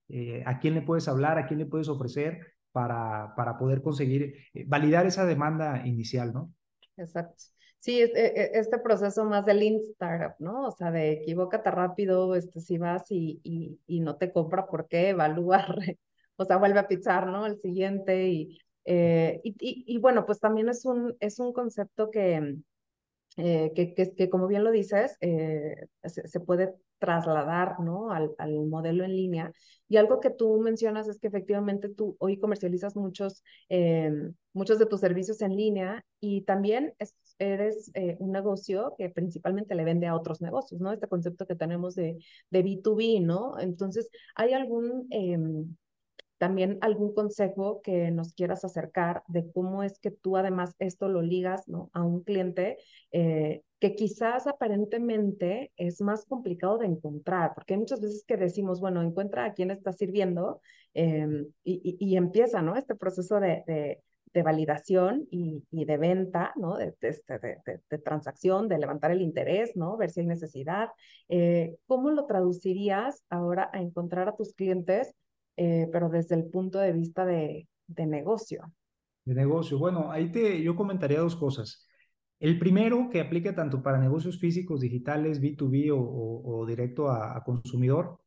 a 0.45 0.59
quién 0.59 0.73
le 0.73 0.81
puedes 0.81 1.07
hablar, 1.07 1.37
a 1.37 1.45
quién 1.47 1.59
le 1.59 1.65
puedes 1.65 1.87
ofrecer, 1.87 2.53
para, 2.73 3.33
para 3.37 3.57
poder 3.57 3.81
conseguir 3.81 4.35
eh, 4.53 4.65
validar 4.67 5.05
esa 5.05 5.25
demanda 5.25 5.87
inicial, 5.87 6.33
¿no? 6.33 6.53
Exacto. 6.97 7.43
Sí, 7.79 7.99
e, 8.01 8.05
e, 8.15 8.51
este 8.59 8.79
proceso 8.79 9.25
más 9.25 9.45
del 9.45 9.59
Lean 9.59 9.75
Startup, 9.91 10.35
¿no? 10.39 10.67
O 10.67 10.71
sea, 10.71 10.91
de 10.91 11.13
equivócate 11.13 11.69
rápido, 11.71 12.35
este, 12.35 12.61
si 12.61 12.77
vas 12.77 13.03
y, 13.11 13.41
y, 13.43 13.79
y 13.87 13.99
no 13.99 14.15
te 14.17 14.31
compra, 14.31 14.67
¿por 14.67 14.87
qué? 14.87 15.09
Evalúa, 15.09 15.65
o 16.37 16.45
sea, 16.45 16.57
vuelve 16.57 16.79
a 16.79 16.87
pichar, 16.87 17.27
¿no? 17.27 17.45
El 17.45 17.59
siguiente 17.59 18.27
y, 18.29 18.59
eh, 18.85 19.41
y, 19.43 19.55
y, 19.87 19.97
bueno, 19.99 20.25
pues 20.25 20.39
también 20.39 20.69
es 20.69 20.85
un, 20.85 21.15
es 21.19 21.39
un 21.39 21.51
concepto 21.53 22.09
que, 22.09 22.55
eh, 23.37 23.71
que, 23.75 23.93
que, 24.15 24.29
como 24.29 24.47
bien 24.47 24.63
lo 24.63 24.71
dices, 24.71 25.17
eh, 25.21 25.75
se, 26.05 26.39
puede 26.39 26.73
trasladar 27.03 27.81
¿no? 27.81 28.11
al, 28.11 28.31
al, 28.37 28.65
modelo 28.67 29.03
en 29.03 29.13
línea. 29.13 29.51
Y 29.89 29.97
algo 29.97 30.21
que 30.21 30.29
tú 30.29 30.57
mencionas 30.61 31.09
es 31.09 31.19
que 31.19 31.27
efectivamente 31.27 31.89
tú 31.89 32.15
hoy 32.19 32.39
comercializas 32.39 32.95
muchos, 32.95 33.43
eh, 33.67 34.09
muchos 34.53 34.79
de 34.79 34.85
tus 34.85 35.01
servicios 35.01 35.41
en 35.41 35.57
línea 35.57 36.05
y 36.21 36.43
también 36.43 36.93
es, 36.99 37.13
eres 37.39 37.91
eh, 37.93 38.15
un 38.19 38.31
negocio 38.31 38.95
que 38.97 39.09
principalmente 39.09 39.75
le 39.75 39.83
vende 39.83 40.07
a 40.07 40.15
otros 40.15 40.39
negocios, 40.39 40.79
¿no? 40.79 40.93
Este 40.93 41.09
concepto 41.09 41.45
que 41.45 41.55
tenemos 41.55 41.93
de, 41.95 42.15
de 42.49 42.63
B2B, 42.63 43.21
¿no? 43.21 43.59
Entonces, 43.59 44.09
¿hay 44.35 44.53
algún... 44.53 45.09
También 46.43 46.77
algún 46.81 47.13
consejo 47.13 47.81
que 47.81 48.11
nos 48.11 48.33
quieras 48.33 48.65
acercar 48.65 49.23
de 49.29 49.49
cómo 49.53 49.81
es 49.81 49.97
que 49.97 50.11
tú 50.11 50.35
además 50.35 50.75
esto 50.77 51.07
lo 51.07 51.21
ligas 51.21 51.69
¿no? 51.69 51.89
a 51.93 52.03
un 52.03 52.21
cliente 52.21 52.75
eh, 53.13 53.61
que 53.79 53.95
quizás 53.95 54.45
aparentemente 54.45 55.71
es 55.77 56.01
más 56.01 56.25
complicado 56.25 56.79
de 56.79 56.87
encontrar, 56.87 57.53
porque 57.55 57.75
hay 57.75 57.79
muchas 57.79 58.01
veces 58.01 58.25
que 58.27 58.35
decimos, 58.35 58.81
bueno, 58.81 59.01
encuentra 59.01 59.45
a 59.45 59.53
quién 59.53 59.71
está 59.71 59.93
sirviendo 59.93 60.59
eh, 60.93 61.47
y, 61.63 61.95
y, 61.97 62.17
empieza 62.17 62.61
¿no? 62.61 62.75
este 62.75 62.95
proceso 62.95 63.39
de, 63.39 63.63
de, 63.65 64.01
de 64.33 64.43
validación 64.43 65.25
y, 65.31 65.63
y, 65.71 65.85
de 65.85 65.95
venta, 65.95 66.51
¿no? 66.57 66.75
De, 66.75 66.93
este, 66.99 67.39
de, 67.39 67.57
de, 67.89 67.97
transacción, 67.99 68.67
de 68.67 68.79
levantar 68.79 69.11
el 69.11 69.21
interés, 69.21 69.77
¿no? 69.77 69.95
ver 69.95 70.09
si 70.09 70.19
hay 70.19 70.25
necesidad. 70.25 70.89
Eh, 71.29 71.77
¿Cómo 71.87 72.11
lo 72.11 72.25
traducirías 72.25 73.23
ahora 73.29 73.69
a 73.71 73.79
encontrar 73.79 74.27
a 74.27 74.35
tus 74.35 74.53
clientes 74.53 75.15
eh, 75.55 75.89
pero 75.91 76.09
desde 76.09 76.35
el 76.35 76.45
punto 76.45 76.79
de 76.79 76.93
vista 76.93 77.25
de, 77.25 77.67
de, 77.87 78.05
negocio. 78.05 78.71
De 79.25 79.33
negocio. 79.33 79.77
Bueno, 79.77 80.11
ahí 80.11 80.31
te, 80.31 80.61
yo 80.61 80.75
comentaría 80.75 81.19
dos 81.19 81.35
cosas. 81.35 81.87
El 82.39 82.59
primero, 82.59 83.09
que 83.09 83.21
aplica 83.21 83.55
tanto 83.55 83.81
para 83.81 83.97
negocios 83.97 84.39
físicos, 84.39 84.81
digitales, 84.81 85.41
B2B 85.41 85.91
o, 85.91 85.99
o, 85.99 86.65
directo 86.65 87.09
a, 87.09 87.41
consumidor, 87.43 88.19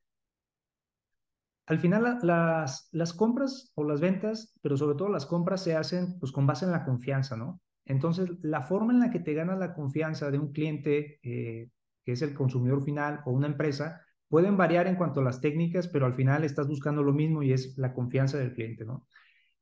al 1.67 1.79
final 1.79 2.19
las, 2.23 2.89
las 2.93 3.13
compras 3.13 3.73
o 3.75 3.85
las 3.85 4.01
ventas, 4.01 4.55
pero 4.63 4.77
sobre 4.77 4.97
todo 4.97 5.09
las 5.09 5.27
compras 5.27 5.63
se 5.63 5.75
hacen 5.75 6.19
pues 6.21 6.31
con 6.31 6.47
base 6.47 6.65
en 6.65 6.71
la 6.71 6.85
confianza, 6.85 7.37
¿no? 7.37 7.61
Entonces, 7.85 8.31
la 8.43 8.63
forma 8.63 8.93
en 8.93 9.01
la 9.01 9.11
que 9.11 9.21
te 9.21 9.35
ganas 9.35 9.59
la 9.59 9.75
confianza 9.75 10.31
de 10.31 10.39
un 10.39 10.53
cliente, 10.53 11.21
eh, 11.23 11.71
que 12.05 12.13
es 12.13 12.23
el 12.23 12.35
consumidor 12.35 12.83
final 12.85 13.21
o 13.25 13.33
una 13.33 13.47
empresa, 13.47 14.06
pueden 14.29 14.57
variar 14.57 14.87
en 14.87 14.97
cuanto 14.97 15.21
a 15.21 15.25
las 15.25 15.41
técnicas, 15.41 15.89
pero 15.89 16.07
al 16.07 16.15
final 16.15 16.45
estás 16.45 16.69
buscando 16.69 17.03
lo 17.03 17.13
mismo 17.13 17.43
y 17.43 17.53
es 17.53 17.77
la 17.79 17.95
confianza 17.95 18.39
del 18.39 18.55
cliente, 18.55 18.85
¿no? 18.85 19.07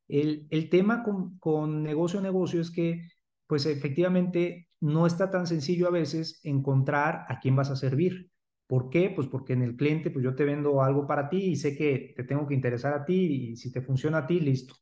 El, 0.08 0.46
el 0.50 0.68
tema 0.68 1.02
con, 1.02 1.38
con 1.38 1.82
negocio 1.82 2.18
a 2.18 2.22
negocio 2.22 2.60
es 2.60 2.70
que, 2.70 3.08
pues 3.46 3.66
efectivamente, 3.66 4.68
no 4.80 5.06
está 5.06 5.30
tan 5.30 5.46
sencillo 5.46 5.88
a 5.88 5.90
veces 5.90 6.40
encontrar 6.44 7.24
a 7.28 7.40
quién 7.40 7.56
vas 7.56 7.70
a 7.70 7.76
servir. 7.76 8.30
¿Por 8.66 8.90
qué? 8.90 9.10
Pues 9.14 9.28
porque 9.28 9.52
en 9.54 9.62
el 9.62 9.76
cliente, 9.76 10.10
pues 10.10 10.24
yo 10.24 10.34
te 10.34 10.44
vendo 10.44 10.82
algo 10.82 11.06
para 11.06 11.28
ti 11.28 11.38
y 11.38 11.56
sé 11.56 11.76
que 11.76 12.12
te 12.16 12.24
tengo 12.24 12.46
que 12.46 12.54
interesar 12.54 12.92
a 12.94 13.04
ti 13.04 13.50
y 13.50 13.56
si 13.56 13.70
te 13.72 13.82
funciona 13.82 14.18
a 14.18 14.26
ti, 14.26 14.40
listo. 14.40 14.74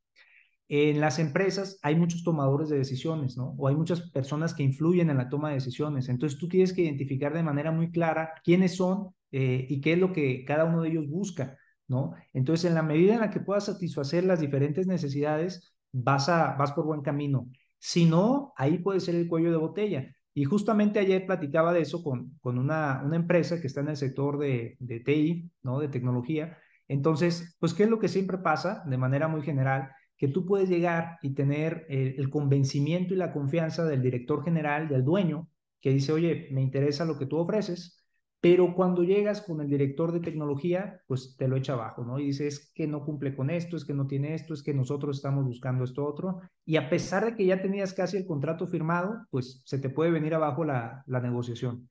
En 0.68 1.00
las 1.00 1.18
empresas 1.18 1.78
hay 1.82 1.96
muchos 1.96 2.24
tomadores 2.24 2.68
de 2.68 2.78
decisiones, 2.78 3.36
¿no? 3.36 3.54
O 3.58 3.68
hay 3.68 3.76
muchas 3.76 4.10
personas 4.10 4.54
que 4.54 4.62
influyen 4.62 5.10
en 5.10 5.18
la 5.18 5.28
toma 5.28 5.48
de 5.48 5.56
decisiones. 5.56 6.08
Entonces 6.08 6.38
tú 6.38 6.48
tienes 6.48 6.72
que 6.72 6.82
identificar 6.82 7.34
de 7.34 7.42
manera 7.42 7.70
muy 7.72 7.90
clara 7.90 8.32
quiénes 8.42 8.76
son 8.76 9.14
eh, 9.32 9.66
y 9.68 9.80
qué 9.80 9.94
es 9.94 9.98
lo 9.98 10.12
que 10.12 10.44
cada 10.44 10.64
uno 10.64 10.82
de 10.82 10.90
ellos 10.90 11.08
busca, 11.08 11.58
¿no? 11.88 12.12
Entonces 12.32 12.66
en 12.66 12.74
la 12.74 12.82
medida 12.82 13.14
en 13.14 13.20
la 13.20 13.30
que 13.30 13.40
puedas 13.40 13.64
satisfacer 13.66 14.24
las 14.24 14.40
diferentes 14.40 14.86
necesidades, 14.86 15.74
vas, 15.92 16.28
a, 16.28 16.54
vas 16.56 16.72
por 16.72 16.84
buen 16.86 17.02
camino. 17.02 17.48
Si 17.78 18.04
no, 18.04 18.52
ahí 18.56 18.78
puede 18.78 19.00
ser 19.00 19.14
el 19.14 19.28
cuello 19.28 19.50
de 19.50 19.56
botella. 19.56 20.14
Y 20.34 20.44
justamente 20.44 20.98
ayer 20.98 21.26
platicaba 21.26 21.72
de 21.72 21.80
eso 21.82 22.02
con, 22.02 22.38
con 22.40 22.58
una, 22.58 23.02
una 23.04 23.16
empresa 23.16 23.60
que 23.60 23.66
está 23.66 23.80
en 23.80 23.88
el 23.88 23.96
sector 23.96 24.38
de, 24.38 24.76
de 24.78 25.00
TI, 25.00 25.50
¿no? 25.62 25.78
De 25.78 25.88
tecnología. 25.88 26.58
Entonces, 26.88 27.56
pues, 27.58 27.74
¿qué 27.74 27.84
es 27.84 27.90
lo 27.90 27.98
que 27.98 28.08
siempre 28.08 28.38
pasa 28.38 28.82
de 28.86 28.98
manera 28.98 29.28
muy 29.28 29.42
general? 29.42 29.90
Que 30.16 30.28
tú 30.28 30.46
puedes 30.46 30.68
llegar 30.68 31.18
y 31.22 31.34
tener 31.34 31.86
el, 31.88 32.14
el 32.18 32.30
convencimiento 32.30 33.12
y 33.14 33.16
la 33.16 33.32
confianza 33.32 33.84
del 33.84 34.02
director 34.02 34.44
general, 34.44 34.88
del 34.88 35.04
dueño, 35.04 35.48
que 35.80 35.90
dice, 35.90 36.12
oye, 36.12 36.48
me 36.52 36.62
interesa 36.62 37.04
lo 37.04 37.18
que 37.18 37.26
tú 37.26 37.38
ofreces, 37.38 38.01
pero 38.42 38.74
cuando 38.74 39.04
llegas 39.04 39.40
con 39.40 39.60
el 39.60 39.68
director 39.68 40.10
de 40.10 40.18
tecnología, 40.18 41.00
pues 41.06 41.36
te 41.38 41.46
lo 41.46 41.56
echa 41.56 41.74
abajo, 41.74 42.04
¿no? 42.04 42.18
Y 42.18 42.26
dices 42.26 42.54
es 42.54 42.72
que 42.74 42.88
no 42.88 43.04
cumple 43.04 43.36
con 43.36 43.50
esto, 43.50 43.76
es 43.76 43.84
que 43.84 43.94
no 43.94 44.08
tiene 44.08 44.34
esto, 44.34 44.52
es 44.52 44.64
que 44.64 44.74
nosotros 44.74 45.18
estamos 45.18 45.44
buscando 45.44 45.84
esto 45.84 46.04
otro. 46.04 46.40
Y 46.64 46.74
a 46.74 46.90
pesar 46.90 47.24
de 47.24 47.36
que 47.36 47.46
ya 47.46 47.62
tenías 47.62 47.94
casi 47.94 48.16
el 48.16 48.26
contrato 48.26 48.66
firmado, 48.66 49.28
pues 49.30 49.62
se 49.64 49.78
te 49.78 49.90
puede 49.90 50.10
venir 50.10 50.34
abajo 50.34 50.64
la, 50.64 51.04
negociación. 51.06 51.88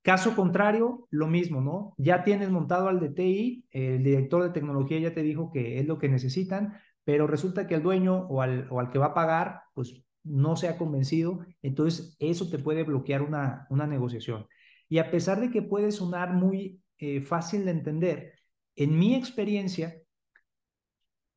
Caso 0.00 0.34
contrario, 0.34 1.08
lo 1.10 1.26
mismo, 1.26 1.60
¿no? 1.60 1.94
Ya 1.98 2.24
tienes 2.24 2.48
montado 2.48 2.88
al 2.88 2.98
DTI, 2.98 3.66
el 3.70 4.02
director 4.02 4.44
de 4.44 4.48
tecnología 4.48 4.98
ya 4.98 5.12
te 5.12 5.22
dijo 5.22 5.50
que 5.52 5.78
es 5.78 5.86
lo 5.86 5.98
que 5.98 6.08
necesitan, 6.08 6.72
pero 7.04 7.26
resulta 7.26 7.66
que 7.66 7.74
el 7.74 7.82
dueño 7.82 8.16
o 8.30 8.40
al, 8.40 8.90
que 8.90 8.98
va 8.98 9.08
a 9.08 9.14
pagar, 9.14 9.60
pues 9.74 10.02
no 10.24 10.56
se 10.56 10.68
ha 10.68 10.78
convencido, 10.78 11.40
entonces 11.60 12.16
eso 12.18 12.48
te 12.48 12.58
puede 12.58 12.82
bloquear 12.82 13.20
una 13.20 13.86
negociación. 13.86 14.46
Y 14.92 14.98
a 14.98 15.10
pesar 15.10 15.40
de 15.40 15.50
que 15.50 15.62
puede 15.62 15.90
sonar 15.90 16.34
muy 16.34 16.82
eh, 16.98 17.22
fácil 17.22 17.64
de 17.64 17.70
entender, 17.70 18.34
en 18.76 18.98
mi 18.98 19.14
experiencia, 19.14 19.96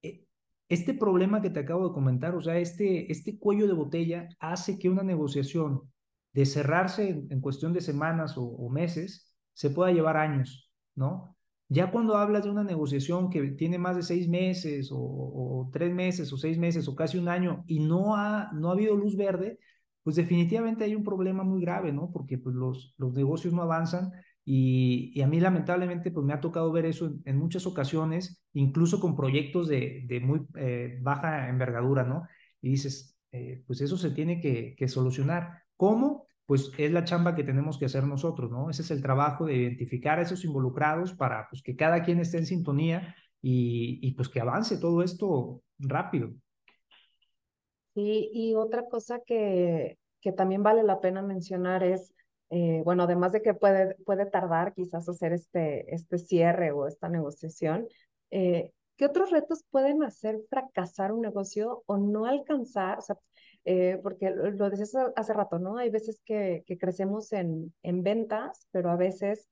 eh, 0.01 0.25
este 0.67 0.93
problema 0.93 1.41
que 1.41 1.49
te 1.49 1.61
acabo 1.61 1.87
de 1.87 1.93
comentar, 1.93 2.35
o 2.35 2.41
sea, 2.41 2.57
este, 2.57 3.09
este 3.09 3.39
cuello 3.39 3.65
de 3.65 3.73
botella 3.73 4.27
hace 4.41 4.77
que 4.77 4.89
una 4.89 5.03
negociación 5.03 5.89
de 6.33 6.45
cerrarse 6.45 7.07
en, 7.29 7.39
cuestión 7.39 7.71
de 7.71 7.79
semanas 7.79 8.33
o, 8.35 8.67
meses 8.69 9.33
se 9.53 9.69
pueda 9.69 9.93
llevar 9.93 10.17
años, 10.17 10.69
¿no? 10.93 11.37
Ya 11.69 11.91
cuando 11.91 12.17
hablas 12.17 12.43
de 12.43 12.49
una 12.49 12.65
negociación 12.65 13.29
que 13.29 13.51
tiene 13.51 13.77
más 13.77 13.95
de 13.95 14.03
seis 14.03 14.27
meses 14.27 14.91
o, 14.91 14.97
o, 14.99 15.69
tres 15.71 15.93
meses 15.93 16.33
o 16.33 16.37
seis 16.37 16.57
meses 16.57 16.89
o 16.89 16.95
casi 16.95 17.17
un 17.17 17.29
año 17.29 17.63
y 17.67 17.79
no 17.79 18.17
ha, 18.17 18.51
no 18.51 18.67
ha 18.67 18.73
habido 18.73 18.97
luz 18.97 19.15
verde, 19.15 19.59
pues 20.05 20.17
definitivamente 20.17 20.83
hay 20.83 20.93
un 20.93 21.03
problema 21.03 21.43
muy 21.43 21.61
grave, 21.61 21.91
¿no? 21.91 22.11
Porque 22.11 22.37
pues 22.37 22.55
los, 22.55 22.93
los 22.99 23.11
negocios 23.15 23.55
no 23.55 23.63
avanzan 23.63 24.11
y, 24.45 25.11
y, 25.15 25.23
a 25.23 25.27
mí 25.27 25.39
lamentablemente 25.39 26.11
pues 26.11 26.23
me 26.23 26.31
ha 26.33 26.39
tocado 26.39 26.71
ver 26.71 26.85
eso 26.85 27.11
en, 27.25 27.37
muchas 27.39 27.65
ocasiones, 27.65 28.39
incluso 28.53 28.99
con 28.99 29.15
proyectos 29.15 29.67
de, 29.67 30.03
de 30.05 30.19
muy 30.19 30.45
eh, 30.57 30.99
baja 31.01 31.49
envergadura, 31.49 32.03
¿no? 32.03 32.27
Y 32.61 32.69
dices, 32.69 33.17
eh, 33.31 33.63
pues 33.65 33.81
eso 33.81 33.97
se 33.97 34.11
tiene 34.11 34.39
que, 34.39 34.75
que 34.77 34.87
solucionar. 34.87 35.63
¿Cómo? 35.75 36.27
Pues 36.45 36.71
es 36.77 36.91
la 36.91 37.03
chamba 37.03 37.33
que 37.33 37.43
tenemos 37.43 37.79
que 37.79 37.85
hacer 37.85 38.03
nosotros, 38.03 38.51
¿no? 38.51 38.69
Ese 38.69 38.83
es 38.83 38.91
el 38.91 39.01
trabajo 39.01 39.47
de 39.47 39.55
identificar 39.55 40.19
a 40.19 40.21
esos 40.21 40.45
involucrados 40.45 41.13
para 41.13 41.49
pues, 41.49 41.63
que 41.63 41.75
cada 41.75 42.03
quien 42.03 42.19
esté 42.19 42.37
en 42.37 42.45
sintonía 42.45 43.15
y, 43.41 43.97
y 44.03 44.11
pues 44.11 44.29
que 44.29 44.39
avance 44.39 44.77
todo 44.77 45.01
esto 45.01 45.63
rápido. 45.79 46.31
Sí, 47.95 48.29
y 48.33 48.55
otra 48.55 48.87
cosa 48.89 49.21
que, 49.25 49.97
que 50.19 50.33
también 50.33 50.63
vale 50.63 50.83
la 50.83 50.99
pena 50.99 51.21
mencionar 51.21 51.81
es, 51.83 52.13
eh, 52.49 52.81
bueno, 52.83 53.03
además 53.03 53.31
de 53.31 53.41
que 53.41 53.53
puede, 53.53 53.95
puede 54.05 54.25
tardar 54.25 54.73
quizás 54.73 55.07
hacer 55.07 55.31
este, 55.31 55.95
este 55.95 56.17
cierre 56.17 56.71
o 56.73 56.87
esta 56.87 57.07
negociación, 57.07 57.87
eh, 58.31 58.73
¿qué 58.97 59.05
otros 59.05 59.31
retos 59.31 59.63
pueden 59.69 60.03
hacer 60.03 60.41
fracasar 60.49 61.13
un 61.13 61.21
negocio 61.21 61.83
o 61.85 61.97
no 61.97 62.25
alcanzar? 62.25 62.99
Eh, 63.63 63.97
porque 64.03 64.29
lo 64.29 64.69
decías 64.69 64.93
hace 65.15 65.33
rato, 65.33 65.57
¿no? 65.57 65.77
Hay 65.77 65.89
veces 65.89 66.21
que, 66.25 66.63
que 66.67 66.77
crecemos 66.77 67.31
en, 67.31 67.73
en 67.81 68.03
ventas, 68.03 68.67
pero 68.71 68.91
a 68.91 68.97
veces 68.97 69.47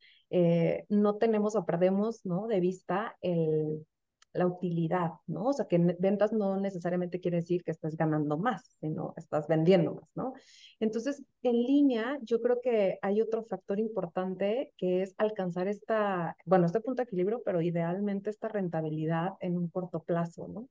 no 0.89 1.17
tenemos 1.17 1.55
o 1.55 1.65
perdemos, 1.65 2.25
¿no? 2.25 2.47
De 2.47 2.59
vista 2.59 3.15
el, 3.21 3.85
la 4.33 4.47
utilidad, 4.47 5.11
¿no? 5.27 5.45
O 5.45 5.53
sea, 5.53 5.65
que 5.67 5.77
ventas 5.99 6.33
no 6.33 6.59
necesariamente 6.59 7.19
quiere 7.19 7.37
decir 7.37 7.63
que 7.63 7.71
estés 7.71 7.95
ganando 7.95 8.37
más, 8.37 8.75
sino 8.79 9.13
estás 9.15 9.47
vendiendo 9.47 9.95
más, 9.95 10.09
¿no? 10.15 10.33
Entonces, 10.79 11.23
en 11.43 11.61
línea, 11.63 12.17
yo 12.21 12.41
creo 12.41 12.59
que 12.61 12.97
hay 13.01 13.21
otro 13.21 13.43
factor 13.43 13.79
importante 13.79 14.73
que 14.77 15.03
es 15.03 15.13
alcanzar 15.17 15.67
esta, 15.67 16.35
bueno, 16.45 16.65
este 16.65 16.81
punto 16.81 17.01
de 17.01 17.05
equilibrio, 17.05 17.41
pero 17.45 17.61
idealmente 17.61 18.29
esta 18.29 18.47
rentabilidad 18.47 19.33
en 19.39 19.57
un 19.57 19.69
corto 19.69 20.01
plazo, 20.03 20.47
¿no? 20.47 20.67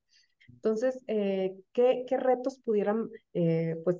Entonces, 0.48 1.02
eh, 1.06 1.56
¿qué, 1.72 2.04
¿qué, 2.06 2.16
retos 2.16 2.58
pudieran, 2.58 3.08
eh, 3.32 3.76
pues, 3.84 3.98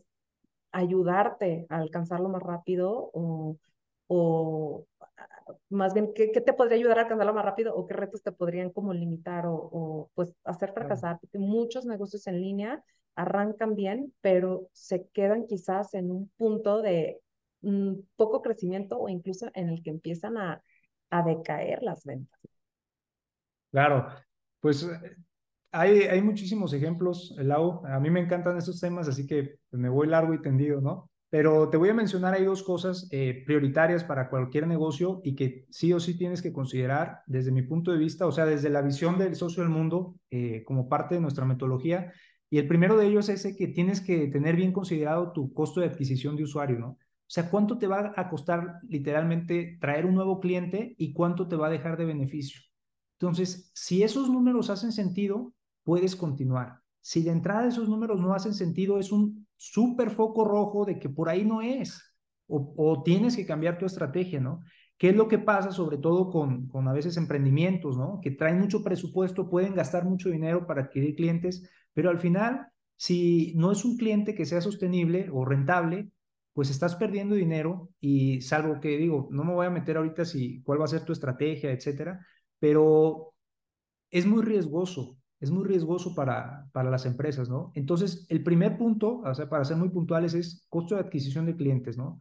ayudarte 0.73 1.67
a 1.69 1.77
alcanzarlo 1.77 2.29
más 2.29 2.43
rápido 2.43 3.11
o, 3.13 3.57
o 4.07 4.87
más 5.71 5.95
bien, 5.95 6.13
¿qué, 6.15 6.31
¿qué, 6.33 6.41
te 6.41 6.53
podría 6.53 6.77
ayudar 6.77 6.99
a 6.99 7.03
alcanzarlo 7.03 7.35
más 7.35 7.45
rápido 7.45 7.75
o 7.75 7.87
qué 7.87 7.95
retos 7.95 8.23
te 8.23 8.33
podrían 8.33 8.71
como 8.71 8.93
limitar 8.93 9.47
o, 9.47 9.55
o 9.55 10.11
pues 10.15 10.35
hacer 10.45 10.73
fracasar? 10.73 11.19
Porque 11.21 11.39
muchos 11.39 11.87
negocios 11.87 12.27
en 12.27 12.41
línea 12.41 12.83
arrancan 13.15 13.75
bien, 13.75 14.13
pero 14.21 14.69
se 14.73 15.07
quedan 15.13 15.47
quizás 15.47 15.95
en 15.95 16.11
un 16.11 16.31
punto 16.37 16.83
de 16.83 17.21
mm, 17.63 17.95
poco 18.17 18.43
crecimiento 18.43 18.99
o 18.99 19.09
incluso 19.09 19.51
en 19.55 19.69
el 19.69 19.83
que 19.83 19.91
empiezan 19.91 20.37
a, 20.37 20.63
a 21.11 21.23
decaer 21.23 21.83
las 21.83 22.05
ventas. 22.05 22.41
Claro, 23.71 24.07
pues 24.61 24.87
hay, 25.71 26.03
hay 26.03 26.23
muchísimos 26.23 26.73
ejemplos, 26.75 27.35
Lau. 27.39 27.85
A 27.87 27.99
mí 27.99 28.11
me 28.11 28.21
encantan 28.21 28.59
estos 28.59 28.81
temas, 28.81 29.09
así 29.09 29.27
que 29.27 29.57
me 29.71 29.89
voy 29.89 30.07
largo 30.09 30.35
y 30.35 30.43
tendido, 30.43 30.81
¿no? 30.81 31.11
Pero 31.33 31.71
te 31.71 31.79
voy 31.79 31.89
a 31.89 31.95
mencionar 31.95 32.35
ahí 32.35 32.45
dos 32.45 32.63
cosas 32.63 33.09
eh, 33.11 33.43
prioritarias 33.47 34.05
para 34.05 34.29
cualquier 34.29 34.67
negocio 34.67 35.23
y 35.25 35.35
que 35.35 35.65
sí 35.71 35.91
o 35.95 35.99
sí 35.99 36.19
tienes 36.19 36.43
que 36.43 36.53
considerar 36.53 37.23
desde 37.27 37.51
mi 37.51 37.63
punto 37.63 37.91
de 37.91 37.97
vista, 37.97 38.27
o 38.27 38.33
sea, 38.33 38.45
desde 38.45 38.69
la 38.69 38.83
visión 38.83 39.19
del 39.19 39.35
socio 39.35 39.63
del 39.63 39.73
mundo 39.73 40.17
eh, 40.31 40.63
como 40.67 40.91
parte 40.91 41.15
de 41.15 41.23
nuestra 41.23 41.47
metodología. 41.47 42.13
Y 42.51 42.59
el 42.59 42.69
primero 42.69 42.99
de 42.99 43.07
ellos 43.07 43.31
es 43.31 43.47
ese 43.47 43.57
que 43.57 43.69
tienes 43.69 44.03
que 44.03 44.27
tener 44.27 44.57
bien 44.57 44.75
considerado 44.75 45.33
tu 45.33 45.55
costo 45.55 45.81
de 45.81 45.87
adquisición 45.87 46.37
de 46.37 46.43
usuario, 46.43 46.79
¿no? 46.79 46.89
O 46.89 46.99
sea, 47.35 47.49
¿cuánto 47.49 47.79
te 47.79 47.87
va 47.87 48.13
a 48.15 48.29
costar 48.29 48.81
literalmente 48.87 49.79
traer 49.81 50.05
un 50.05 50.15
nuevo 50.15 50.39
cliente 50.39 50.95
y 50.99 51.15
cuánto 51.15 51.49
te 51.49 51.57
va 51.57 51.69
a 51.69 51.71
dejar 51.71 51.97
de 51.97 52.05
beneficio? 52.05 52.61
Entonces, 53.19 53.71
si 53.73 54.03
esos 54.03 54.29
números 54.29 54.69
hacen 54.69 54.93
sentido, 54.93 55.55
puedes 55.83 56.15
continuar. 56.15 56.81
Si 57.01 57.23
de 57.23 57.31
entrada 57.31 57.69
esos 57.69 57.89
números 57.89 58.21
no 58.21 58.35
hacen 58.35 58.53
sentido, 58.53 58.99
es 58.99 59.13
un 59.13 59.47
súper 59.71 60.11
foco 60.11 60.45
rojo 60.45 60.85
de 60.85 60.99
que 60.99 61.09
por 61.09 61.29
ahí 61.29 61.45
no 61.45 61.63
es, 61.63 62.03
o, 62.49 63.03
tienes 63.05 63.37
que 63.37 63.47
cambiar 63.47 63.79
tu 63.79 63.87
estrategia, 63.87 64.41
¿no? 64.41 64.61
¿Qué 64.99 65.11
es 65.11 65.17
lo 65.17 65.29
que 65.29 65.39
pasa 65.39 65.71
sobre 65.71 65.99
todo 65.99 66.31
con, 66.31 66.67
con 66.69 66.89
a 66.89 66.93
veces 66.93 67.17
emprendimientos, 67.17 67.97
¿no? 67.97 68.21
Que 68.21 68.33
traen 68.33 68.59
mucho 68.59 68.83
presupuesto, 68.83 69.49
pueden 69.49 69.75
gastar 69.75 70.05
mucho 70.05 70.31
dinero 70.31 70.67
para 70.67 70.83
adquirir 70.83 71.15
clientes, 71.15 71.69
pero 71.93 72.11
al 72.11 72.19
final, 72.19 72.67
si 72.97 73.53
no 73.57 73.73
es 73.73 73.85
un 73.85 73.97
cliente 73.97 74.35
que 74.35 74.47
sea 74.47 74.61
sostenible 74.61 75.29
o 75.33 75.45
rentable, 75.45 76.11
pues 76.53 76.69
estás 76.69 76.97
perdiendo 76.97 77.37
dinero 77.37 77.89
y 78.01 78.41
salvo 78.43 78.81
que 78.81 78.99
digo, 78.99 79.29
no 79.31 79.45
me 79.45 79.55
voy 79.55 79.67
a 79.67 79.71
meter 79.71 79.97
ahorita 79.97 80.25
si 80.25 80.61
cuál 80.63 80.81
va 80.81 80.85
a 80.85 80.89
ser 80.89 81.05
tu 81.05 81.13
estrategia, 81.13 81.71
etcétera, 81.71 82.27
pero 82.59 83.33
es 84.11 84.27
muy 84.27 84.43
riesgoso 84.43 85.22
es 85.43 85.51
muy 85.51 85.65
riesgoso 85.65 86.15
para, 86.15 86.69
para 86.73 86.89
las 86.89 87.05
empresas, 87.05 87.51
¿no? 87.51 87.73
Entonces, 87.75 88.27
el 88.29 88.45
primer 88.45 88.79
punto, 88.79 89.23
o 89.25 89.35
sea, 89.35 89.49
para 89.49 89.65
ser 89.65 89.77
muy 89.77 89.89
puntuales, 89.89 90.35
es 90.35 90.67
costo 90.69 90.95
de 90.95 91.01
adquisición 91.01 91.47
de 91.47 91.57
clientes, 91.57 91.99
¿no? 91.99 92.21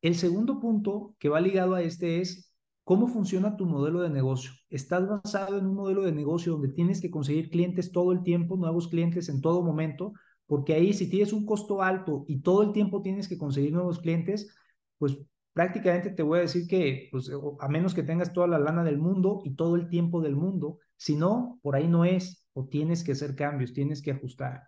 El 0.00 0.14
segundo 0.14 0.58
punto 0.58 1.14
que 1.18 1.28
va 1.28 1.38
ligado 1.38 1.74
a 1.74 1.82
este 1.82 2.22
es 2.22 2.54
cómo 2.82 3.08
funciona 3.08 3.58
tu 3.58 3.66
modelo 3.66 4.00
de 4.00 4.08
negocio. 4.08 4.52
¿Estás 4.70 5.06
basado 5.06 5.58
en 5.58 5.66
un 5.66 5.74
modelo 5.74 6.02
de 6.02 6.12
negocio 6.12 6.52
donde 6.52 6.70
tienes 6.70 7.02
que 7.02 7.10
conseguir 7.10 7.50
clientes 7.50 7.92
todo 7.92 8.12
el 8.12 8.22
tiempo, 8.22 8.56
nuevos 8.56 8.88
clientes 8.88 9.28
en 9.28 9.42
todo 9.42 9.62
momento? 9.62 10.14
Porque 10.46 10.72
ahí 10.72 10.94
si 10.94 11.10
tienes 11.10 11.34
un 11.34 11.44
costo 11.44 11.82
alto 11.82 12.24
y 12.26 12.40
todo 12.40 12.62
el 12.62 12.72
tiempo 12.72 13.02
tienes 13.02 13.28
que 13.28 13.36
conseguir 13.36 13.74
nuevos 13.74 13.98
clientes, 13.98 14.48
pues 14.96 15.18
prácticamente 15.52 16.08
te 16.10 16.22
voy 16.22 16.38
a 16.38 16.42
decir 16.42 16.66
que, 16.66 17.08
pues, 17.12 17.30
a 17.60 17.68
menos 17.68 17.92
que 17.92 18.02
tengas 18.02 18.32
toda 18.32 18.46
la 18.46 18.58
lana 18.58 18.82
del 18.82 18.96
mundo 18.96 19.42
y 19.44 19.56
todo 19.56 19.76
el 19.76 19.90
tiempo 19.90 20.22
del 20.22 20.36
mundo, 20.36 20.78
si 20.96 21.16
no, 21.16 21.58
por 21.62 21.76
ahí 21.76 21.88
no 21.88 22.04
es, 22.04 22.45
o 22.56 22.66
tienes 22.66 23.04
que 23.04 23.12
hacer 23.12 23.36
cambios, 23.36 23.74
tienes 23.74 24.00
que 24.00 24.12
ajustar. 24.12 24.62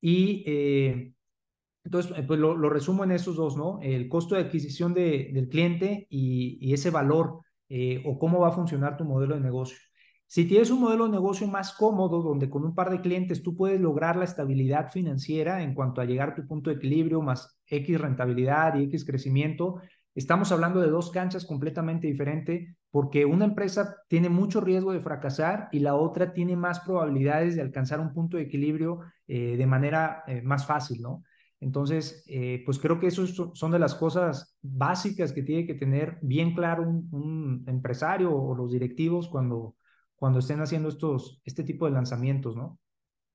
Y 0.00 0.44
eh, 0.46 1.14
entonces, 1.82 2.16
eh, 2.16 2.22
pues 2.22 2.38
lo, 2.38 2.70
resumo 2.70 3.02
en 3.02 3.10
esos 3.10 3.34
dos, 3.34 3.56
¿no? 3.56 3.80
El 3.82 4.08
costo 4.08 4.36
de 4.36 4.42
adquisición 4.42 4.94
de, 4.94 5.30
del 5.34 5.48
cliente 5.48 6.06
y, 6.10 6.72
ese 6.72 6.90
valor 6.90 7.40
eh, 7.68 8.02
o 8.06 8.18
cómo 8.20 8.38
va 8.38 8.48
a 8.48 8.52
funcionar 8.52 8.96
tu 8.96 9.04
modelo 9.04 9.34
de 9.34 9.40
negocio. 9.40 9.76
Si 10.28 10.46
tienes 10.46 10.70
un 10.70 10.80
modelo 10.80 11.06
de 11.06 11.10
negocio 11.10 11.48
más 11.48 11.72
cómodo, 11.74 12.22
donde 12.22 12.48
con 12.48 12.64
un 12.64 12.74
par 12.74 12.90
de 12.90 13.00
clientes 13.00 13.42
tú 13.42 13.56
puedes 13.56 13.80
lograr 13.80 14.16
la 14.16 14.24
estabilidad 14.24 14.92
financiera 14.92 15.62
en 15.62 15.74
cuanto 15.74 16.00
a 16.00 16.04
llegar 16.04 16.30
a 16.30 16.34
tu 16.36 16.46
punto 16.46 16.70
de 16.70 16.76
equilibrio 16.76 17.20
más 17.20 17.58
X 17.66 18.00
rentabilidad 18.00 18.76
y 18.78 18.84
X 18.84 19.04
crecimiento, 19.04 19.80
estamos 20.14 20.52
hablando 20.52 20.80
de 20.80 20.88
dos 20.88 21.10
canchas 21.10 21.44
completamente 21.44 22.06
diferentes 22.06 22.76
porque 22.94 23.24
una 23.24 23.44
empresa 23.44 23.96
tiene 24.06 24.28
mucho 24.28 24.60
riesgo 24.60 24.92
de 24.92 25.00
fracasar 25.00 25.68
y 25.72 25.80
la 25.80 25.96
otra 25.96 26.32
tiene 26.32 26.54
más 26.54 26.78
probabilidades 26.78 27.56
de 27.56 27.60
alcanzar 27.60 27.98
un 27.98 28.12
punto 28.12 28.36
de 28.36 28.44
equilibrio 28.44 29.00
eh, 29.26 29.56
de 29.56 29.66
manera 29.66 30.22
eh, 30.28 30.42
más 30.42 30.64
fácil, 30.64 31.02
¿no? 31.02 31.24
Entonces, 31.58 32.24
eh, 32.28 32.62
pues 32.64 32.78
creo 32.78 33.00
que 33.00 33.08
eso 33.08 33.26
son 33.26 33.72
de 33.72 33.80
las 33.80 33.96
cosas 33.96 34.56
básicas 34.62 35.32
que 35.32 35.42
tiene 35.42 35.66
que 35.66 35.74
tener 35.74 36.18
bien 36.22 36.54
claro 36.54 36.84
un, 36.84 37.64
empresario 37.66 38.32
o 38.32 38.54
los 38.54 38.70
directivos 38.70 39.28
cuando, 39.28 39.74
cuando 40.14 40.38
estén 40.38 40.60
haciendo 40.60 40.88
estos, 40.88 41.42
este 41.44 41.64
tipo 41.64 41.86
de 41.86 41.92
lanzamientos, 41.94 42.54
¿no? 42.54 42.78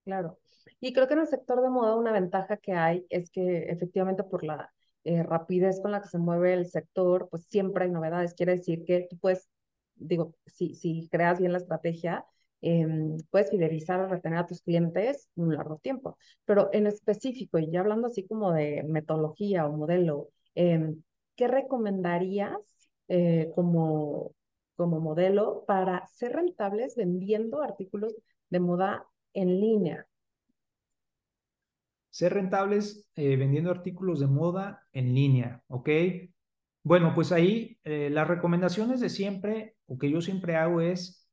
Claro. 0.06 0.40
Y 0.80 0.94
creo 0.94 1.10
que 1.10 1.16
en 1.16 1.20
el 1.20 1.28
sector 1.28 1.62
de 1.62 1.70
moda 1.70 1.98
una 1.98 2.14
ventaja 2.14 2.56
que 2.56 2.72
hay 2.72 3.06
es 3.10 3.30
que 3.30 3.64
efectivamente 3.64 4.24
por 4.24 4.42
la 4.42 4.72
eh, 5.04 5.24
rapidez 5.24 5.80
con 5.82 5.92
la 5.92 6.02
que 6.02 6.10
se 6.10 6.18
mueve 6.18 6.54
el 6.54 6.68
sector, 6.68 7.28
pues 7.30 7.46
siempre 7.46 7.86
hay 7.86 7.92
novedades. 7.92 8.34
Quiere 8.34 8.54
decir 8.58 8.84
que 8.86 9.08
tú 9.10 9.18
puedes, 9.18 9.50
digo, 9.96 10.36
si, 10.46 10.76
si 10.76 11.08
creas 11.10 11.40
bien 11.40 11.52
la 11.54 11.60
estrategia, 11.60 12.26
Em, 12.62 13.18
puedes 13.32 13.50
fidelizar 13.52 14.00
o 14.02 14.08
retener 14.08 14.40
a 14.40 14.46
tus 14.48 14.62
clientes 14.62 15.30
un 15.36 15.56
largo 15.56 15.78
tiempo. 15.78 16.18
Pero 16.46 16.70
en 16.74 16.88
específico, 16.88 17.58
y 17.60 17.72
ya 17.72 17.80
hablando 17.82 18.08
así 18.08 18.28
como 18.28 18.52
de 18.52 18.84
metodología 18.84 19.66
o 19.68 19.72
modelo, 19.76 20.30
em, 20.56 21.02
¿qué 21.36 21.48
recomendarías 21.48 22.58
eh, 23.08 23.52
como, 23.56 24.34
como 24.76 25.00
modelo 25.00 25.64
para 25.68 26.06
ser 26.08 26.34
rentables 26.34 26.96
vendiendo 26.96 27.62
artículos 27.62 28.14
de 28.50 28.60
moda 28.60 29.06
en 29.34 29.60
línea? 29.60 30.09
Ser 32.10 32.34
rentables 32.34 33.08
eh, 33.16 33.36
vendiendo 33.36 33.72
artículos 33.72 34.20
de 34.20 34.28
moda 34.28 34.82
en 34.94 35.14
línea, 35.14 35.64
¿ok? 35.68 35.90
Bueno, 36.84 37.14
pues 37.14 37.32
ahí 37.32 37.78
eh, 37.84 38.10
las 38.10 38.28
recomendaciones 38.28 39.00
de 39.00 39.10
siempre, 39.10 39.76
o 39.86 39.98
que 39.98 40.10
yo 40.10 40.22
siempre 40.22 40.56
hago 40.56 40.82
es 40.82 41.30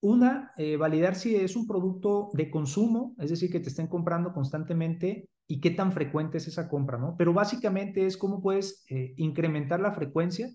una, 0.00 0.52
eh, 0.56 0.76
validar 0.76 1.14
si 1.14 1.36
es 1.36 1.56
un 1.56 1.66
producto 1.66 2.30
de 2.32 2.50
consumo, 2.50 3.14
es 3.18 3.30
decir, 3.30 3.50
que 3.50 3.60
te 3.60 3.68
estén 3.68 3.88
comprando 3.88 4.32
constantemente 4.32 5.28
y 5.46 5.60
qué 5.60 5.70
tan 5.72 5.92
frecuente 5.92 6.38
es 6.38 6.46
esa 6.46 6.68
compra, 6.68 6.98
¿no? 6.98 7.16
Pero 7.18 7.32
básicamente 7.32 8.06
es 8.06 8.16
cómo 8.16 8.40
puedes 8.40 8.84
incrementar 9.16 9.80
la 9.80 9.92
frecuencia 9.92 10.50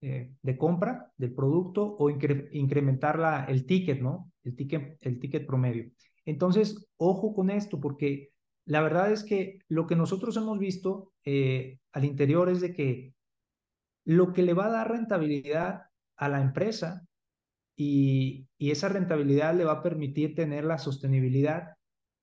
de 0.00 0.58
compra 0.58 1.12
del 1.16 1.32
producto 1.32 1.96
o 1.96 2.10
incrementar 2.10 3.20
la, 3.20 3.44
el 3.44 3.66
ticket, 3.66 4.00
¿no? 4.02 4.32
El 4.42 4.56
ticket, 4.56 4.98
el 5.00 5.20
ticket 5.20 5.46
promedio. 5.46 5.92
Entonces, 6.24 6.88
ojo 6.96 7.34
con 7.34 7.50
esto, 7.50 7.80
porque 7.80 8.31
la 8.64 8.80
verdad 8.80 9.12
es 9.12 9.24
que 9.24 9.58
lo 9.68 9.86
que 9.86 9.96
nosotros 9.96 10.36
hemos 10.36 10.58
visto 10.58 11.12
al 11.24 12.04
interior 12.04 12.48
es 12.48 12.60
de 12.60 12.72
que 12.72 13.14
lo 14.04 14.32
que 14.32 14.42
le 14.42 14.54
va 14.54 14.66
a 14.66 14.70
dar 14.70 14.90
rentabilidad 14.90 15.82
a 16.16 16.28
la 16.28 16.40
empresa 16.40 17.06
y, 17.76 18.48
esa 18.58 18.88
rentabilidad 18.88 19.56
le 19.56 19.64
va 19.64 19.72
a 19.72 19.82
permitir 19.82 20.36
tener 20.36 20.64
la 20.64 20.78
sostenibilidad. 20.78 21.74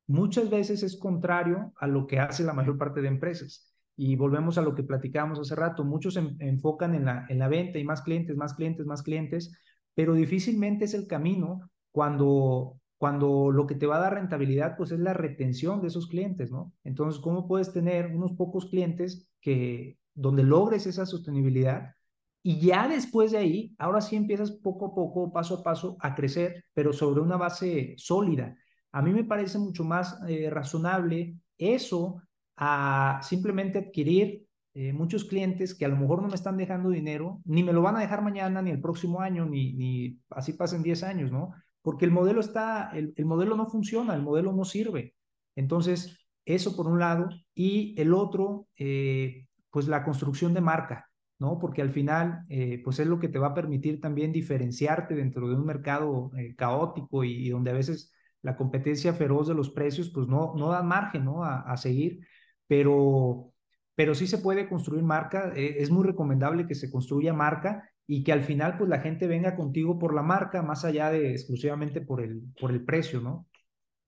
Muchas 0.08 0.50
veces 0.50 0.84
es 0.84 0.98
contrario 0.98 1.74
a 1.76 1.86
lo 1.86 2.08
que 2.08 2.20
hace 2.20 2.44
la 2.44 2.54
mayor 2.54 2.78
parte 2.78 3.02
de 3.02 3.10
empresas. 3.10 3.74
Y 3.98 4.16
volvemos 4.16 4.58
a 4.58 4.62
lo 4.62 4.74
que 4.74 4.84
platicábamos 4.84 5.40
hace 5.40 5.56
rato, 5.56 5.84
muchos 5.84 6.14
se 6.14 6.22
enfocan 6.40 6.96
en 6.96 7.06
la, 7.06 7.26
en 7.28 7.40
la 7.40 7.50
venta 7.50 7.78
y 7.78 7.84
más 7.84 8.02
clientes, 8.02 8.38
más 8.38 8.54
clientes, 8.54 8.86
más 8.86 9.04
clientes, 9.04 9.54
pero 9.94 10.14
difícilmente 10.14 10.86
es 10.86 10.94
el 10.94 11.08
camino 11.08 11.70
cuando, 11.92 12.79
cuando 13.00 13.50
lo 13.50 13.66
que 13.66 13.76
te 13.76 13.88
va 13.88 13.96
a 13.96 14.02
dar 14.02 14.14
rentabilidad 14.16 14.76
pues 14.78 14.92
es 14.92 15.00
la 15.00 15.14
retención 15.14 15.82
de 15.82 15.88
esos 15.88 16.08
clientes, 16.08 16.52
¿no? 16.52 16.74
Entonces, 16.84 17.22
¿cómo 17.22 17.48
puedes 17.48 17.72
tener 17.74 18.08
unos 18.08 18.34
pocos 18.34 18.66
clientes 18.66 19.30
que 19.42 19.98
donde 20.14 20.44
logres 20.44 20.86
esa 20.86 21.06
sostenibilidad 21.06 21.96
y 22.44 22.60
ya 22.60 22.88
después 22.90 23.32
de 23.32 23.38
ahí, 23.38 23.76
ahora 23.78 24.02
sí 24.02 24.18
empiezas 24.18 24.52
poco 24.52 24.88
a 24.88 24.96
poco, 24.96 25.32
paso 25.32 25.56
a 25.56 25.64
paso, 25.64 25.98
a 26.02 26.14
crecer, 26.14 26.66
pero 26.74 26.92
sobre 26.92 27.22
una 27.22 27.38
base 27.38 27.96
sólida. 27.98 28.56
A 28.92 29.02
mí 29.02 29.14
me 29.14 29.24
parece 29.24 29.60
mucho 29.60 29.86
más 29.86 30.20
eh, 30.28 30.50
razonable 30.50 31.36
eso 31.58 32.22
a 32.58 33.22
simplemente 33.24 33.80
adquirir 33.80 34.46
eh, 34.74 34.92
muchos 34.94 35.24
clientes 35.24 35.74
que 35.74 35.86
a 35.86 35.90
lo 35.90 35.98
mejor 35.98 36.22
no 36.22 36.28
me 36.28 36.36
están 36.36 36.58
dejando 36.58 36.90
dinero, 36.90 37.42
ni 37.46 37.64
me 37.64 37.74
lo 37.74 37.82
van 37.82 37.96
a 37.96 38.02
dejar 38.02 38.22
mañana, 38.22 38.62
ni 38.62 38.72
el 38.72 38.82
próximo 38.82 39.22
año, 39.22 39.46
ni, 39.46 39.74
ni 39.74 40.20
así 40.30 40.54
pasen 40.54 40.84
10 40.84 41.04
años, 41.04 41.32
¿no? 41.32 41.54
Porque 41.82 42.06
el 42.06 42.12
modelo 42.12 42.42
está, 42.42 42.92
el, 42.94 43.14
el 43.16 43.26
modelo 43.26 43.56
no 43.56 43.68
funciona, 43.68 44.16
el 44.16 44.22
modelo 44.22 44.54
no 44.54 44.66
sirve. 44.66 45.16
Entonces, 45.56 46.20
eso 46.46 46.76
por 46.76 46.88
un 46.88 47.00
lado, 47.00 47.30
y 47.54 47.94
el 48.02 48.14
otro, 48.14 48.68
eh, 48.78 49.46
pues 49.70 49.88
la 49.88 50.04
construcción 50.04 50.54
de 50.54 50.62
marca. 50.62 51.10
¿no? 51.38 51.58
Porque 51.60 51.82
al 51.82 51.92
final, 51.92 52.44
eh, 52.50 52.82
pues 52.84 53.00
es 53.00 53.08
lo 53.08 53.20
que 53.20 53.30
te 53.30 53.40
va 53.40 53.48
a 53.50 53.54
permitir 53.54 54.02
también 54.02 54.32
diferenciarte 54.34 55.16
dentro 55.16 55.48
de 55.48 55.56
un 55.56 55.66
mercado 55.66 56.32
eh, 56.38 56.56
caótico 56.56 57.24
y, 57.24 57.50
donde 57.50 57.72
a 57.72 57.76
veces 57.76 58.12
la 58.42 58.58
competencia 58.58 59.14
feroz 59.14 59.48
de 59.48 59.54
los 59.54 59.70
precios, 59.70 60.10
pues 60.10 60.28
no, 60.28 60.54
no 60.58 60.70
da 60.70 60.82
margen, 60.84 61.26
¿no? 61.26 61.44
A, 61.44 61.78
seguir, 61.78 62.26
pero, 62.68 63.54
pero 63.96 64.16
sí 64.16 64.28
se 64.28 64.40
puede 64.40 64.68
construir 64.68 65.04
marca, 65.04 65.54
es 65.56 65.92
muy 65.92 66.06
recomendable 66.06 66.68
que 66.68 66.76
se 66.76 66.92
construya 66.92 67.34
marca 67.34 67.89
y 68.12 68.24
que 68.24 68.32
al 68.32 68.42
final, 68.42 68.76
pues 68.76 68.90
la 68.90 69.02
gente 69.02 69.28
venga 69.28 69.56
contigo 69.56 70.00
por 70.00 70.16
la 70.16 70.24
marca, 70.24 70.64
más 70.64 70.84
allá 70.84 71.12
de 71.12 71.30
exclusivamente 71.30 72.02
por 72.02 72.22
el, 72.22 72.42
por 72.60 72.72
el 72.72 72.84
precio, 72.84 73.22
¿no? 73.22 73.46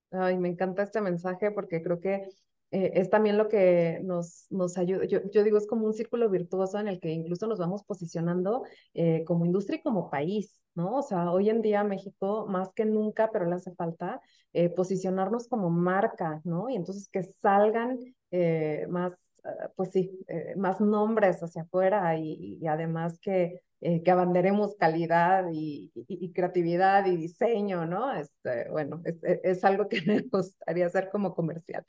Ay, 0.09 0.39
me 0.39 0.49
encanta 0.49 0.81
este 0.81 1.01
mensaje 1.01 1.51
porque 1.51 1.83
creo 1.83 1.99
que 1.99 2.27
eh, 2.71 2.93
es 2.95 3.11
también 3.11 3.37
lo 3.37 3.47
que 3.47 3.99
nos, 4.01 4.47
nos 4.49 4.79
ayuda, 4.79 5.05
yo, 5.05 5.19
yo, 5.31 5.43
digo, 5.43 5.59
es 5.59 5.67
como 5.67 5.85
un 5.85 5.93
círculo 5.93 6.31
virtuoso 6.31 6.79
en 6.79 6.87
el 6.87 6.99
que 6.99 7.11
incluso 7.11 7.45
nos 7.45 7.59
vamos 7.59 7.83
posicionando 7.83 8.63
eh, 8.95 9.23
como 9.23 9.45
industria 9.45 9.77
y 9.77 9.83
como 9.83 10.09
país, 10.09 10.59
¿no? 10.73 10.95
O 10.95 11.03
sea, 11.03 11.31
hoy 11.31 11.51
en 11.51 11.61
día 11.61 11.83
México, 11.83 12.47
más 12.49 12.73
que 12.73 12.85
nunca, 12.85 13.29
pero 13.31 13.45
le 13.45 13.53
hace 13.53 13.71
falta 13.75 14.19
eh, 14.53 14.69
posicionarnos 14.69 15.47
como 15.47 15.69
marca, 15.69 16.41
¿no? 16.43 16.71
Y 16.71 16.75
entonces 16.75 17.07
que 17.07 17.21
salgan 17.21 17.99
más, 18.89 19.13
pues 19.75 19.91
sí, 19.91 20.19
más 20.55 20.81
nombres 20.81 21.41
hacia 21.41 21.63
afuera 21.63 22.17
y, 22.17 22.57
y 22.61 22.67
además 22.67 23.19
que 23.19 23.61
que 23.81 24.11
abanderemos 24.11 24.75
calidad 24.75 25.47
y, 25.51 25.91
y, 25.95 26.31
creatividad 26.33 27.07
y 27.07 27.17
diseño, 27.17 27.87
¿no? 27.87 28.13
Este, 28.13 28.69
bueno, 28.69 29.01
es, 29.03 29.15
es, 29.23 29.63
algo 29.63 29.89
que 29.89 30.01
me 30.05 30.19
gustaría 30.19 30.85
hacer 30.85 31.09
como 31.09 31.33
comercial. 31.33 31.83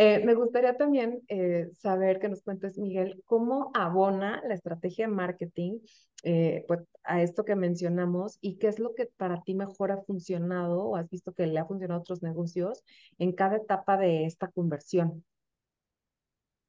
Eh, 0.00 0.24
me 0.24 0.34
gustaría 0.34 0.76
también 0.76 1.22
eh, 1.26 1.70
saber 1.72 2.20
que 2.20 2.28
nos 2.28 2.42
cuentes, 2.42 2.78
Miguel, 2.78 3.20
cómo 3.26 3.72
abona 3.74 4.40
la 4.46 4.54
estrategia 4.54 5.08
de 5.08 5.12
marketing 5.12 5.80
eh, 6.22 6.64
pues, 6.68 6.80
a 7.02 7.20
esto 7.20 7.44
que 7.44 7.56
mencionamos 7.56 8.38
y 8.40 8.58
qué 8.58 8.68
es 8.68 8.78
lo 8.78 8.94
que 8.94 9.06
para 9.16 9.42
ti 9.42 9.54
mejor 9.54 9.90
ha 9.90 10.02
funcionado 10.02 10.84
o 10.84 10.96
has 10.96 11.10
visto 11.10 11.32
que 11.32 11.48
le 11.48 11.58
ha 11.58 11.66
funcionado 11.66 11.98
a 11.98 12.02
otros 12.02 12.22
negocios 12.22 12.84
en 13.18 13.32
cada 13.32 13.56
etapa 13.56 13.96
de 13.96 14.24
esta 14.24 14.48
conversión. 14.48 15.24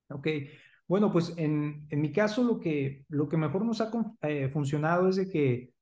Ok, 0.09 0.27
bueno, 0.87 1.11
pues 1.11 1.33
en, 1.37 1.85
en 1.89 2.01
mi 2.01 2.11
caso 2.11 2.43
lo 2.43 2.59
que, 2.59 3.05
lo 3.09 3.29
que 3.29 3.37
mejor 3.37 3.63
nos 3.65 3.81
ha 3.81 3.91
funcionado 4.51 5.09
es 5.09 5.15
de 5.17 5.29
que 5.29 5.73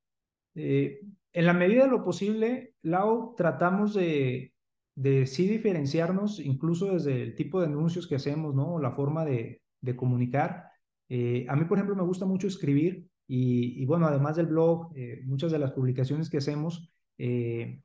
en 1.33 1.45
la 1.45 1.53
medida 1.53 1.83
de 1.83 1.89
lo 1.91 2.03
posible, 2.03 2.73
Lau, 2.81 3.35
tratamos 3.35 3.93
de 3.93 4.53
de 4.95 5.27
sí 5.27 5.47
diferenciarnos 5.47 6.39
incluso 6.39 6.91
desde 6.93 7.21
el 7.21 7.35
tipo 7.35 7.59
de 7.59 7.67
anuncios 7.67 8.07
que 8.07 8.15
hacemos, 8.15 8.55
¿no? 8.55 8.79
La 8.79 8.89
forma 8.93 9.25
de, 9.25 9.61
de 9.79 9.95
comunicar. 9.95 10.71
Eh, 11.07 11.45
a 11.47 11.55
mí, 11.55 11.65
por 11.65 11.77
ejemplo, 11.77 11.95
me 11.95 12.01
gusta 12.01 12.25
mucho 12.25 12.47
escribir 12.47 13.07
y, 13.27 13.79
y 13.79 13.85
bueno, 13.85 14.07
además 14.07 14.37
del 14.37 14.47
blog, 14.47 14.91
eh, 14.97 15.21
muchas 15.25 15.51
de 15.51 15.59
las 15.59 15.71
publicaciones 15.73 16.31
que 16.31 16.37
hacemos, 16.37 16.91
eh, 17.19 17.79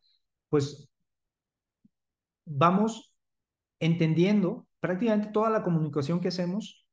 pues 0.49 0.89
vamos 2.45 3.15
entendiendo 3.81 4.67
prácticamente 4.83 5.29
toda 5.29 5.49
la 5.49 5.63
comunicación 5.63 6.21
que 6.21 6.27
hacemos, 6.27 6.89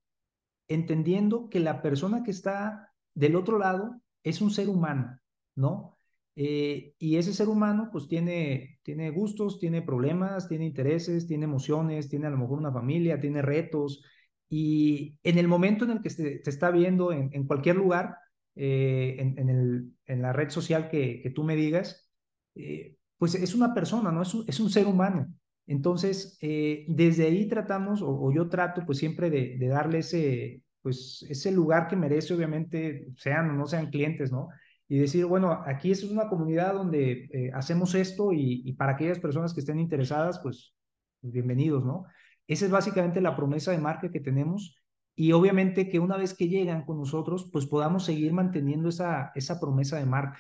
entendiendo 0.68 1.50
que 1.50 1.60
la 1.60 1.82
persona 1.82 2.22
que 2.24 2.30
está 2.30 2.94
del 3.16 3.36
otro 3.36 3.58
lado 3.58 4.00
es 4.24 4.42
un 4.42 4.52
ser 4.52 4.70
humano, 4.70 5.20
¿no? 5.56 5.98
Eh, 6.36 6.94
y 7.00 7.18
ese 7.18 7.34
ser 7.34 7.50
humano 7.50 7.90
pues 7.92 8.08
tiene, 8.08 8.80
tiene 8.84 9.10
gustos, 9.10 9.60
tiene 9.60 9.82
problemas, 9.82 10.48
tiene 10.48 10.68
intereses, 10.68 11.26
tiene 11.26 11.46
emociones, 11.46 12.10
tiene 12.10 12.28
a 12.28 12.30
lo 12.30 12.38
mejor 12.38 12.60
una 12.60 12.72
familia, 12.72 13.20
tiene 13.20 13.42
retos. 13.42 14.04
Y 14.48 15.18
en 15.24 15.40
el 15.40 15.48
momento 15.48 15.86
en 15.86 15.92
el 15.92 16.02
que 16.04 16.12
se, 16.12 16.38
te 16.42 16.50
está 16.52 16.70
viendo 16.70 17.12
en, 17.12 17.48
cualquier 17.48 17.78
lugar, 17.78 18.18
eh, 18.56 19.18
en, 19.20 20.22
la 20.22 20.32
red 20.32 20.52
social 20.52 20.90
que, 20.90 21.32
tú 21.34 21.44
me 21.44 21.56
digas, 21.56 22.08
eh, 22.54 22.98
pues 23.18 23.34
es 23.34 23.56
una 23.56 23.74
persona, 23.74 24.12
¿no? 24.12 24.22
Es 24.22 24.60
un 24.60 24.70
ser 24.70 24.86
humano. 24.86 25.34
Entonces, 25.70 26.40
eh, 26.42 26.84
desde 26.88 27.28
ahí 27.28 27.48
tratamos, 27.48 28.02
o, 28.04 28.32
yo 28.34 28.50
trato 28.50 28.84
pues 28.88 28.98
siempre 28.98 29.30
de, 29.30 29.56
de, 29.60 29.68
darle 29.68 30.00
ese, 30.00 30.64
pues 30.82 31.24
ese 31.30 31.52
lugar 31.52 31.88
que 31.88 31.96
merece, 31.96 32.34
obviamente, 32.34 33.08
sean 33.16 33.52
o 33.52 33.54
no 33.54 33.68
sean 33.68 33.92
clientes, 33.92 34.32
¿no? 34.32 34.50
Y 34.88 34.98
decir, 34.98 35.26
bueno, 35.28 35.62
aquí 35.68 35.92
es 35.92 36.04
una 36.04 36.28
comunidad 36.28 36.74
donde 36.74 37.30
eh, 37.32 37.52
hacemos 37.54 37.94
esto 37.94 38.34
y, 38.34 38.64
y, 38.66 38.74
para 38.74 38.94
aquellas 38.94 39.20
personas 39.20 39.54
que 39.54 39.60
estén 39.60 39.80
interesadas, 39.80 40.40
pues, 40.42 40.74
pues, 41.22 41.32
bienvenidos, 41.34 41.86
¿no? 41.86 42.06
Esa 42.48 42.66
es 42.66 42.72
básicamente 42.72 43.22
la 43.22 43.36
promesa 43.36 43.72
de 43.72 43.78
marca 43.78 44.12
que 44.12 44.20
tenemos 44.20 44.76
y 45.16 45.34
obviamente 45.34 45.88
que 45.88 46.00
una 46.00 46.18
vez 46.18 46.34
que 46.34 46.48
llegan 46.48 46.84
con 46.84 46.98
nosotros, 46.98 47.48
pues 47.54 47.68
podamos 47.68 48.06
seguir 48.06 48.34
manteniendo 48.34 48.90
esa, 48.90 49.32
esa 49.36 49.60
promesa 49.60 49.98
de 50.00 50.08
marca. 50.08 50.40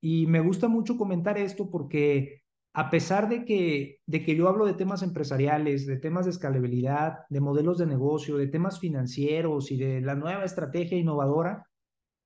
Y 0.00 0.26
me 0.28 0.38
gusta 0.40 0.68
mucho 0.68 0.96
comentar 0.96 1.36
esto 1.36 1.68
porque 1.68 2.41
a 2.74 2.90
pesar 2.90 3.28
de 3.28 3.44
que, 3.44 4.00
de 4.06 4.24
que 4.24 4.34
yo 4.34 4.48
hablo 4.48 4.64
de 4.64 4.74
temas 4.74 5.02
empresariales, 5.02 5.86
de 5.86 5.98
temas 5.98 6.24
de 6.24 6.30
escalabilidad, 6.30 7.18
de 7.28 7.40
modelos 7.40 7.78
de 7.78 7.86
negocio, 7.86 8.36
de 8.36 8.46
temas 8.46 8.80
financieros 8.80 9.70
y 9.70 9.76
de 9.76 10.00
la 10.00 10.14
nueva 10.14 10.44
estrategia 10.44 10.96
innovadora, 10.98 11.66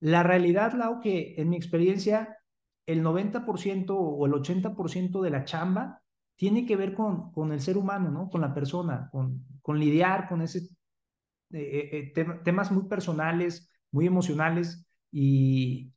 la 0.00 0.22
realidad, 0.22 0.74
Lau, 0.74 1.00
que 1.00 1.34
en 1.38 1.48
mi 1.48 1.56
experiencia, 1.56 2.36
el 2.86 3.02
90% 3.02 3.90
o 3.90 4.26
el 4.26 4.32
80% 4.32 5.20
de 5.20 5.30
la 5.30 5.44
chamba 5.44 6.02
tiene 6.36 6.66
que 6.66 6.76
ver 6.76 6.94
con, 6.94 7.32
con 7.32 7.52
el 7.52 7.60
ser 7.60 7.76
humano, 7.76 8.10
¿no? 8.10 8.28
Con 8.28 8.42
la 8.42 8.54
persona, 8.54 9.08
con, 9.10 9.44
con 9.62 9.80
lidiar 9.80 10.28
con 10.28 10.42
ese 10.42 10.68
eh, 11.52 11.88
eh, 11.92 12.12
tem 12.12 12.42
temas 12.42 12.70
muy 12.70 12.88
personales, 12.88 13.70
muy 13.92 14.06
emocionales 14.06 14.84
y, 15.12 15.92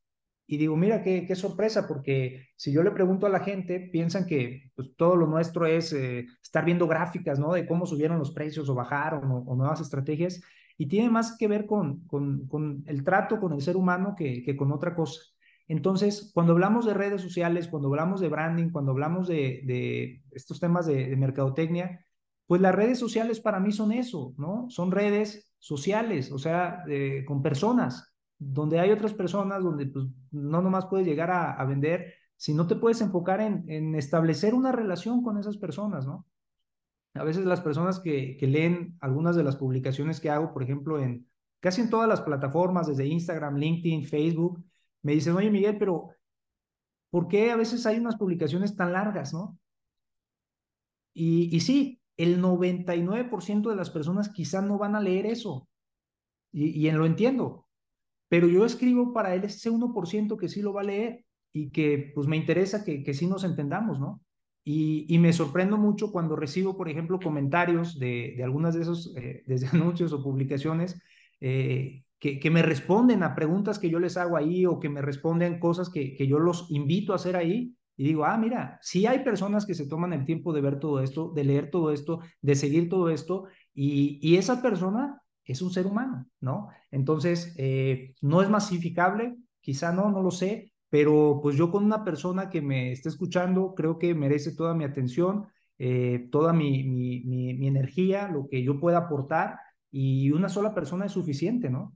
y 0.52 0.58
digo, 0.58 0.76
mira 0.76 1.04
qué, 1.04 1.28
qué, 1.28 1.36
sorpresa, 1.36 1.88
porque 1.88 2.48
si 2.56 2.72
yo 2.72 2.82
le 2.82 2.90
pregunto 2.90 3.28
a 3.28 3.30
la 3.30 3.42
gente, 3.42 3.80
piensan 3.80 4.26
que 4.26 4.72
pues, 4.76 4.96
todo 4.96 5.16
lo 5.16 5.28
nuestro 5.28 5.68
es 5.68 5.94
eh, 5.94 6.26
estar 6.42 6.66
viendo 6.66 6.88
gráficas, 6.88 7.38
¿no? 7.38 7.54
De 7.54 7.68
cómo 7.68 7.86
subieron 7.86 8.18
los 8.18 8.32
precios 8.32 8.68
o 8.68 8.74
bajaron 8.74 9.32
o, 9.32 9.38
o 9.46 9.56
nuevas 9.56 9.80
estrategias, 9.80 10.42
y 10.76 10.88
tiene 10.88 11.12
más 11.12 11.38
que 11.38 11.48
ver 11.48 11.68
con, 11.68 12.00
con, 12.08 12.48
con 12.48 12.84
el 12.88 13.04
trato 13.04 13.40
con 13.40 13.54
el 13.54 13.62
ser 13.62 13.78
humano 13.78 14.16
que, 14.18 14.42
que, 14.42 14.58
con 14.58 14.72
otra 14.72 14.96
cosa. 14.96 15.22
Entonces, 15.68 16.32
cuando 16.34 16.54
hablamos 16.54 16.88
de 16.88 16.96
redes 16.96 17.22
sociales, 17.22 17.68
cuando 17.68 17.90
hablamos 17.90 18.20
de 18.20 18.30
branding, 18.30 18.72
cuando 18.72 18.92
hablamos 18.92 19.28
de, 19.28 19.62
de 19.66 20.24
estos 20.32 20.60
temas 20.60 20.88
de, 20.88 21.10
de 21.10 21.16
mercadotecnia, 21.16 22.04
pues 22.48 22.60
las 22.60 22.74
redes 22.74 22.98
sociales 22.98 23.40
para 23.40 23.60
mí 23.60 23.72
son 23.72 23.92
eso, 23.92 24.34
¿no? 24.38 24.66
Son 24.70 24.90
redes 24.90 25.54
sociales, 25.60 26.32
o 26.32 26.40
sea, 26.40 26.84
eh, 26.90 27.24
con 27.28 27.44
personas, 27.44 28.09
donde 28.40 28.80
hay 28.80 28.92
otras 28.92 29.14
personas, 29.14 29.62
donde 29.62 29.86
pues, 29.86 30.06
no 30.32 30.62
nomás 30.62 30.86
puedes 30.88 31.06
llegar 31.06 31.30
a, 31.30 31.54
a 31.54 31.66
vender, 31.66 32.14
sino 32.38 32.66
te 32.68 32.78
puedes 32.78 33.02
enfocar 33.02 33.42
en, 33.42 33.70
en, 33.70 33.96
establecer 33.96 34.54
una 34.54 34.72
relación 34.72 35.22
con 35.22 35.38
esas 35.38 35.58
personas, 35.58 36.08
¿no? 36.08 36.26
A 37.16 37.24
veces 37.24 37.44
las 37.46 37.60
personas 37.60 38.00
que, 38.00 38.38
que, 38.38 38.48
leen 38.48 38.98
algunas 39.02 39.36
de 39.36 39.44
las 39.44 39.58
publicaciones 39.58 40.22
que 40.22 40.30
hago, 40.30 40.54
por 40.54 40.64
ejemplo, 40.64 41.00
en 41.00 41.28
casi 41.60 41.82
en 41.82 41.90
todas 41.90 42.08
las 42.08 42.22
plataformas, 42.22 42.88
desde 42.88 43.06
Instagram, 43.06 43.58
LinkedIn, 43.58 44.06
Facebook, 44.06 44.64
me 45.02 45.14
dicen, 45.14 45.36
oye 45.36 45.52
Miguel, 45.52 45.78
pero 45.78 46.12
¿por 47.10 47.28
qué 47.28 47.52
a 47.52 47.58
veces 47.58 47.86
hay 47.86 47.98
unas 47.98 48.16
publicaciones 48.16 48.76
tan 48.76 48.94
largas, 48.94 49.34
no? 49.34 49.58
Y, 51.14 51.54
y 51.54 51.60
sí, 51.60 52.02
el 52.16 52.42
99% 52.42 53.70
de 53.70 53.76
las 53.76 53.90
personas 53.90 54.30
quizá 54.30 54.62
no 54.62 54.78
van 54.78 54.96
a 54.96 55.02
leer 55.02 55.26
eso. 55.26 55.68
Y, 56.52 56.88
y 56.88 56.92
lo 56.92 57.06
entiendo, 57.06 57.69
pero 58.30 58.48
yo 58.48 58.64
escribo 58.64 59.12
para 59.12 59.34
él 59.34 59.44
ese 59.44 59.70
1% 59.70 60.38
que 60.38 60.48
sí 60.48 60.62
lo 60.62 60.72
va 60.72 60.82
a 60.82 60.86
leer 60.86 61.26
y 61.52 61.72
que 61.72 62.12
pues 62.14 62.28
me 62.28 62.38
interesa 62.38 62.86
que, 62.86 63.04
que 63.04 63.14
sí 63.14 63.28
nos 63.28 63.44
entendamos, 63.44 64.00
¿no? 64.00 64.22
Y, 64.64 65.06
y, 65.10 65.18
me 65.18 65.34
sorprendo 65.34 65.78
mucho 65.78 66.12
cuando 66.12 66.36
recibo, 66.36 66.78
por 66.78 66.90
ejemplo, 66.90 67.20
comentarios 67.20 67.98
de, 67.98 68.36
de 68.38 68.44
algunas 68.44 68.76
de 68.76 68.82
esos, 68.82 69.16
eh, 69.18 69.44
desde 69.48 69.68
anuncios 69.74 70.14
o 70.14 70.22
publicaciones, 70.22 71.02
eh, 71.42 72.04
que, 72.20 72.40
que, 72.40 72.52
me 72.52 72.62
responden 72.62 73.24
a 73.24 73.34
preguntas 73.34 73.80
que 73.80 73.90
yo 73.90 74.00
les 74.00 74.16
hago 74.18 74.38
ahí 74.38 74.66
o 74.66 74.80
que 74.80 74.90
me 74.90 75.02
responden 75.02 75.60
cosas 75.60 75.90
que, 75.90 76.14
que 76.16 76.28
yo 76.28 76.38
los 76.38 76.70
invito 76.70 77.14
a 77.14 77.16
hacer 77.16 77.36
ahí. 77.36 77.76
Y 77.98 78.04
digo, 78.04 78.26
ah, 78.26 78.38
mira, 78.38 78.78
sí 78.82 79.08
hay 79.08 79.24
personas 79.24 79.66
que 79.66 79.74
se 79.74 79.88
toman 79.88 80.14
el 80.14 80.26
tiempo 80.26 80.54
de 80.54 80.62
ver 80.62 80.80
todo 80.80 81.02
esto, 81.02 81.32
de 81.34 81.46
leer 81.46 81.72
todo 81.72 81.92
esto, 81.92 82.20
de 82.42 82.56
seguir 82.56 82.90
todo 82.90 83.10
esto, 83.10 83.46
y, 83.74 84.20
y 84.22 84.36
esa 84.36 84.62
persona 84.62 85.22
es 85.52 85.62
un 85.62 85.72
ser 85.72 85.88
humano, 85.88 86.28
¿no? 86.40 86.70
Entonces, 86.92 87.54
eh, 87.58 88.16
no 88.22 88.42
es 88.42 88.50
masificable, 88.50 89.38
quizá 89.62 89.92
no, 89.92 90.10
no 90.10 90.22
lo 90.22 90.32
sé, 90.32 90.74
pero 90.90 91.40
pues 91.42 91.56
yo 91.56 91.72
con 91.72 91.84
una 91.86 92.04
persona 92.04 92.50
que 92.50 92.62
me 92.62 92.92
esté 92.92 93.10
escuchando, 93.10 93.76
creo 93.76 94.00
que 94.00 94.16
merece 94.16 94.56
toda 94.56 94.74
mi 94.74 94.84
atención, 94.84 95.48
eh, 95.78 96.28
toda 96.32 96.52
mi, 96.52 96.84
mi, 96.84 97.22
mi, 97.24 97.68
energía, 97.68 98.28
lo 98.28 98.48
que 98.48 98.64
yo 98.64 98.80
pueda 98.80 98.98
aportar, 99.00 99.60
y 99.92 100.32
una 100.32 100.50
sola 100.50 100.74
persona 100.74 101.06
es 101.06 101.12
suficiente, 101.12 101.70
¿no? 101.70 101.96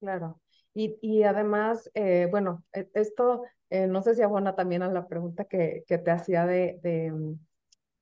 Claro. 0.00 0.40
Y, 0.74 0.98
y 1.00 1.22
además, 1.22 1.90
eh, 1.94 2.28
bueno, 2.30 2.64
e, 2.72 2.88
esto 2.94 3.42
eh, 3.70 3.86
no 3.86 4.02
sé 4.02 4.14
si 4.14 4.22
abona 4.22 4.54
también 4.54 4.82
a 4.82 4.92
la 4.92 5.06
pregunta 5.06 5.44
que, 5.44 5.84
que 5.86 5.98
te 5.98 6.10
hacía 6.10 6.44
de, 6.44 6.78
de, 6.82 7.36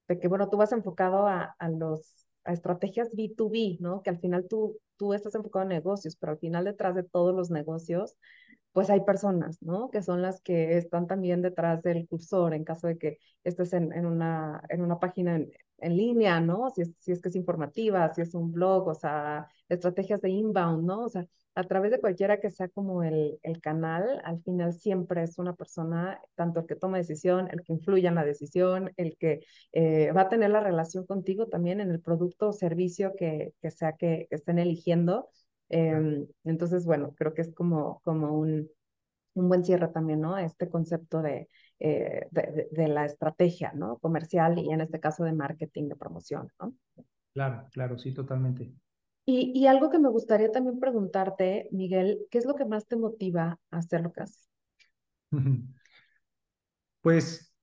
de, 0.09 0.18
que, 0.18 0.28
bueno, 0.28 0.48
tú 0.48 0.57
vas 0.57 0.72
enfocado 0.72 1.28
a, 1.28 1.55
a 1.59 1.68
los 1.68 2.19
a 2.45 2.53
estrategias 2.53 3.14
B2B, 3.14 3.78
¿no? 3.80 4.03
Que 4.03 4.11
al 4.11 4.18
final 4.20 4.47
tú, 4.49 4.78
tú 4.97 5.14
estás 5.14 5.34
enfocado 5.34 5.62
en 5.64 5.68
negocios, 5.70 6.16
pero 6.16 6.32
al 6.32 6.38
final 6.38 6.64
detrás 6.64 6.95
de 6.95 7.03
todos 7.05 7.34
los 7.34 7.51
negocios, 7.51 8.16
pues 8.72 8.88
hay 8.91 9.01
personas, 9.01 9.61
¿no? 9.62 9.91
Que 9.91 10.03
son 10.03 10.22
las 10.22 10.41
que 10.43 10.76
están 10.78 11.07
también 11.07 11.43
detrás 11.43 11.82
del 11.82 12.07
cursor 12.09 12.55
en 12.55 12.64
caso 12.64 12.86
de 12.86 12.99
que 12.99 13.18
estés 13.45 13.72
en, 13.72 13.93
en 13.93 14.07
una, 14.07 14.62
en 14.68 14.82
una 14.82 14.99
página 15.01 15.36
en, 15.36 15.51
en 15.78 15.97
línea, 15.97 16.41
¿no? 16.41 16.70
Si 16.70 16.82
es, 16.82 16.93
si 16.99 17.12
es 17.12 17.20
que 17.20 17.28
es 17.30 17.36
informativa, 17.36 18.12
si 18.14 18.22
es 18.22 18.34
un 18.34 18.53
blog, 18.53 18.86
o 18.88 18.95
sea, 18.95 19.49
estrategias 19.68 20.20
de 20.20 20.30
inbound, 20.30 20.84
¿no? 20.86 21.05
O 21.05 21.09
sea, 21.09 21.26
a 21.55 21.64
través 21.64 21.90
de 21.90 22.01
cualquiera 22.01 22.40
que 22.40 22.51
sea 22.51 22.68
como 22.68 23.03
el, 23.03 23.38
el 23.42 23.61
canal, 23.61 24.20
al 24.24 24.42
final 24.42 24.72
siempre 24.72 25.22
es 25.22 25.38
una 25.38 25.55
persona, 25.55 26.20
tanto 26.34 26.61
el 26.61 26.66
que 26.66 26.76
toma 26.76 26.98
decisión, 26.98 27.48
el 27.51 27.62
que 27.62 27.72
influye 27.72 28.07
en 28.07 28.14
la 28.14 28.24
decisión, 28.24 28.92
el 28.96 29.16
que 29.16 29.40
eh, 29.72 30.12
va 30.12 30.22
a 30.22 30.28
tener 30.28 30.51
la 30.51 30.61
relación 30.61 31.07
contigo 31.07 31.48
también 31.48 31.80
en 31.80 31.90
el 31.90 32.01
producto 32.01 32.48
o 32.48 32.53
servicio 32.53 33.14
que, 33.16 33.53
que 33.61 33.70
sea 33.70 33.94
que, 33.94 34.26
que 34.30 34.36
estén 34.36 34.59
eligiendo. 34.59 35.28
Eh, 35.70 36.26
entonces, 36.44 36.84
bueno, 36.84 37.14
creo 37.16 37.34
que 37.34 37.42
es 37.42 37.53
como, 37.53 38.01
como 38.05 38.32
un, 38.32 38.68
un 39.34 39.48
buen 39.48 39.64
cierre 39.64 39.88
también, 39.88 40.20
¿no? 40.20 40.38
Este 40.38 40.68
concepto 40.68 41.22
de, 41.22 41.48
eh, 41.78 42.26
de, 42.30 42.42
de, 42.42 42.68
de, 42.70 42.88
la 42.88 43.05
estrategia, 43.07 43.72
¿no? 43.74 43.98
Comercial 43.98 44.59
y 44.59 44.70
en 44.72 44.80
este 44.80 45.01
caso 45.01 45.24
de 45.24 45.32
marketing, 45.32 45.88
de 45.88 45.96
promoción, 45.96 46.48
¿no? 46.61 46.74
Claro, 47.32 47.68
claro, 47.72 47.98
sí, 47.98 48.12
totalmente. 48.12 48.72
Y, 49.33 49.66
algo 49.68 49.91
que 49.91 50.01
me 50.01 50.09
gustaría 50.09 50.51
también 50.51 50.81
preguntarte, 50.81 51.68
Miguel, 51.70 52.26
¿qué 52.31 52.39
es 52.39 52.47
lo 52.47 52.57
que 52.57 52.64
más 52.64 52.87
te 52.87 52.97
motiva 52.97 53.61
a 53.70 53.76
hacer 53.76 54.03
lo? 54.03 54.49
Pues, 57.01 57.55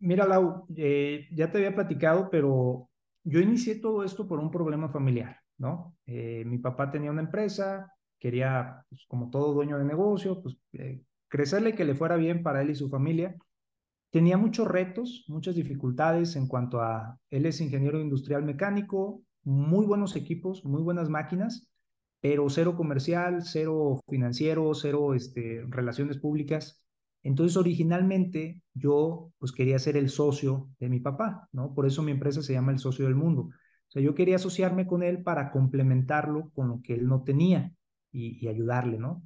mira, 0.00 0.26
Lau, 0.26 0.66
eh, 0.76 1.28
ya 1.32 1.48
te 1.52 1.58
había 1.58 1.74
platicado, 1.76 2.28
pero 2.28 2.90
yo 3.22 3.38
inicié 3.38 3.76
todo 3.76 4.02
esto 4.02 4.26
por 4.26 4.40
un 4.40 4.50
problema 4.50 4.88
familiar, 4.88 5.36
¿no? 5.58 5.94
Eh, 6.06 6.42
mi 6.44 6.58
papá 6.58 6.90
tenía 6.90 7.12
una 7.12 7.20
empresa, 7.20 7.92
quería, 8.18 8.84
pues, 8.88 9.04
como 9.06 9.30
todo 9.30 9.52
dueño 9.54 9.78
de 9.78 9.84
negocio, 9.84 10.42
pues 10.42 10.56
eh, 10.72 11.02
crecerle 11.28 11.76
que 11.76 11.84
le 11.84 11.94
fuera 11.94 12.16
bien 12.16 12.42
para 12.42 12.62
él 12.62 12.70
y 12.70 12.74
su 12.74 12.88
familia. 12.88 13.36
Tenía 14.10 14.36
muchos 14.36 14.66
retos, 14.66 15.24
muchas 15.28 15.54
dificultades 15.54 16.34
en 16.34 16.48
cuanto 16.48 16.80
a, 16.80 17.16
él 17.30 17.46
es 17.46 17.60
ingeniero 17.60 18.00
industrial 18.00 18.42
mecánico, 18.42 19.22
muy 19.44 19.86
buenos 19.86 20.16
equipos, 20.16 20.64
muy 20.64 20.82
buenas 20.82 21.08
máquinas, 21.08 21.68
pero 22.20 22.48
cero 22.50 22.76
comercial, 22.76 23.42
cero 23.42 24.00
financiero, 24.08 24.72
cero 24.74 25.14
este, 25.14 25.64
relaciones 25.68 26.18
públicas. 26.18 26.82
Entonces, 27.22 27.56
originalmente 27.56 28.62
yo 28.74 29.32
pues 29.38 29.52
quería 29.52 29.78
ser 29.78 29.96
el 29.96 30.10
socio 30.10 30.70
de 30.78 30.88
mi 30.88 31.00
papá, 31.00 31.48
¿no? 31.52 31.74
Por 31.74 31.86
eso 31.86 32.02
mi 32.02 32.12
empresa 32.12 32.42
se 32.42 32.52
llama 32.54 32.72
El 32.72 32.78
Socio 32.78 33.06
del 33.06 33.14
Mundo. 33.14 33.42
O 33.42 33.92
sea, 33.92 34.02
yo 34.02 34.14
quería 34.14 34.36
asociarme 34.36 34.86
con 34.86 35.02
él 35.02 35.22
para 35.22 35.50
complementarlo 35.50 36.50
con 36.54 36.68
lo 36.68 36.80
que 36.82 36.94
él 36.94 37.06
no 37.08 37.22
tenía 37.24 37.72
y, 38.12 38.46
ayudarle, 38.48 38.98
¿no? 38.98 39.22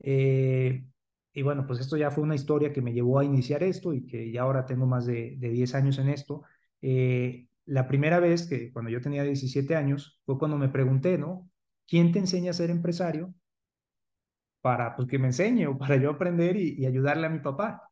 Eh, 0.00 0.86
y 1.32 1.42
bueno, 1.42 1.66
pues 1.66 1.80
esto 1.80 1.96
ya 1.96 2.10
fue 2.10 2.24
una 2.24 2.34
historia 2.36 2.72
que 2.72 2.82
me 2.82 2.92
llevó 2.92 3.18
a 3.18 3.24
iniciar 3.24 3.62
esto 3.62 3.92
y 3.92 4.06
que 4.06 4.30
ya 4.30 4.42
ahora 4.42 4.66
tengo 4.66 4.86
más 4.86 5.06
de, 5.06 5.36
de 5.38 5.50
10 5.50 5.74
años 5.74 5.98
en 5.98 6.08
esto. 6.10 6.42
Eh, 6.80 7.48
la 7.66 7.88
primera 7.88 8.20
vez 8.20 8.48
que 8.48 8.72
cuando 8.72 8.90
yo 8.90 9.00
tenía 9.00 9.22
17 9.24 9.76
años 9.76 10.20
fue 10.24 10.38
cuando 10.38 10.58
me 10.58 10.68
pregunté, 10.68 11.18
¿no? 11.18 11.50
¿Quién 11.86 12.12
te 12.12 12.18
enseña 12.18 12.50
a 12.50 12.54
ser 12.54 12.70
empresario? 12.70 13.34
para 14.64 14.96
pues, 14.96 15.06
que 15.08 15.18
me 15.18 15.26
enseñe 15.26 15.66
o 15.66 15.76
para 15.76 15.96
yo 15.96 16.08
aprender 16.10 16.56
y, 16.56 16.86
ayudarle 16.86 17.26
a 17.26 17.30
mi 17.30 17.40
papá. 17.40 17.90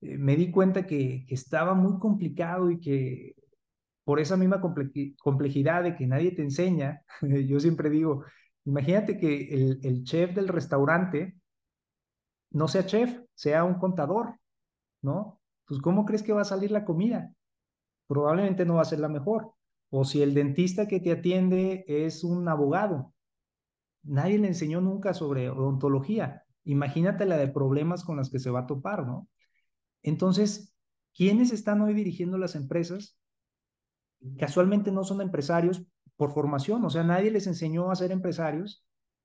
Eh, 0.00 0.16
me 0.18 0.36
di 0.36 0.52
cuenta 0.52 0.86
que, 0.86 1.24
que, 1.26 1.34
estaba 1.34 1.74
muy 1.74 1.98
complicado 1.98 2.70
y 2.70 2.78
que 2.78 3.34
por 4.04 4.20
esa 4.20 4.36
misma 4.36 4.60
complejidad 4.60 5.82
de 5.82 5.96
que 5.96 6.06
nadie 6.06 6.30
te 6.30 6.42
enseña, 6.42 7.02
yo 7.22 7.58
siempre 7.58 7.90
digo, 7.90 8.24
imagínate 8.64 9.18
que 9.18 9.48
el, 9.52 9.80
el 9.82 10.04
chef 10.04 10.32
del 10.32 10.46
restaurante 10.46 11.36
no 12.52 12.68
sea 12.68 12.86
chef, 12.86 13.20
sea 13.34 13.64
un 13.64 13.74
contador, 13.80 14.36
¿no? 15.02 15.40
Pues 15.66 15.80
¿cómo 15.80 16.04
crees 16.04 16.22
que 16.22 16.32
va 16.32 16.42
a 16.42 16.44
salir 16.44 16.70
la 16.70 16.84
comida? 16.84 17.32
Probablemente 18.12 18.66
no 18.66 18.74
va 18.74 18.82
a 18.82 18.84
ser 18.84 18.98
la 18.98 19.08
mejor. 19.08 19.54
O 19.88 20.04
si 20.04 20.20
el 20.20 20.34
dentista 20.34 20.86
que 20.86 21.00
te 21.00 21.12
atiende 21.12 21.82
es 21.88 22.24
un 22.24 22.46
abogado, 22.46 23.14
nadie 24.02 24.38
le 24.38 24.48
enseñó 24.48 24.82
nunca 24.82 25.14
sobre 25.14 25.48
odontología. 25.48 26.42
Imagínate 26.64 27.24
la 27.24 27.38
de 27.38 27.48
problemas 27.48 28.04
con 28.04 28.18
las 28.18 28.28
que 28.28 28.38
se 28.38 28.50
va 28.50 28.60
a 28.60 28.66
topar, 28.66 29.06
¿no? 29.06 29.28
Entonces, 30.02 30.74
¿quiénes 31.16 31.52
están 31.52 31.80
hoy 31.80 31.94
dirigiendo 31.94 32.36
las 32.36 32.54
empresas? 32.54 33.16
Casualmente 34.36 34.92
no 34.92 35.04
son 35.04 35.22
empresarios 35.22 35.82
por 36.16 36.34
formación, 36.34 36.84
o 36.84 36.90
sea, 36.90 37.04
nadie 37.04 37.30
les 37.30 37.46
enseñó 37.46 37.90
a 37.90 37.96
ser 37.96 38.12
empresarios, 38.12 38.84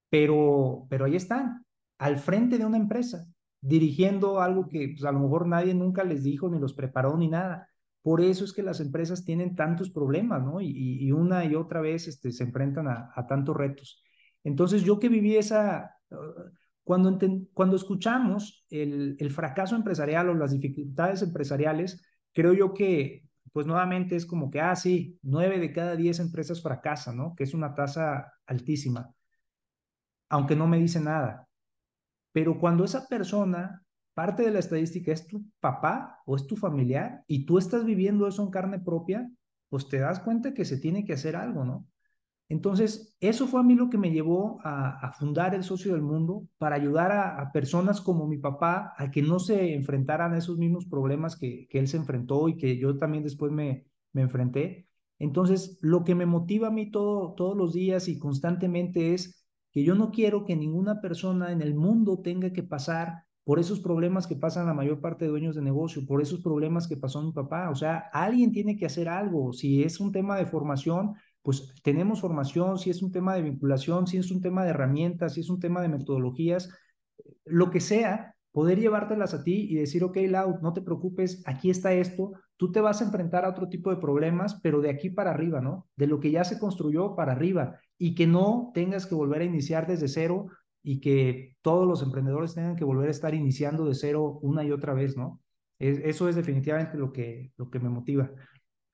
pero, 0.10 0.88
pero 0.90 1.04
ahí 1.04 1.18
están, 1.18 1.66
al 1.98 2.20
frente 2.20 2.58
de 2.58 2.66
una 2.66 2.78
empresa, 2.78 3.28
dirigiendo 3.60 4.40
algo 4.40 4.70
que 4.70 4.94
pues, 4.96 5.04
a 5.04 5.12
lo 5.12 5.20
mejor 5.20 5.46
nadie 5.46 5.74
nunca 5.74 6.06
les 6.06 6.24
dijo, 6.24 6.48
ni 6.48 6.58
los 6.58 6.74
preparó, 6.74 7.18
ni 7.18 7.28
nada. 7.28 7.68
Por 8.02 8.22
eso 8.22 8.46
es 8.46 8.54
que 8.54 8.64
las 8.64 8.80
empresas 8.80 9.26
tienen 9.26 9.56
tantos 9.56 9.90
problemas, 9.90 10.44
¿no? 10.44 10.62
Y, 10.62 11.12
una 11.12 11.46
y 11.46 11.56
otra 11.56 11.82
vez 11.82 12.08
este, 12.08 12.32
se 12.32 12.44
enfrentan 12.44 12.88
a, 12.88 13.28
tantos 13.28 13.56
retos. 13.56 14.04
Entonces, 14.44 14.84
yo 14.84 15.00
que 15.00 15.10
viví 15.10 15.36
esa, 15.36 15.96
cuando, 16.84 17.18
cuando 17.54 17.76
escuchamos 17.76 18.66
el, 18.70 19.18
el, 19.20 19.32
fracaso 19.32 19.76
empresarial 19.76 20.30
o 20.30 20.36
las 20.36 20.52
dificultades 20.52 21.22
empresariales, 21.22 22.02
creo 22.34 22.54
yo 22.54 22.74
que, 22.74 23.24
pues 23.52 23.68
nuevamente 23.68 24.16
es 24.16 24.26
como 24.26 24.50
que, 24.50 24.62
ah, 24.62 24.76
sí, 24.76 25.20
nueve 25.22 25.60
de 25.60 25.74
cada 25.74 25.96
diez 25.96 26.20
empresas 26.20 26.62
fracasan, 26.62 27.18
¿no? 27.18 27.36
Que 27.36 27.44
es 27.44 27.54
una 27.54 27.74
tasa 27.74 28.32
altísima, 28.46 29.14
aunque 30.30 30.56
no 30.56 30.68
me 30.68 30.78
dice 30.78 31.00
nada. 31.00 31.48
Pero 32.32 32.60
cuando 32.60 32.84
esa 32.86 33.08
persona, 33.08 33.84
parte 34.18 34.42
de 34.42 34.50
la 34.50 34.58
estadística 34.58 35.12
es 35.12 35.28
tu 35.28 35.46
papá 35.60 36.24
o 36.26 36.36
es 36.36 36.48
tu 36.48 36.56
familiar 36.56 37.24
y 37.28 37.46
tú 37.46 37.60
estás 37.60 37.86
viviendo 37.86 38.28
eso 38.28 38.42
en 38.42 38.50
carne 38.50 38.80
propia, 38.80 39.30
pues 39.70 39.88
te 39.90 40.00
das 40.00 40.20
cuenta 40.22 40.56
que 40.56 40.66
se 40.66 40.80
tiene 40.80 41.06
que 41.06 41.14
hacer 41.14 41.36
algo, 41.36 41.64
¿no? 41.64 41.88
Entonces, 42.50 43.16
eso 43.20 43.46
fue 43.46 43.60
a 43.60 43.64
mí 43.64 43.76
lo 43.76 43.92
que 43.92 44.00
me 44.00 44.10
llevó 44.10 44.60
a, 44.64 45.12
fundar 45.20 45.54
el 45.54 45.64
Socio 45.64 45.94
del 45.94 46.02
Mundo 46.02 46.48
para 46.58 46.76
ayudar 46.76 47.12
a, 47.12 47.52
personas 47.52 48.02
como 48.02 48.26
mi 48.26 48.40
papá 48.40 48.96
a 48.98 49.12
que 49.12 49.22
no 49.22 49.38
se 49.38 49.76
enfrentaran 49.76 50.34
a 50.34 50.40
esos 50.40 50.58
mismos 50.58 50.88
problemas 50.88 51.36
que, 51.36 51.68
él 51.70 51.88
se 51.88 51.98
enfrentó 51.98 52.50
y 52.50 52.58
que 52.58 52.76
yo 52.80 52.98
también 52.98 53.24
después 53.24 53.52
me, 53.52 53.86
me 54.14 54.24
enfrenté. 54.24 54.88
Entonces, 55.20 55.78
lo 55.82 56.04
que 56.04 56.16
me 56.16 56.26
motiva 56.26 56.70
a 56.70 56.72
mí 56.72 56.90
todo, 56.90 57.36
todos 57.36 57.56
los 57.56 57.72
días 57.72 58.08
y 58.08 58.18
constantemente 58.18 59.14
es 59.14 59.46
que 59.72 59.84
yo 59.84 59.94
no 59.94 60.10
quiero 60.10 60.44
que 60.44 60.56
ninguna 60.56 61.02
persona 61.02 61.52
en 61.52 61.62
el 61.62 61.76
mundo 61.76 62.20
tenga 62.24 62.52
que 62.52 62.64
pasar 62.64 63.27
por 63.48 63.60
esos 63.60 63.80
problemas 63.80 64.28
que 64.28 64.36
pasan 64.36 64.66
la 64.66 64.74
mayor 64.74 65.00
parte 65.00 65.24
de 65.24 65.32
dueños 65.32 65.56
de 65.56 65.62
negocio, 65.62 66.06
por 66.06 66.22
esos 66.22 66.42
problemas 66.42 66.86
que 66.86 66.98
pasó 66.98 67.22
mi 67.22 67.32
papá. 67.32 67.70
O 67.70 67.76
sea, 67.76 68.10
alguien 68.12 68.52
tiene 68.52 68.76
que 68.76 68.86
hacer 68.86 69.08
algo. 69.08 69.54
Si 69.54 69.84
es 69.84 70.02
un 70.02 70.12
tema 70.12 70.36
de 70.36 70.46
formación, 70.46 71.14
pues 71.42 71.74
tenemos 71.82 72.20
formación, 72.20 72.78
si 72.78 72.90
es 72.90 73.02
un 73.02 73.10
tema 73.10 73.36
de 73.36 73.44
vinculación, 73.44 74.06
si 74.06 74.18
es 74.18 74.32
un 74.32 74.42
tema 74.42 74.66
de 74.66 74.72
herramientas, 74.72 75.36
si 75.36 75.40
es 75.40 75.50
un 75.50 75.62
tema 75.62 75.82
de 75.82 75.88
metodologías, 75.88 76.70
lo 77.46 77.72
que 77.72 77.80
sea, 77.80 78.36
poder 78.52 78.82
llevártelas 78.82 79.34
a 79.34 79.46
ti 79.46 79.66
y 79.70 79.76
decir, 79.76 80.04
ok, 80.04 80.18
Lau, 80.28 80.60
no 80.62 80.74
te 80.74 80.82
preocupes, 80.82 81.42
aquí 81.46 81.70
está 81.70 81.94
esto, 81.94 82.34
tú 82.58 82.74
te 82.74 82.82
vas 82.82 83.00
a 83.00 83.06
enfrentar 83.06 83.46
a 83.46 83.50
otro 83.50 83.70
tipo 83.70 83.92
de 83.92 84.02
problemas, 84.02 84.60
pero 84.62 84.82
de 84.82 84.90
aquí 84.90 85.10
para 85.10 85.32
arriba, 85.32 85.62
¿no? 85.62 85.88
De 85.96 86.08
lo 86.08 86.20
que 86.20 86.32
ya 86.32 86.44
se 86.44 86.60
construyó 86.60 87.16
para 87.16 87.32
arriba 87.32 87.80
y 87.98 88.14
que 88.14 88.28
no 88.28 88.72
tengas 88.74 89.06
que 89.06 89.16
volver 89.16 89.42
a 89.42 89.46
iniciar 89.46 89.88
desde 89.88 90.10
cero 90.10 90.48
y 90.90 91.02
que 91.02 91.58
todos 91.62 91.86
los 91.86 92.02
emprendedores 92.02 92.56
tengan 92.56 92.78
que 92.78 92.86
volver 92.86 93.10
a 93.10 93.12
estar 93.12 93.34
iniciando 93.34 93.86
de 93.86 93.94
cero 93.94 94.40
una 94.42 94.64
y 94.64 94.72
otra 94.72 94.94
vez, 94.94 95.18
¿no? 95.18 95.42
eso 95.80 96.30
es 96.30 96.36
definitivamente 96.36 96.98
lo 96.98 97.12
que, 97.12 97.52
lo 97.58 97.70
que 97.70 97.80
me 97.80 97.90
motiva 97.90 98.32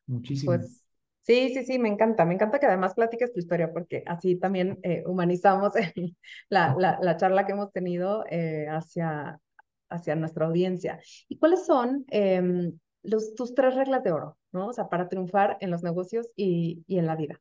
muchísimo. 0.07 0.53
Pues 0.53 0.83
Sí, 1.21 1.53
sí, 1.53 1.63
sí, 1.63 1.79
me 1.79 1.87
encanta. 1.87 2.25
Me 2.25 2.33
encanta 2.33 2.59
que 2.59 2.65
además 2.65 2.95
platiques 2.95 3.31
tu 3.31 3.39
historia 3.39 3.71
porque 3.71 4.03
así 4.07 4.35
también 4.35 4.79
eh, 4.83 5.03
humanizamos 5.05 5.71
la, 6.49 6.75
la, 6.77 6.97
la, 6.99 7.15
charla 7.15 7.45
que 7.45 7.53
hemos 7.53 7.71
tenido 7.71 8.25
eh, 8.29 8.65
hacia, 8.67 9.39
hacia 9.89 10.15
nuestra 10.15 10.47
audiencia. 10.47 10.99
¿Y 11.29 11.37
cuáles 11.37 11.65
son 11.65 12.03
em, 12.09 12.77
los, 13.03 13.35
tus 13.35 13.55
tres 13.55 13.75
reglas 13.75 14.03
de 14.03 14.11
oro, 14.11 14.37
¿no? 14.51 14.67
O 14.67 14.73
sea, 14.73 14.89
para 14.89 15.07
triunfar 15.07 15.57
en 15.61 15.71
los 15.71 15.81
negocios 15.81 16.27
y, 16.35 16.83
y 16.87 16.97
en 16.97 17.05
la 17.05 17.15
vida. 17.15 17.39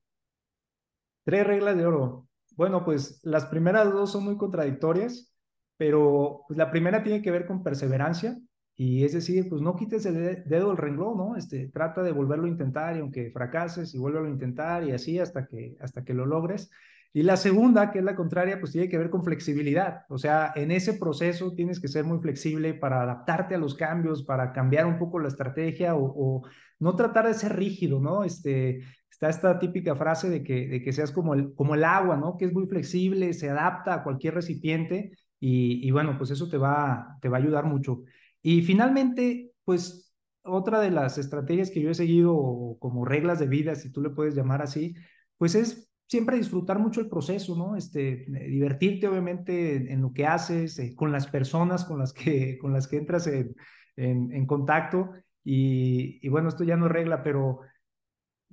Tres 1.25 1.45
reglas 1.45 1.77
de 1.77 1.87
oro. 1.87 2.29
Bueno, 2.57 2.85
pues 2.85 3.21
las 3.23 3.47
primeras 3.47 3.93
dos 3.93 4.13
son 4.13 4.25
muy 4.25 4.37
contradictorias, 4.37 5.33
pero 5.77 6.43
pues, 6.49 6.59
la 6.59 6.71
primera 6.71 7.03
tiene 7.03 7.23
que 7.23 7.31
ver 7.31 7.47
con 7.47 7.63
perseverancia. 7.63 8.39
Y 8.75 9.05
es 9.05 9.13
decir, 9.13 9.49
pues 9.49 9.61
no 9.61 9.77
quites 9.77 10.07
el 10.07 10.45
dedo 10.47 10.69
del 10.69 10.77
renglón, 10.79 11.17
¿no? 11.17 11.37
Este, 11.37 11.69
trata 11.69 12.03
de 12.03 12.13
volverlo 12.13 12.47
a 12.47 12.49
intentar 12.49 12.97
y 12.97 13.01
aunque 13.01 13.31
fracases 13.31 13.95
y 13.95 13.99
vuélvelo 13.99 14.27
a 14.27 14.31
intentar 14.31 14.83
y 14.85 14.93
así 14.93 15.19
hasta 15.19 15.47
que, 15.47 15.77
hasta 15.81 16.05
que 16.05 16.15
lo 16.15 16.27
logres. 16.27 16.71
Y 17.15 17.23
la 17.25 17.37
segunda, 17.37 17.91
que 17.91 17.99
es 17.99 18.05
la 18.05 18.17
contraria, 18.17 18.59
pues 18.59 18.73
tiene 18.73 18.89
que 18.89 18.97
ver 18.97 19.11
con 19.11 19.23
flexibilidad. 19.23 20.05
O 20.09 20.17
sea, 20.17 20.53
en 20.57 20.71
ese 20.71 20.95
proceso 20.95 21.53
tienes 21.55 21.79
que 21.79 21.89
ser 21.89 22.05
muy 22.05 22.19
flexible 22.21 22.73
para 22.73 23.03
adaptarte 23.03 23.55
a 23.55 23.59
los 23.59 23.75
cambios, 23.75 24.23
para 24.23 24.53
cambiar 24.53 24.87
un 24.87 24.99
poco 24.99 25.19
la 25.19 25.29
estrategia 25.29 25.95
o, 25.95 26.43
no 26.79 26.97
tratar 26.97 27.29
de 27.29 27.35
ser 27.35 27.55
rígido, 27.55 28.01
¿no? 28.01 28.25
Este, 28.25 28.81
está 29.13 29.29
esta 29.29 29.59
típica 29.59 29.95
frase 29.95 30.31
de 30.31 30.43
que, 30.43 30.67
de 30.67 30.83
que 30.83 30.93
seas 30.93 31.13
como 31.13 31.35
el, 31.35 31.55
como 31.55 31.75
el 31.75 31.85
agua, 31.85 32.17
¿no? 32.17 32.37
Que 32.39 32.47
es 32.47 32.53
muy 32.53 32.67
flexible, 32.67 33.35
se 33.35 33.51
adapta 33.51 33.95
a 33.95 34.03
cualquier 34.03 34.35
recipiente 34.35 35.13
y, 35.39 35.87
y 35.87 35.91
bueno, 35.91 36.17
pues 36.17 36.31
eso 36.31 36.49
te 36.49 36.57
va, 36.57 37.19
te 37.21 37.29
va 37.29 37.37
a 37.37 37.41
ayudar 37.41 37.67
mucho. 37.67 38.03
Y 38.43 38.63
finalmente, 38.63 39.53
pues 39.65 40.15
otra 40.43 40.81
de 40.81 40.91
las 40.91 41.19
estrategias 41.19 41.71
que 41.71 41.83
yo 41.83 41.91
he 41.91 41.95
seguido 41.95 42.77
como 42.81 43.05
reglas 43.05 43.39
de 43.39 43.47
vida, 43.47 43.75
si 43.75 43.93
tú 43.93 44.01
le 44.01 44.11
puedes 44.11 44.35
llamar 44.35 44.63
así, 44.63 44.95
pues 45.37 45.55
es 45.55 45.93
siempre 46.09 46.37
disfrutar 46.37 46.79
mucho 46.79 47.01
el 47.01 47.09
proceso, 47.09 47.57
¿no? 47.57 47.77
Este, 47.77 48.25
eh, 48.25 48.49
divertirte 48.49 49.09
obviamente 49.09 49.93
en, 49.93 50.01
lo 50.03 50.13
que 50.13 50.27
haces, 50.27 50.79
eh, 50.79 50.95
con 50.95 51.13
las 51.13 51.27
personas 51.27 51.85
con 51.85 51.99
las 51.99 52.13
que, 52.13 52.59
con 52.59 52.73
las 52.73 52.89
que 52.89 52.97
entras 52.97 53.27
en, 53.27 53.55
en, 53.97 54.47
contacto. 54.47 55.11
Y, 55.45 56.19
y, 56.25 56.29
bueno, 56.29 56.49
esto 56.49 56.65
ya 56.65 56.77
no 56.77 56.89
regla, 56.89 57.23
pero 57.23 57.61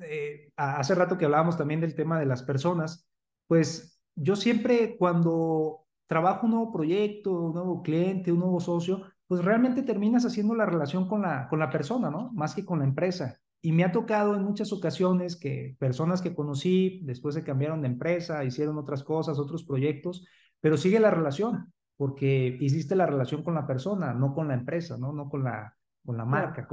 eh, 0.01 0.51
hace 0.55 0.95
rato 0.95 1.17
que 1.17 1.25
hablábamos 1.25 1.57
también 1.57 1.81
del 1.81 1.95
tema 1.95 2.19
de 2.19 2.25
las 2.25 2.43
personas, 2.43 3.07
pues 3.47 4.01
yo 4.15 4.35
siempre 4.35 4.97
cuando 4.97 5.85
trabajo 6.07 6.45
un 6.45 6.53
nuevo 6.53 6.71
proyecto, 6.71 7.31
un 7.31 7.53
nuevo 7.53 7.81
cliente, 7.81 8.31
un 8.31 8.39
nuevo 8.39 8.59
socio, 8.59 9.03
pues 9.27 9.43
realmente 9.45 9.83
terminas 9.83 10.25
haciendo 10.25 10.55
la 10.55 10.65
relación 10.65 11.07
con 11.07 11.21
la, 11.21 11.47
con 11.47 11.59
la 11.59 11.69
persona, 11.69 12.09
¿no? 12.09 12.31
Más 12.33 12.55
que 12.55 12.65
con 12.65 12.79
la 12.79 12.85
empresa. 12.85 13.37
Y 13.61 13.71
me 13.73 13.83
ha 13.83 13.91
tocado 13.91 14.35
en 14.35 14.43
muchas 14.43 14.73
ocasiones 14.73 15.35
que 15.35 15.75
personas 15.79 16.21
que 16.21 16.33
conocí 16.33 17.01
después 17.03 17.35
se 17.35 17.43
cambiaron 17.43 17.81
de 17.81 17.89
empresa, 17.89 18.43
hicieron 18.43 18.77
otras 18.77 19.03
cosas, 19.03 19.37
otros 19.37 19.63
proyectos, 19.63 20.25
pero 20.59 20.77
sigue 20.77 20.99
la 20.99 21.11
relación, 21.11 21.71
porque 21.95 22.57
hiciste 22.59 22.95
la 22.95 23.05
relación 23.05 23.43
con 23.43 23.53
la 23.53 23.67
persona, 23.67 24.13
no 24.13 24.33
con 24.33 24.47
la 24.47 24.55
empresa, 24.55 24.97
¿no? 24.97 25.13
No 25.13 25.29
con 25.29 25.43
la, 25.43 25.75
con 26.03 26.17
la 26.17 26.25
marca. 26.25 26.67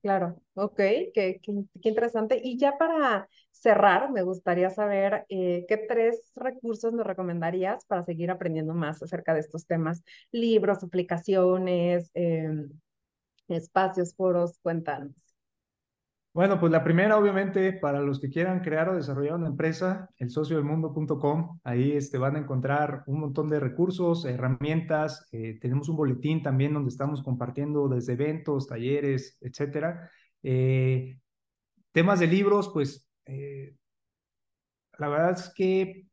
Claro, 0.00 0.40
ok, 0.54 0.76
qué, 0.76 1.40
qué, 1.42 1.52
interesante. 1.88 2.40
Y 2.42 2.56
ya 2.56 2.78
para 2.78 3.28
cerrar, 3.50 4.12
me 4.12 4.22
gustaría 4.22 4.70
saber 4.70 5.26
eh, 5.28 5.64
qué 5.68 5.76
tres 5.76 6.30
recursos 6.36 6.92
nos 6.92 7.04
recomendarías 7.06 7.84
para 7.84 8.04
seguir 8.04 8.30
aprendiendo 8.30 8.74
más 8.74 9.02
acerca 9.02 9.34
de 9.34 9.40
estos 9.40 9.66
temas. 9.66 10.04
Libros, 10.30 10.84
aplicaciones, 10.84 12.10
em, 12.14 12.70
espacios, 13.48 14.14
foros, 14.16 14.58
cuéntanos. 14.62 15.27
Bueno, 16.34 16.60
pues 16.60 16.70
la 16.70 16.84
primera, 16.84 17.18
obviamente, 17.18 17.72
para 17.72 18.00
los 18.00 18.20
que 18.20 18.28
quieran 18.30 18.60
crear 18.60 18.88
o 18.88 18.94
desarrollar 18.94 19.34
una 19.34 19.48
empresa, 19.48 20.08
el 20.18 20.30
sociodelmundo.com. 20.30 21.58
Ahí 21.64 21.92
este, 21.92 22.18
van 22.18 22.36
a 22.36 22.38
encontrar 22.38 23.02
un 23.06 23.20
montón 23.20 23.48
de 23.48 23.58
recursos, 23.58 24.24
herramientas. 24.24 25.26
Eh, 25.32 25.58
tenemos 25.60 25.88
un 25.88 25.96
boletín 25.96 26.42
también 26.42 26.74
donde 26.74 26.90
estamos 26.90 27.22
compartiendo 27.22 27.88
desde 27.88 28.12
eventos, 28.12 28.68
talleres, 28.68 29.36
etcétera. 29.40 30.10
Eh, 30.42 31.18
temas 31.92 32.20
de 32.20 32.26
libros, 32.28 32.70
pues 32.72 33.08
eh, 33.26 33.74
la 34.98 35.08
verdad 35.08 35.32
es 35.32 35.52
que 35.54 36.06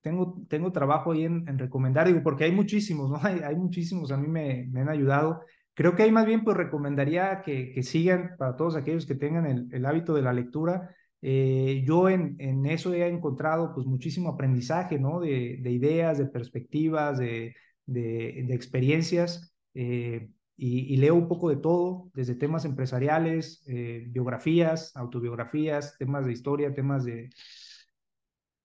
tengo, 0.00 0.42
tengo 0.48 0.72
trabajo 0.72 1.12
ahí 1.12 1.24
en, 1.24 1.58
recomendar, 1.58 2.06
digo, 2.08 2.22
porque 2.22 2.44
hay 2.44 2.52
muchísimos, 2.52 3.10
¿no? 3.10 3.18
Hay, 3.22 3.40
hay 3.40 3.56
muchísimos, 3.56 4.10
a 4.10 4.16
mí 4.16 4.26
me, 4.26 4.66
me 4.70 4.80
han 4.80 4.88
ayudado. 4.88 5.42
Creo 5.74 5.94
que 5.96 6.04
ahí 6.04 6.12
más 6.12 6.26
bien 6.26 6.44
pues 6.44 6.56
recomendaría 6.56 7.42
que, 7.42 7.72
que 7.72 7.82
sigan 7.82 8.36
para 8.38 8.56
todos 8.56 8.76
aquellos 8.76 9.06
que 9.06 9.14
tengan 9.16 9.46
el, 9.46 9.68
el 9.72 9.86
hábito 9.86 10.14
de 10.14 10.22
la 10.22 10.32
lectura, 10.32 10.90
Eh, 11.26 11.82
yo 11.86 12.10
en, 12.10 12.36
en, 12.38 12.66
eso 12.66 12.92
he 12.92 13.06
encontrado 13.08 13.72
pues 13.74 13.86
muchísimo 13.86 14.28
aprendizaje, 14.28 14.98
¿no? 14.98 15.20
De, 15.20 15.56
de 15.62 15.70
ideas, 15.70 16.18
de 16.18 16.26
perspectivas, 16.26 17.18
de, 17.18 17.54
de, 17.86 18.44
de 18.46 18.54
experiencias. 18.54 19.54
Eh, 19.74 20.28
y, 20.56 20.96
leo 20.98 21.14
un 21.14 21.26
poco 21.28 21.48
de 21.48 21.56
todo, 21.56 22.10
desde 22.14 22.34
temas 22.36 22.64
empresariales, 22.66 23.62
eh, 23.66 24.04
biografías, 24.08 24.92
autobiografías, 24.96 25.96
temas 25.98 26.26
de 26.26 26.32
historia, 26.32 26.74
temas 26.74 27.04
de... 27.04 27.30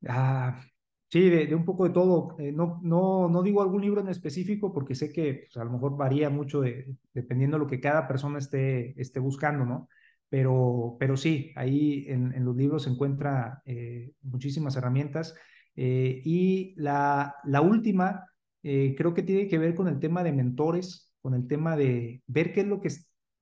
Ah, 0.07 0.61
sí, 1.09 1.29
de, 1.29 1.53
un 1.55 1.65
poco 1.65 1.85
de 1.85 1.93
todo. 1.93 2.35
Eh, 2.39 2.51
no, 2.51 2.79
no, 2.83 3.29
no 3.29 3.43
digo 3.43 3.61
algún 3.61 3.81
libro 3.81 4.01
en 4.01 4.09
específico 4.09 4.73
porque 4.73 4.95
sé 4.95 5.11
que 5.11 5.45
pues, 5.47 5.57
a 5.57 5.63
lo 5.65 5.71
mejor 5.71 5.97
varía 5.97 6.29
mucho 6.29 6.61
de, 6.61 6.95
dependiendo 7.13 7.57
de 7.57 7.63
lo 7.63 7.69
que 7.69 7.79
cada 7.79 8.07
persona 8.07 8.39
esté, 8.39 8.99
esté 8.99 9.19
buscando, 9.19 9.65
¿no? 9.65 9.89
Pero, 10.29 10.97
pero 10.99 11.17
sí, 11.17 11.51
ahí 11.55 12.05
en, 12.07 12.33
en 12.33 12.45
los 12.45 12.55
libros 12.55 12.83
se 12.83 12.91
encuentra 12.91 13.61
eh, 13.65 14.11
muchísimas 14.21 14.75
herramientas. 14.75 15.35
y 15.75 16.73
la, 16.77 17.35
la 17.45 17.61
última, 17.61 18.25
creo 18.61 19.13
que 19.13 19.23
tiene 19.23 19.47
que 19.47 19.57
ver 19.57 19.73
con 19.75 19.87
el 19.87 19.99
tema 19.99 20.23
de 20.23 20.33
mentores 20.33 21.09
con 21.21 21.33
el 21.33 21.47
tema 21.47 21.75
de 21.75 22.23
ver 22.27 22.53
qué 22.53 22.61
es 22.61 22.67
lo 22.67 22.81
que 22.81 22.89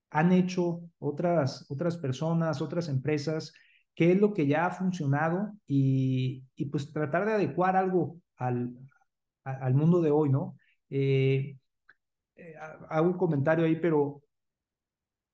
han 0.09 0.31
hecho 0.31 0.81
otras, 0.99 1.65
otras 1.69 1.97
personas, 1.97 2.61
otras 2.61 2.89
empresas, 2.89 3.53
qué 3.97 4.11
es 4.11 4.21
lo 4.21 4.31
que 4.31 4.45
ya 4.45 4.67
ha 4.67 4.71
funcionado 4.71 5.53
y, 5.65 6.43
pues 6.71 6.93
tratar 6.93 7.25
de 7.25 7.33
adecuar 7.33 7.75
algo 7.75 8.21
al, 8.37 8.77
al 9.43 9.73
mundo 9.73 10.01
de 10.01 10.11
hoy, 10.11 10.29
¿no? 10.29 10.55
Eh, 10.91 11.57
eh, 12.35 12.53
hago 12.89 13.07
un 13.07 13.17
comentario 13.17 13.65
ahí, 13.65 13.75
pero 13.75 14.21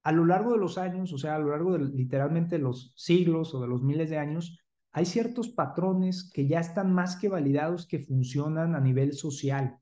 a 0.03 0.13
lo 0.13 0.23
largo 0.23 0.53
de 0.53 0.59
los 0.59 0.77
años, 0.77 1.11
o 1.11 1.17
sea, 1.17 1.35
a 1.35 1.39
lo 1.39 1.49
largo 1.49 1.77
de 1.77 1.89
literalmente 1.93 2.57
los 2.57 2.93
siglos 2.95 3.53
o 3.53 3.59
de 3.59 3.67
los 3.67 3.83
miles 3.83 4.09
de 4.09 4.17
años, 4.17 4.57
hay 4.93 5.05
ciertos 5.05 5.49
patrones 5.49 6.31
que 6.33 6.47
ya 6.47 6.61
están 6.61 6.93
más 6.93 7.17
que 7.17 7.27
validados 7.27 7.85
que 7.85 7.99
funcionan 7.99 8.75
a 8.75 8.79
nivel 8.79 9.11
social. 9.11 9.77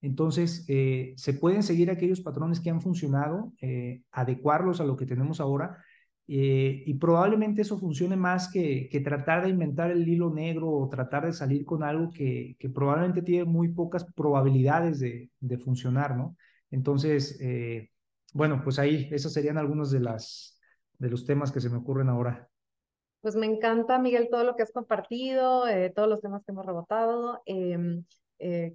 Entonces, 0.00 0.64
eh, 0.66 1.14
se 1.16 1.34
pueden 1.34 1.62
seguir 1.62 1.88
aquellos 1.88 2.20
patrones 2.20 2.58
que 2.58 2.70
han 2.70 2.82
funcionado, 2.82 3.52
eh, 3.60 4.02
adecuarlos 4.10 4.80
a 4.80 4.84
lo 4.84 4.96
que 4.96 5.06
tenemos 5.06 5.40
ahora, 5.40 5.78
eh, 6.26 6.82
y 6.86 6.94
probablemente 6.94 7.62
eso 7.62 7.78
funcione 7.78 8.16
más 8.16 8.50
que, 8.50 8.88
que, 8.90 9.00
tratar 9.00 9.42
de 9.44 9.50
inventar 9.50 9.90
el 9.90 10.08
hilo 10.08 10.32
negro 10.32 10.70
o 10.70 10.88
tratar 10.88 11.26
de 11.26 11.32
salir 11.32 11.64
con 11.64 11.82
algo 11.82 12.10
que, 12.10 12.56
que 12.58 12.70
probablemente 12.70 13.22
tiene 13.22 13.44
muy 13.44 13.68
pocas 13.68 14.04
probabilidades 14.14 15.00
de, 15.00 15.30
de 15.40 15.58
funcionar, 15.58 16.16
¿no? 16.16 16.36
Entonces, 16.70 17.38
bueno, 18.32 18.60
pues 18.64 18.78
ahí, 18.78 19.08
esos 19.12 19.32
serían 19.32 19.58
algunos 19.58 19.90
de, 19.90 20.00
las, 20.00 20.58
de 20.98 21.10
los 21.10 21.24
temas 21.24 21.52
que 21.52 21.60
se 21.60 21.70
me 21.70 21.76
ocurren 21.76 22.08
ahora. 22.08 22.48
Pues 23.20 23.36
me 23.36 23.46
encanta, 23.46 23.98
Miguel, 23.98 24.28
todo 24.30 24.44
lo 24.44 24.56
que 24.56 24.64
has 24.64 24.72
compartido, 24.72 25.64
todos 25.94 26.08
los 26.08 26.20
temas 26.20 26.42
que 26.44 26.50
hemos 26.50 26.66
rebotado. 26.66 27.42
Em, 27.46 28.04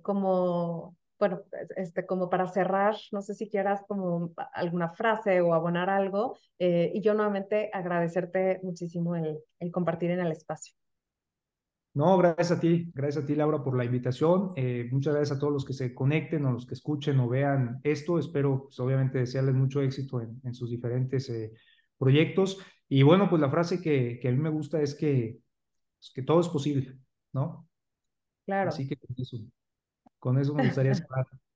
como 0.02 0.96
bueno, 1.20 1.42
este, 1.76 2.06
como 2.06 2.30
para 2.30 2.48
cerrar, 2.48 2.96
no 3.12 3.22
sé 3.22 3.36
si 3.36 3.50
quieras 3.50 3.84
como 3.88 4.32
alguna 4.54 4.90
frase 4.90 5.42
o 5.42 5.54
abonar 5.54 5.90
algo, 5.90 6.38
eh, 6.58 6.92
y 6.94 7.02
yo 7.02 7.14
nuevamente 7.14 7.70
agradecerte 7.74 8.60
muchísimo 8.64 9.16
el, 9.16 9.38
el, 9.60 9.72
compartir 9.72 10.12
en 10.12 10.22
el 10.22 10.32
espacio. 10.32 10.74
No, 11.94 12.18
gracias 12.18 12.52
a 12.52 12.60
ti, 12.60 12.90
gracias 12.94 13.24
a 13.24 13.28
ti 13.28 13.36
Laura 13.36 13.62
por 13.62 13.76
la 13.76 13.84
invitación, 13.84 14.54
eh, 14.56 14.88
muchas 14.92 15.16
gracias 15.16 15.38
a 15.38 15.40
todos 15.40 15.52
los 15.52 15.66
que 15.66 15.74
se 15.74 15.94
conecten 15.94 16.46
o 16.46 16.52
los 16.52 16.66
que 16.66 16.76
escuchen 16.76 17.20
o 17.20 17.28
vean 17.28 17.82
esto, 17.84 18.18
espero 18.20 18.64
pues, 18.66 18.80
obviamente 18.80 19.18
desearles 19.18 19.56
mucho 19.56 19.82
éxito 19.82 20.22
en, 20.22 20.40
en 20.44 20.54
sus 20.54 20.70
diferentes 20.70 21.30
eh, 21.30 21.52
proyectos, 21.98 22.60
y 22.88 23.04
bueno, 23.04 23.30
pues 23.30 23.42
la 23.42 23.50
frase 23.52 23.82
que, 23.82 24.20
que 24.22 24.28
a 24.30 24.32
mí 24.32 24.38
me 24.38 24.50
gusta 24.50 24.82
es 24.82 24.96
que, 24.96 25.40
pues, 25.98 26.12
que 26.14 26.24
todo 26.24 26.40
es 26.40 26.48
posible, 26.48 26.98
¿no? 27.34 27.68
Claro. 28.46 28.70
Así 28.70 28.88
que 28.88 28.98
eso. 29.18 29.38
Con 30.20 30.38
eso 30.38 30.54
me 30.54 30.66
gustaría 30.66 30.94
cerrar. 30.94 31.26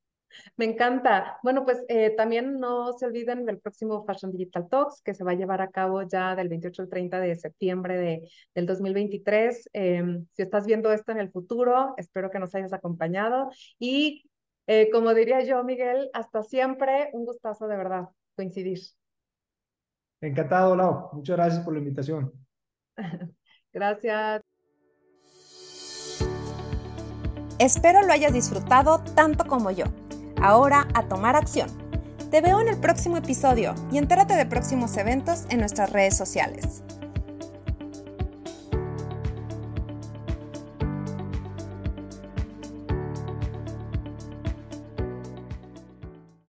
Me 0.58 0.66
encanta. 0.66 1.38
Bueno, 1.44 1.64
pues 1.64 1.84
eh, 1.88 2.12
también 2.16 2.60
no 2.60 2.94
se 2.94 3.06
olviden 3.06 3.46
del 3.46 3.60
próximo 3.60 4.04
Fashion 4.06 4.32
Digital 4.32 4.68
Talks 4.68 5.02
que 5.02 5.14
se 5.14 5.24
va 5.24 5.32
a 5.32 5.36
llevar 5.36 5.62
a 5.62 5.70
cabo 5.70 6.02
ya 6.04 6.36
del 6.36 6.50
28 6.50 6.84
al 6.84 6.90
30 6.90 7.20
de 7.20 7.36
septiembre 7.36 7.98
de, 7.98 8.30
del 8.56 8.66
2023. 8.66 9.70
Em, 9.74 10.26
si 10.32 10.42
estás 10.42 10.66
viendo 10.66 10.92
esto 10.92 11.12
en 11.12 11.20
el 11.20 11.32
futuro, 11.32 11.94
espero 11.98 12.32
que 12.32 12.40
nos 12.40 12.54
hayas 12.56 12.74
acompañado. 12.74 13.50
Y 13.80 14.30
eh, 14.68 14.90
como 14.92 15.14
diría 15.14 15.44
yo, 15.44 15.64
Miguel, 15.64 16.10
hasta 16.14 16.42
siempre, 16.44 17.10
un 17.14 17.26
gustazo 17.26 17.68
de 17.68 17.78
verdad 17.78 18.10
coincidir. 18.36 18.80
Encantado, 20.22 20.76
Lau. 20.76 21.10
Muchas 21.14 21.36
gracias 21.36 21.64
por 21.64 21.74
la 21.74 21.80
invitación. 21.80 22.32
gracias. 23.74 24.43
Espero 27.64 28.02
lo 28.02 28.12
hayas 28.12 28.34
disfrutado 28.34 29.00
tanto 29.16 29.46
como 29.48 29.72
yo. 29.72 29.86
Ahora 30.42 30.86
a 30.94 31.04
tomar 31.04 31.38
acción. 31.38 31.70
Te 32.30 32.42
veo 32.42 32.60
en 32.60 32.68
el 32.68 32.78
próximo 32.78 33.16
episodio 33.16 33.74
y 33.90 34.00
entérate 34.00 34.36
de 34.36 34.46
próximos 34.46 34.98
eventos 34.98 35.46
en 35.48 35.60
nuestras 35.60 35.90
redes 35.90 36.18
sociales. 36.18 36.84